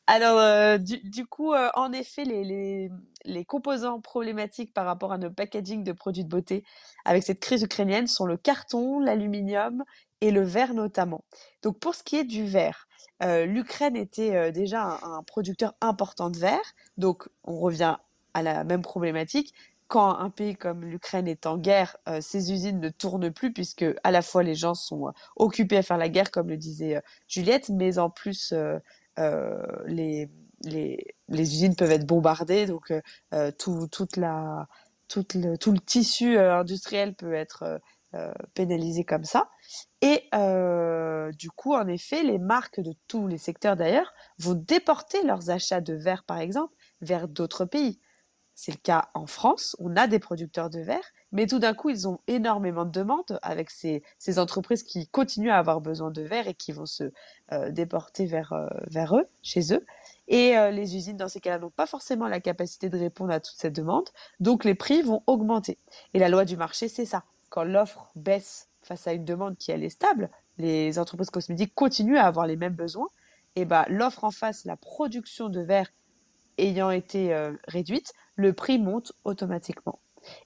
[0.09, 2.91] Alors, euh, du, du coup, euh, en effet, les, les,
[3.25, 6.65] les composants problématiques par rapport à nos packaging de produits de beauté
[7.05, 9.85] avec cette crise ukrainienne sont le carton, l'aluminium
[10.21, 11.25] et le verre notamment.
[11.63, 12.87] Donc, pour ce qui est du verre,
[13.23, 16.75] euh, l'Ukraine était déjà un, un producteur important de verre.
[16.99, 17.97] Donc, on revient
[18.37, 19.55] à la même problématique.
[19.89, 23.87] Quand un pays comme l'Ukraine est en guerre, euh, ses usines ne tournent plus puisque
[24.05, 26.97] à la fois les gens sont euh, occupés à faire la guerre, comme le disait
[26.97, 28.53] euh, Juliette, mais en plus
[29.87, 30.29] les,
[30.65, 32.93] les, les usines peuvent être bombardées, donc
[33.59, 34.69] tout, toute la,
[35.09, 37.81] toute le, tout le tissu industriel peut être
[38.53, 39.49] pénalisé comme ça.
[40.03, 40.29] Et
[41.39, 45.81] du coup, en effet, les marques de tous les secteurs d'ailleurs vont déporter leurs achats
[45.81, 47.99] de verre, par exemple, vers d'autres pays.
[48.59, 51.91] C'est le cas en France, on a des producteurs de verre, mais tout d'un coup,
[51.91, 54.03] ils ont énormément de demandes avec ces,
[54.39, 57.13] entreprises qui continuent à avoir besoin de verre et qui vont se
[57.53, 59.85] euh, déporter vers, euh, vers eux, chez eux.
[60.29, 63.41] Et euh, les usines, dans ces cas-là, n'ont pas forcément la capacité de répondre à
[63.41, 64.09] toutes ces demandes,
[64.41, 65.77] donc les prix vont augmenter.
[66.15, 67.25] Et la loi du marché, c'est ça.
[67.51, 72.25] Quand l'offre baisse face à une demande qui, est stable, les entreprises cosmétiques continuent à
[72.25, 73.11] avoir les mêmes besoins,
[73.55, 75.91] et ben l'offre en face, la production de verre
[76.59, 79.99] ayant été euh, réduite, le prix monte automatiquement.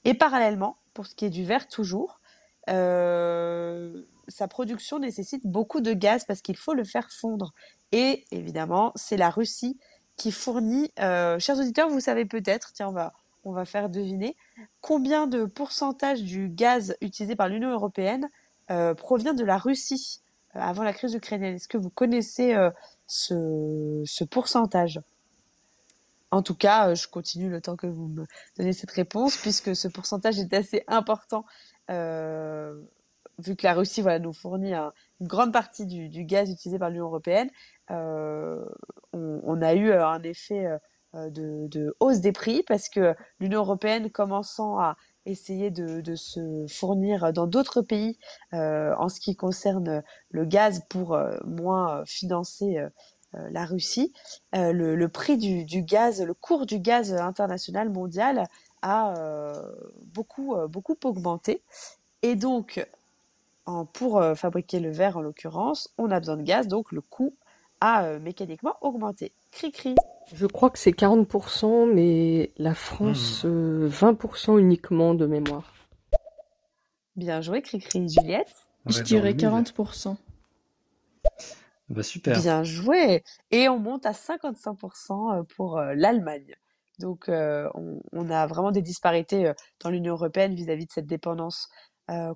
[0.05, 2.21] Et parallèlement, pour ce qui est du verre toujours,
[2.69, 7.53] euh, sa production nécessite beaucoup de gaz parce qu'il faut le faire fondre.
[7.93, 9.79] Et évidemment, c'est la Russie
[10.17, 13.15] qui fournit, euh, chers auditeurs, vous savez peut-être, tiens, on va,
[13.45, 14.37] on va faire deviner,
[14.81, 18.29] combien de pourcentage du gaz utilisé par l'Union européenne
[18.97, 20.21] provient de la Russie
[20.53, 21.57] avant la crise ukrainienne.
[21.57, 22.55] Est-ce que vous connaissez
[23.09, 25.01] ce, ce pourcentage?
[26.31, 28.25] En tout cas, euh, je continue le temps que vous me
[28.59, 31.45] donnez cette réponse, puisque ce pourcentage est assez important,
[31.91, 32.75] euh,
[33.39, 36.91] vu que la Russie voilà, nous fournit un- une grande partie du, gaz utilisé par
[36.91, 37.51] l'Union européenne.
[37.91, 38.65] euh,
[39.13, 40.67] on, a eu euh, un effet
[41.15, 44.97] euh, de, hausse des prix parce que l'Union européenne commençant à
[45.27, 48.19] essayer de, de se fournir dans d'autres pays
[48.55, 52.79] euh, en ce qui concerne le gaz pour moins financer
[53.51, 54.13] la Russie,
[54.55, 58.45] euh, le, le prix du, du gaz, le cours du gaz international mondial
[58.83, 59.53] a euh,
[60.15, 61.63] beaucoup, euh, beaucoup augmenté.
[62.23, 62.85] Et donc,
[63.67, 67.01] en- pour euh, fabriquer le verre en l'occurrence, on a besoin de gaz, donc le
[67.01, 67.35] coût
[67.81, 69.33] a euh, mécaniquement augmenté.
[69.53, 69.95] Cri-cri.
[70.33, 75.73] Je crois que c'est 40%, mais la France, euh, 20% uniquement de mémoire.
[77.17, 78.09] Bien joué, Cri-cri.
[78.09, 78.55] Juliette
[78.87, 79.41] Je dirais mille.
[79.41, 80.17] 40%.
[81.91, 82.41] Bah super.
[82.41, 83.23] Bien joué.
[83.51, 86.55] Et on monte à 55% pour l'Allemagne.
[87.01, 91.69] Donc, on, a vraiment des disparités dans l'Union européenne vis-à-vis de cette dépendance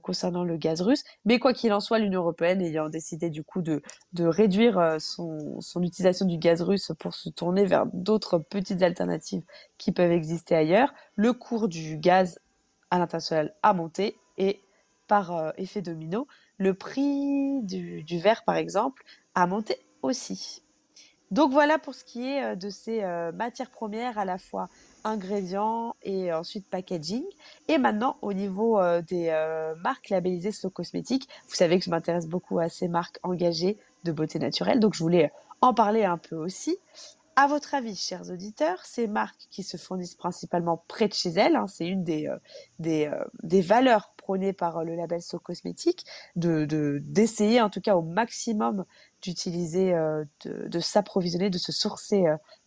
[0.02, 1.04] concernant le gaz russe.
[1.24, 3.82] Mais quoi qu'il en soit, l'Union européenne ayant décidé du coup de,
[4.12, 9.42] de réduire son, son utilisation du gaz russe pour se tourner vers d'autres petites alternatives
[9.78, 12.40] qui peuvent exister ailleurs, le cours du gaz
[12.90, 14.62] à l'international a monté et
[15.06, 16.26] par effet domino,
[16.58, 19.02] le prix du, verre, par exemple,
[19.34, 20.62] a monté aussi.
[21.30, 24.68] Donc voilà pour ce qui est euh, de ces euh, matières premières, à la fois
[25.02, 27.24] ingrédients et ensuite packaging.
[27.66, 29.30] Et maintenant, au niveau euh, des
[29.82, 34.12] marques labellisées slow cosmétiques, vous savez que je m'intéresse beaucoup à ces marques engagées de
[34.12, 36.78] beauté naturelle, donc je voulais en parler un peu aussi.
[37.36, 41.56] À votre avis, chers auditeurs, ces marques qui se fournissent principalement près de chez elles,
[41.56, 42.38] hein, c'est une des, euh,
[42.86, 46.04] euh, des valeurs prônées par euh, le label So Cosmétique,
[46.36, 48.84] de, de, d'essayer en tout cas au maximum
[49.20, 49.94] d'utiliser,
[50.44, 52.24] de, s'approvisionner, de se sourcer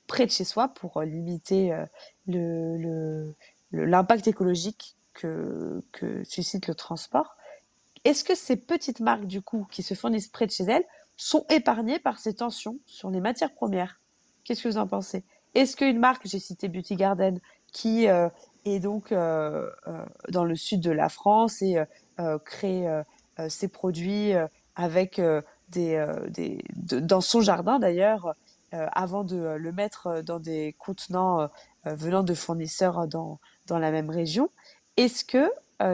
[0.07, 1.71] près de chez soi pour limiter
[2.25, 3.35] le-
[3.71, 7.37] l'impact écologique que, que suscite le transport.
[8.05, 10.85] Est-ce que ces petites marques, du coup, qui se fournissent près de chez elles,
[11.15, 14.01] sont épargnées par ces tensions sur les matières premières?
[14.47, 15.25] Qu'est-ce que vous en pensez?
[15.55, 17.37] Est-ce qu'une marque, j'ai cité Beauty Garden,
[17.73, 18.29] qui euh,
[18.63, 21.77] est donc euh, euh, dans le sud de la France et
[22.45, 22.87] crée
[23.49, 24.31] ses produits
[24.77, 25.21] avec
[25.69, 28.33] des, des de- dans son jardin d'ailleurs,
[28.71, 31.49] avant de le mettre dans des contenants
[31.83, 34.49] venant de fournisseurs dans, dans la même région,
[34.95, 35.51] est-ce que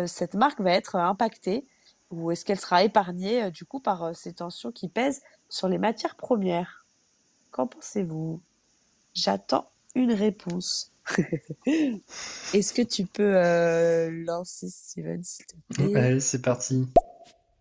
[0.08, 1.66] cette marque va être impactée
[2.12, 6.16] ou est-ce qu'elle sera épargnée du coup par ces tensions qui pèsent sur les matières
[6.16, 6.83] premières?
[7.54, 8.42] Qu'en pensez-vous?
[9.14, 10.92] J'attends une réponse.
[11.68, 15.96] Est-ce que tu peux euh, lancer Steven, s'il te plaît?
[15.96, 16.88] Allez, c'est parti.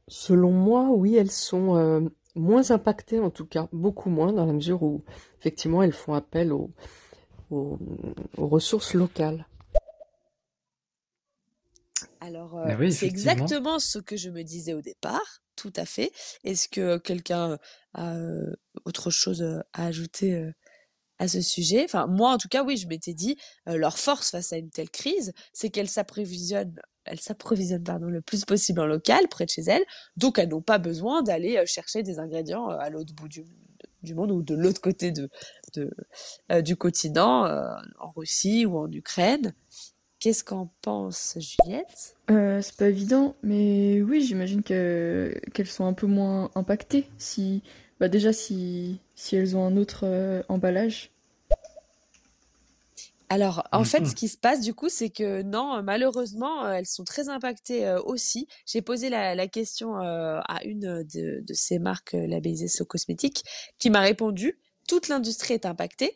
[0.09, 2.01] Selon moi, oui, elles sont euh,
[2.35, 5.03] moins impactées, en tout cas, beaucoup moins, dans la mesure où,
[5.39, 6.71] effectivement, elles font appel aux,
[7.51, 7.79] aux,
[8.39, 9.47] aux ressources locales.
[12.21, 16.13] Alors, euh, oui, c'est exactement ce que je me disais au départ, tout à fait.
[16.45, 17.59] Est-ce que quelqu'un
[17.95, 18.17] a
[18.85, 19.43] autre chose
[19.73, 20.51] à ajouter
[21.19, 21.87] à ce sujet?
[22.09, 25.33] Moi, en tout cas, oui, je m'étais dit, leur force face à une telle crise,
[25.53, 29.85] c'est qu'elles s'approvisionnent, elles s'approvisionnent, pardon, le plus possible en local, près de chez elles,
[30.17, 33.45] donc elles n'ont pas besoin d'aller chercher des ingrédients à l'autre bout du,
[34.15, 37.47] monde ou de l'autre côté du continent,
[38.01, 39.55] en Russie ou en Ukraine.
[40.23, 42.15] Qu'est-ce qu'en pense Juliette?
[42.31, 47.61] Euh, c'est pas évident, mais oui, j'imagine que qu'elles sont un peu moins impactées si,
[47.99, 51.11] bah déjà si si elles ont un autre euh, emballage.
[53.31, 54.07] Alors, en fait, Mhm.
[54.07, 57.85] ce qui se passe du coup, c'est que non, malheureusement, euh, elles sont très impactées
[57.89, 58.47] euh, aussi.
[58.65, 63.43] J'ai posé la, la question euh, à une de, de ces marques labellisées So Cosmétiques
[63.81, 66.15] qui m'a répondu, toute l'industrie est impactée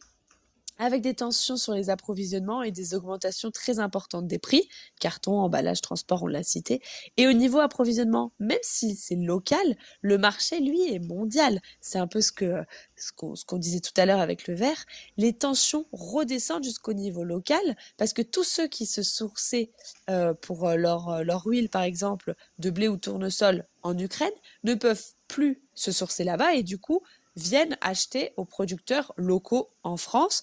[0.79, 4.69] avec des tensions sur les approvisionnements et des augmentations très importantes des prix,
[5.01, 6.81] carton, emballage, transport, on l'a cité.
[7.17, 11.61] Et au niveau approvisionnement, même si c'est local, le marché, lui, est mondial.
[11.81, 12.65] C'est un peu ce que
[12.97, 14.85] ce qu'on qu'on disait tout à l'heure avec le verre.
[15.17, 19.71] Les tensions redescendent jusqu'au niveau local parce que tous ceux qui se sourçaient
[20.11, 24.33] euh, pour euh, leur, euh, leur huile, par exemple, de blé ou tournesol en Ukraine,
[24.65, 27.03] ne peuvent plus se sourcer là-bas et du coup
[27.37, 30.43] viennent acheter aux producteurs locaux en France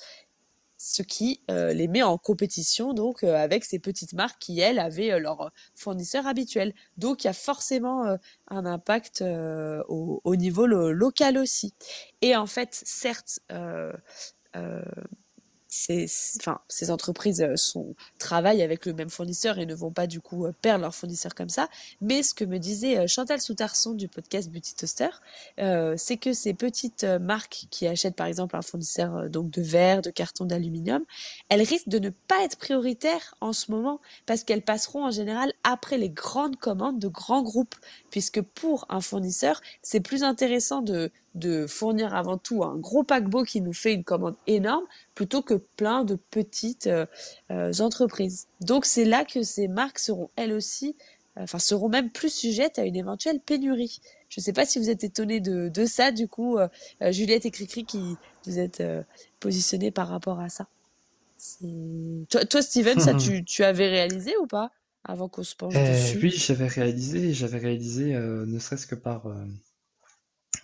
[0.85, 4.79] ce qui euh, les met en compétition donc euh, avec ces petites marques qui elles
[4.79, 6.73] avaient euh, leurs fournisseurs habituels.
[6.97, 8.17] Donc il y a forcément euh,
[8.49, 11.73] un impact euh, au, au niveau lo- local aussi.
[12.21, 13.39] Et en fait, certes,
[15.73, 16.05] ces,
[16.39, 20.21] enfin, ces entreprises euh, sont, travaillent avec le même fournisseur et ne vont pas du
[20.21, 21.67] coup euh, perdre leur fournisseur comme ça.
[21.99, 25.09] Mais ce que me disait euh, Chantal Soutarson du podcast Beauty Toaster,
[25.59, 30.03] euh, c'est que ces petites marques qui achètent par exemple un fournisseur donc de verre,
[30.03, 31.03] de carton, d'aluminium,
[31.49, 35.53] elles risquent de ne pas être prioritaires en ce moment parce qu'elles passeront en général
[35.63, 37.75] après les grandes commandes de grands groupes,
[38.13, 43.43] puisque pour un fournisseur, c'est plus intéressant de de fournir avant tout un gros paquebot
[43.43, 44.85] qui nous fait une commande énorme
[45.15, 47.07] plutôt que plein de petites euh,
[47.49, 48.45] euh, entreprises.
[48.61, 50.95] Donc c'est là que ces marques seront elles aussi,
[51.37, 53.99] euh, enfin seront même plus sujettes à une éventuelle pénurie.
[54.29, 56.67] Je ne sais pas si vous êtes étonnés de, de ça, du coup, euh,
[57.01, 58.15] euh, Juliette et Cricri, qui
[58.45, 59.01] vous êtes euh,
[59.39, 60.67] positionnés par rapport à ça.
[62.29, 64.71] Toi, toi, Steven, ça tu, tu avais réalisé ou pas?
[65.05, 69.27] Avant qu'on se penche dessus oui, j'avais réalisé, j'avais réalisé, euh, ne serait-ce que par
[69.27, 69.45] euh,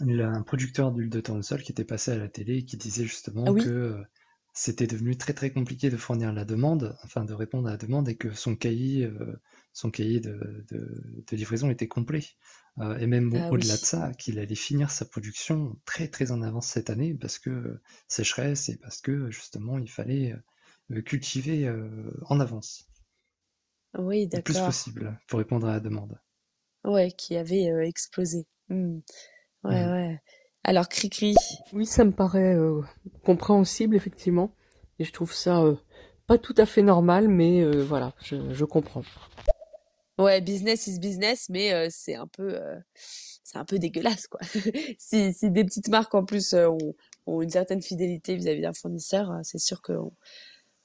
[0.02, 3.46] un producteur d'huile de tournesol qui était passé à la télé et qui disait justement
[3.46, 3.64] Ah oui.
[3.64, 4.04] que euh,
[4.54, 8.10] c'était devenu très très compliqué de fournir la demande, enfin de répondre à la demande
[8.10, 9.40] et que son cahier, euh,
[9.74, 12.24] son cahier de, de- de livraison était complet.
[12.80, 13.78] Euh, et même Ah au-delà oui.
[13.78, 17.50] de ça, qu'il allait finir sa production très très en avance cette année parce que
[17.50, 20.36] euh, sécheresse et parce que justement il fallait
[21.06, 21.72] cultiver
[22.26, 22.89] en avance
[23.98, 24.68] Oui, le plus d'accord.
[24.68, 26.20] possible pour répondre à la demande.
[26.86, 28.48] Ouais, qui avait euh, explosé.
[28.70, 29.00] Hmm.
[29.64, 29.92] Ouais, Mhm.
[29.92, 30.20] ouais.
[30.64, 31.36] Alors, Cricri,
[31.74, 32.82] Oui, ça me paraît euh,
[33.24, 34.54] compréhensible, effectivement.
[35.00, 35.76] Et je trouve ça euh,
[36.28, 39.04] pas tout à fait normal, mais euh, voilà, je, je comprends.
[40.18, 44.42] ouais, business is business, mais euh, c'est un peu, euh, c'est un peu dégueulasse, quoi.
[45.00, 46.96] Si, si des petites marques en plus euh, ont,
[47.26, 50.12] ont une certaine fidélité vis-à-vis d'un fournisseur, euh, c'est sûr qu'on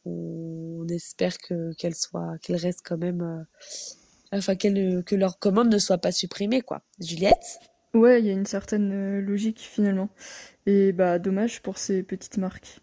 [0.04, 5.78] on espère que qu'elles soient, qu'elles restent quand même, euh, enfin que leur commande ne
[5.78, 6.82] soit pas supprimée, quoi.
[7.00, 7.58] Juliette?
[7.94, 10.08] Ouais, il y a une certaine euh, logique finalement.
[10.66, 12.80] Et bah dommage pour ces petites marques.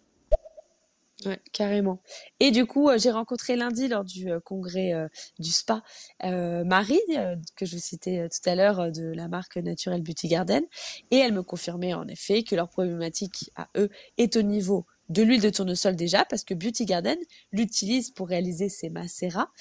[1.26, 2.02] Ouais, carrément.
[2.40, 5.08] Et du coup, euh, j'ai rencontré lundi lors du euh, congrès euh,
[5.40, 5.84] du spa
[6.24, 7.00] Marie,
[7.56, 10.64] que je vous citais tout à l'heure, de la marque Natural Beauty Garden,
[11.12, 15.24] et elle me confirmait en effet que leur problématique à eux est au niveau de
[15.24, 17.18] l'huile de tournesol déjà, parce que Beauty Garden
[17.52, 19.52] l'utilise pour réaliser ses macérats,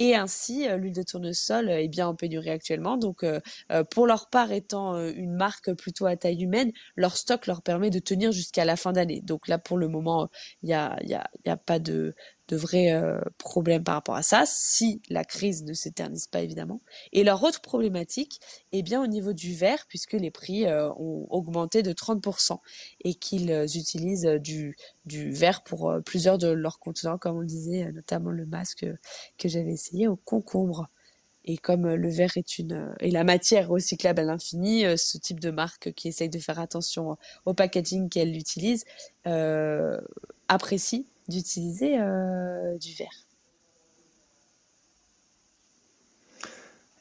[0.00, 2.96] et ainsi euh, l'huile de tournesol euh, est bien en pénurie actuellement.
[2.96, 3.40] Donc, euh,
[3.90, 7.98] pour leur part étant une marque plutôt à taille humaine, leur stock leur permet de
[8.00, 9.20] tenir jusqu'à la fin d'année.
[9.20, 10.28] Donc là, pour le moment,
[10.62, 12.14] il y a, y a, y a pas de,
[12.50, 16.82] de vrai euh, problème par rapport à ça, si la crise ne s'éternise pas évidemment.
[17.12, 18.40] Et leur autre problématique
[18.72, 22.58] est bien au niveau du verre, puisque les prix euh, ont augmenté de 30%
[23.04, 27.90] et qu'ils utilisent du, du verre pour plusieurs de leurs contenants, comme on le disait,
[27.92, 28.84] notamment le masque
[29.38, 30.88] que j'avais essayé au concombre.
[31.44, 34.96] Et comme euh, le verre est une euh, et la matière recyclable à l'infini, euh,
[34.96, 38.84] ce type de marque qui essaye de faire attention au packaging qu'elle utilise
[39.26, 40.00] euh,
[40.48, 43.26] apprécie d'utiliser euh, du verre.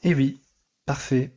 [0.04, 0.42] Et oui,
[0.86, 1.32] parfait.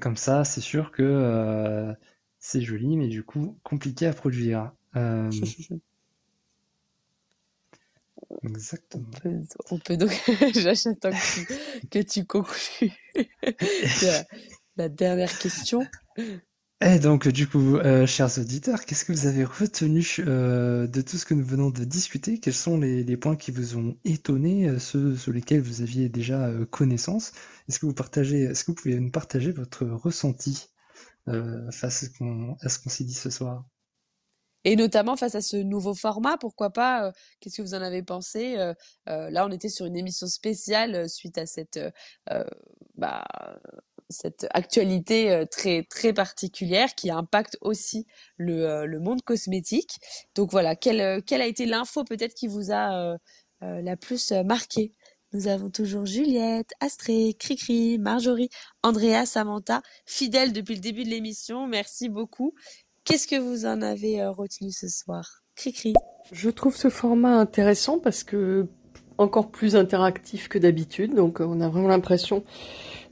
[0.00, 1.94] Comme ça, c'est sûr que euh,
[2.38, 4.72] c'est joli, mais du coup, compliqué à produire.
[8.42, 9.10] Exactement.
[9.14, 9.40] On peut,
[9.70, 10.10] on peut donc,
[10.54, 11.46] j'attends que tu,
[11.90, 12.92] que tu conclues
[14.02, 14.24] la,
[14.76, 15.86] la dernière question.
[16.84, 21.16] Et donc, du coup, euh, chers auditeurs, qu'est-ce que vous avez retenu euh, de tout
[21.16, 22.40] ce que nous venons de discuter?
[22.40, 26.08] Quels sont les, les points qui vous ont étonné, euh, ceux sur lesquels vous aviez
[26.08, 27.32] déjà connaissance?
[27.68, 30.70] Est-ce que vous partagez, est-ce que vous pouvez nous partager votre ressenti
[31.28, 33.64] euh, face à ce qu'on à ce qu'on s'est dit ce soir?
[34.64, 38.02] Et notamment face à ce nouveau format, pourquoi pas, euh, qu'est-ce que vous en avez
[38.02, 38.56] pensé?
[38.58, 38.74] Euh,
[39.08, 41.80] euh, là, on était sur une émission spéciale euh, suite à cette,
[42.94, 43.24] bah,
[44.08, 48.06] cette actualité très, très particulière qui impacte aussi
[48.36, 49.98] le, le monde cosmétique.
[50.34, 53.16] Donc voilà, quelle, quelle a été l'info peut-être qui vous a
[53.60, 54.92] la plus euh, marqué?
[55.34, 58.50] Nous avons toujours Juliette, Astrée, Cricri, Marjorie,
[58.82, 61.66] Andrea, Samantha, fidèles depuis le début de l'émission.
[61.66, 62.54] Merci beaucoup.
[63.04, 65.42] Qu'est-ce que vous en avez euh, retenu ce soir?
[65.56, 65.94] Cricri.
[66.30, 68.68] Je trouve ce format intéressant parce que
[69.18, 72.44] encore plus interactif que d'habitude, donc euh, on a vraiment l'impression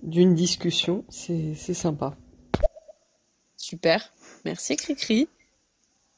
[0.02, 1.04] d'une discussion.
[1.10, 2.16] C'est sympa.
[3.56, 4.12] Super.
[4.44, 5.28] Merci Cricri.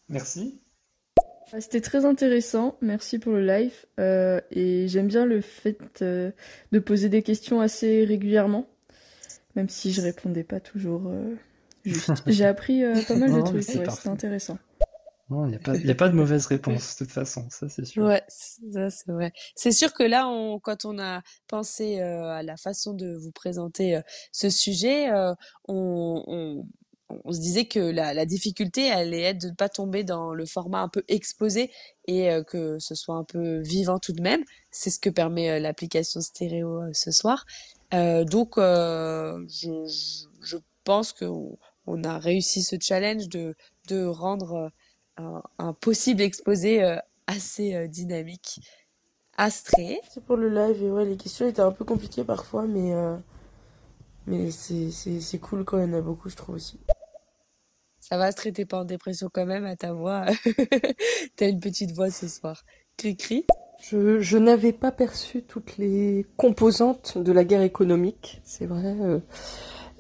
[0.08, 0.60] Merci.
[1.52, 3.74] Ah, C'était très intéressant, merci pour le live.
[3.98, 6.30] euh, et j'aime bien le fait euh,
[6.72, 8.66] de poser des questions assez régulièrement,
[9.54, 11.34] même si je répondais pas toujours euh.
[12.26, 14.00] J'ai appris euh, pas mal de Non, trucs, c'est ouais, parfait.
[14.02, 14.58] c'était intéressant.
[15.30, 17.46] Non, il n'y a pas, il y a pas de mauvaise réponse, de toute façon,
[17.48, 18.04] ça c'est sûr.
[18.04, 19.32] Ouais, ça c'est vrai.
[19.54, 23.32] C'est sûr que là, on, quand on a pensé euh, à la façon de vous
[23.32, 25.32] présenter euh, ce sujet, euh,
[25.68, 26.66] on, on,
[27.24, 30.44] on se disait que la, la difficulté allait être de ne pas tomber dans le
[30.44, 31.70] format un peu exposé
[32.06, 34.42] et euh, que ce soit un peu vivant tout de même.
[34.70, 37.46] C'est ce que permet euh, l'application stéréo euh, ce soir.
[37.94, 43.54] Euh, donc, euh, je, je, je pense qu'on on a réussi ce challenge de,
[43.88, 44.68] de rendre euh,
[45.16, 46.96] un, un possible exposé euh,
[47.26, 48.60] assez euh, dynamique.
[49.36, 49.98] Astrée.
[50.10, 53.16] C'est pour le live et ouais, les questions étaient un peu compliquées parfois, mais, euh,
[54.26, 56.78] mais c'est, cool quand il y en a beaucoup, je trouve aussi.
[57.98, 60.26] Ça va, Astrid, t'es pas en dépression quand même à ta voix.
[61.36, 62.62] T'as une petite voix ce soir.
[62.98, 63.46] Cri-cri.
[63.80, 69.18] Je, je n'avais pas perçu toutes les composantes de la guerre économique, c'est vrai, euh,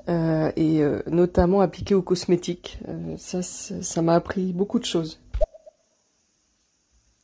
[0.08, 2.78] euh, et euh, notamment appliquées aux cosmétiques.
[2.88, 5.20] Euh, ça, ça m'a appris beaucoup de choses.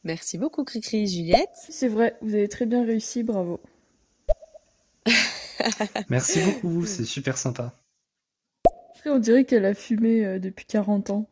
[0.04, 1.06] Merci beaucoup, Cri-cri.
[1.06, 3.60] Juliette C'est vrai, vous avez très bien réussi, bravo.
[6.08, 7.74] Merci beaucoup, c'est super sympa.
[8.94, 11.28] Après, on dirait qu'elle a fumé euh, depuis 40 ans.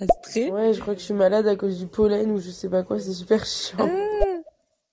[0.00, 2.68] Astrid Ouais, je crois que je suis malade à cause du pollen ou je sais
[2.68, 3.88] pas quoi, c'est super chiant.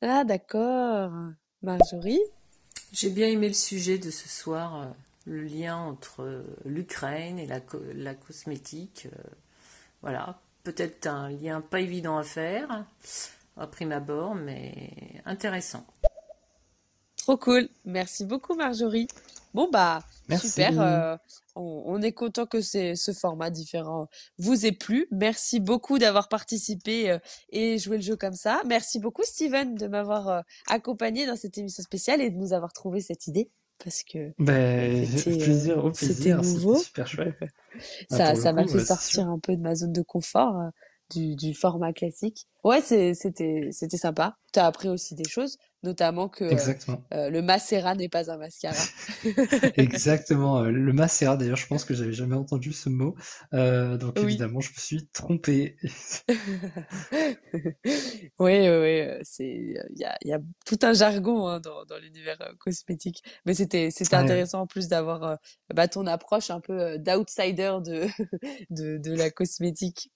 [0.02, 1.12] Ah, d'accord.
[1.62, 2.22] Marjorie?
[2.94, 4.86] J'ai bien aimé le sujet de ce soir, euh,
[5.26, 9.08] le lien entre euh, l'Ukraine et la, co- la cosmétique.
[9.14, 9.24] euh,
[10.02, 12.86] voilà, peut-être un lien pas évident à faire
[13.58, 14.92] à prime abord, mais
[15.26, 15.86] intéressant.
[17.18, 17.68] Trop cool.
[17.86, 19.08] Merci beaucoup, Marjorie.
[19.54, 20.50] Bon, bah, Merci.
[20.50, 20.80] super.
[20.80, 21.18] euh,
[21.58, 24.08] on, on est content que c'est ce format différent
[24.38, 25.08] vous ait plu.
[25.12, 27.20] Merci beaucoup d'avoir participé euh,
[27.50, 28.62] et joué le jeu comme ça.
[28.66, 32.74] Merci beaucoup, Steven, de m'avoir euh, accompagné dans cette émission spéciale et de nous avoir
[32.74, 33.50] trouvé cette idée.
[33.84, 36.78] Parce que Ben, C'était, euh, c'était nouveau.
[36.78, 37.36] super chouette.
[38.12, 40.56] Ah, ça, ça m'a fait sortir un peu de ma zone de confort
[41.12, 42.48] du, du format classique.
[42.64, 43.14] Ouais, c'était,
[43.72, 44.36] c'était sympa.
[44.52, 46.74] T'as appris aussi des choses, notamment que euh,
[47.14, 48.90] euh, le macérat n'est pas un mascara.
[49.78, 50.60] Exactement.
[50.64, 53.16] euh, Le macérat, d'ailleurs, je pense que j'avais jamais entendu ce mot.
[53.54, 54.24] Euh, donc, Oui.
[54.24, 55.78] évidemment, je me suis trompé.
[58.40, 61.98] Oui, oui, oui, c'est, il y a, y a tout un jargon hein, dans, dans
[61.98, 63.24] l'univers cosmétique.
[63.46, 64.22] Mais c'était, c'était Ouais.
[64.24, 65.38] intéressant en plus d'avoir
[65.74, 68.06] bah, ton approche un peu d'outsider de,
[68.70, 70.12] de, de la cosmétique.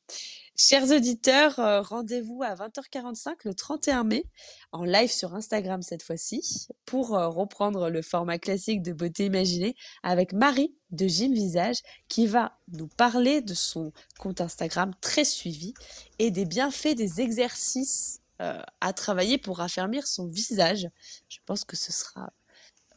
[0.58, 4.26] Chers auditeurs, euh, rendez-vous à 20h45 le 31 mai,
[4.72, 9.76] en live sur Instagram cette fois-ci, pour euh, reprendre le format classique de Beauté Imaginée
[10.04, 11.78] avec Marie de Gym Visage
[12.10, 15.74] qui va nous parler de son compte Instagram très suivi
[16.20, 20.90] et des bienfaits des exercices euh, à travailler pour affermir son visage.
[21.30, 22.34] Je pense que ce sera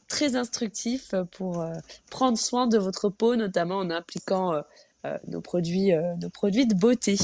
[0.08, 1.64] très instructif pour
[2.10, 4.62] prendre soin de votre peau, notamment en impliquant euh,
[5.04, 7.16] euh, nos produits, euh, nos produits de beauté.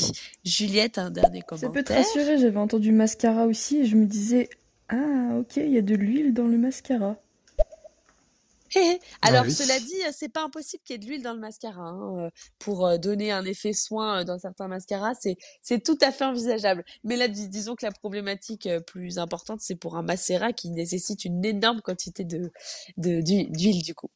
[0.45, 1.97] Juliette, un dernier Ça peut te commentaire.
[1.97, 4.49] rassurer, j'avais entendu mascara aussi et je me disais
[4.89, 7.17] Ah, ok, il y a de l'huile dans le mascara.
[8.75, 8.99] Hé.
[9.23, 9.53] Alors, oui.
[9.53, 11.81] cela dit, c'est pas impossible qu'il y ait de l'huile dans le mascara.
[11.83, 15.99] hein, euh, Pour euh, donner un effet soin euh, dans certains mascaras, c'est c'est tout
[16.01, 16.85] à fait envisageable.
[17.05, 21.25] Mais là, dis- disons que la problématique plus importante, c'est pour un macérat qui nécessite
[21.25, 22.51] une énorme quantité de
[22.97, 24.09] de- d'huile, du coup.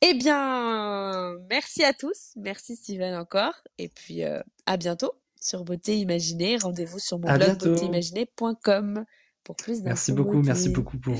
[0.00, 2.32] Eh bien, merci à tous.
[2.36, 3.54] Merci Steven encore.
[3.78, 6.56] Et puis, euh, à bientôt sur Beauté Imaginée.
[6.56, 9.04] Rendez-vous sur mon À blog beautéimaginée.com
[9.44, 11.16] pour plus d'infos Merci beaucoup, merci beaucoup pour,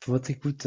[0.00, 0.66] pour votre écoute.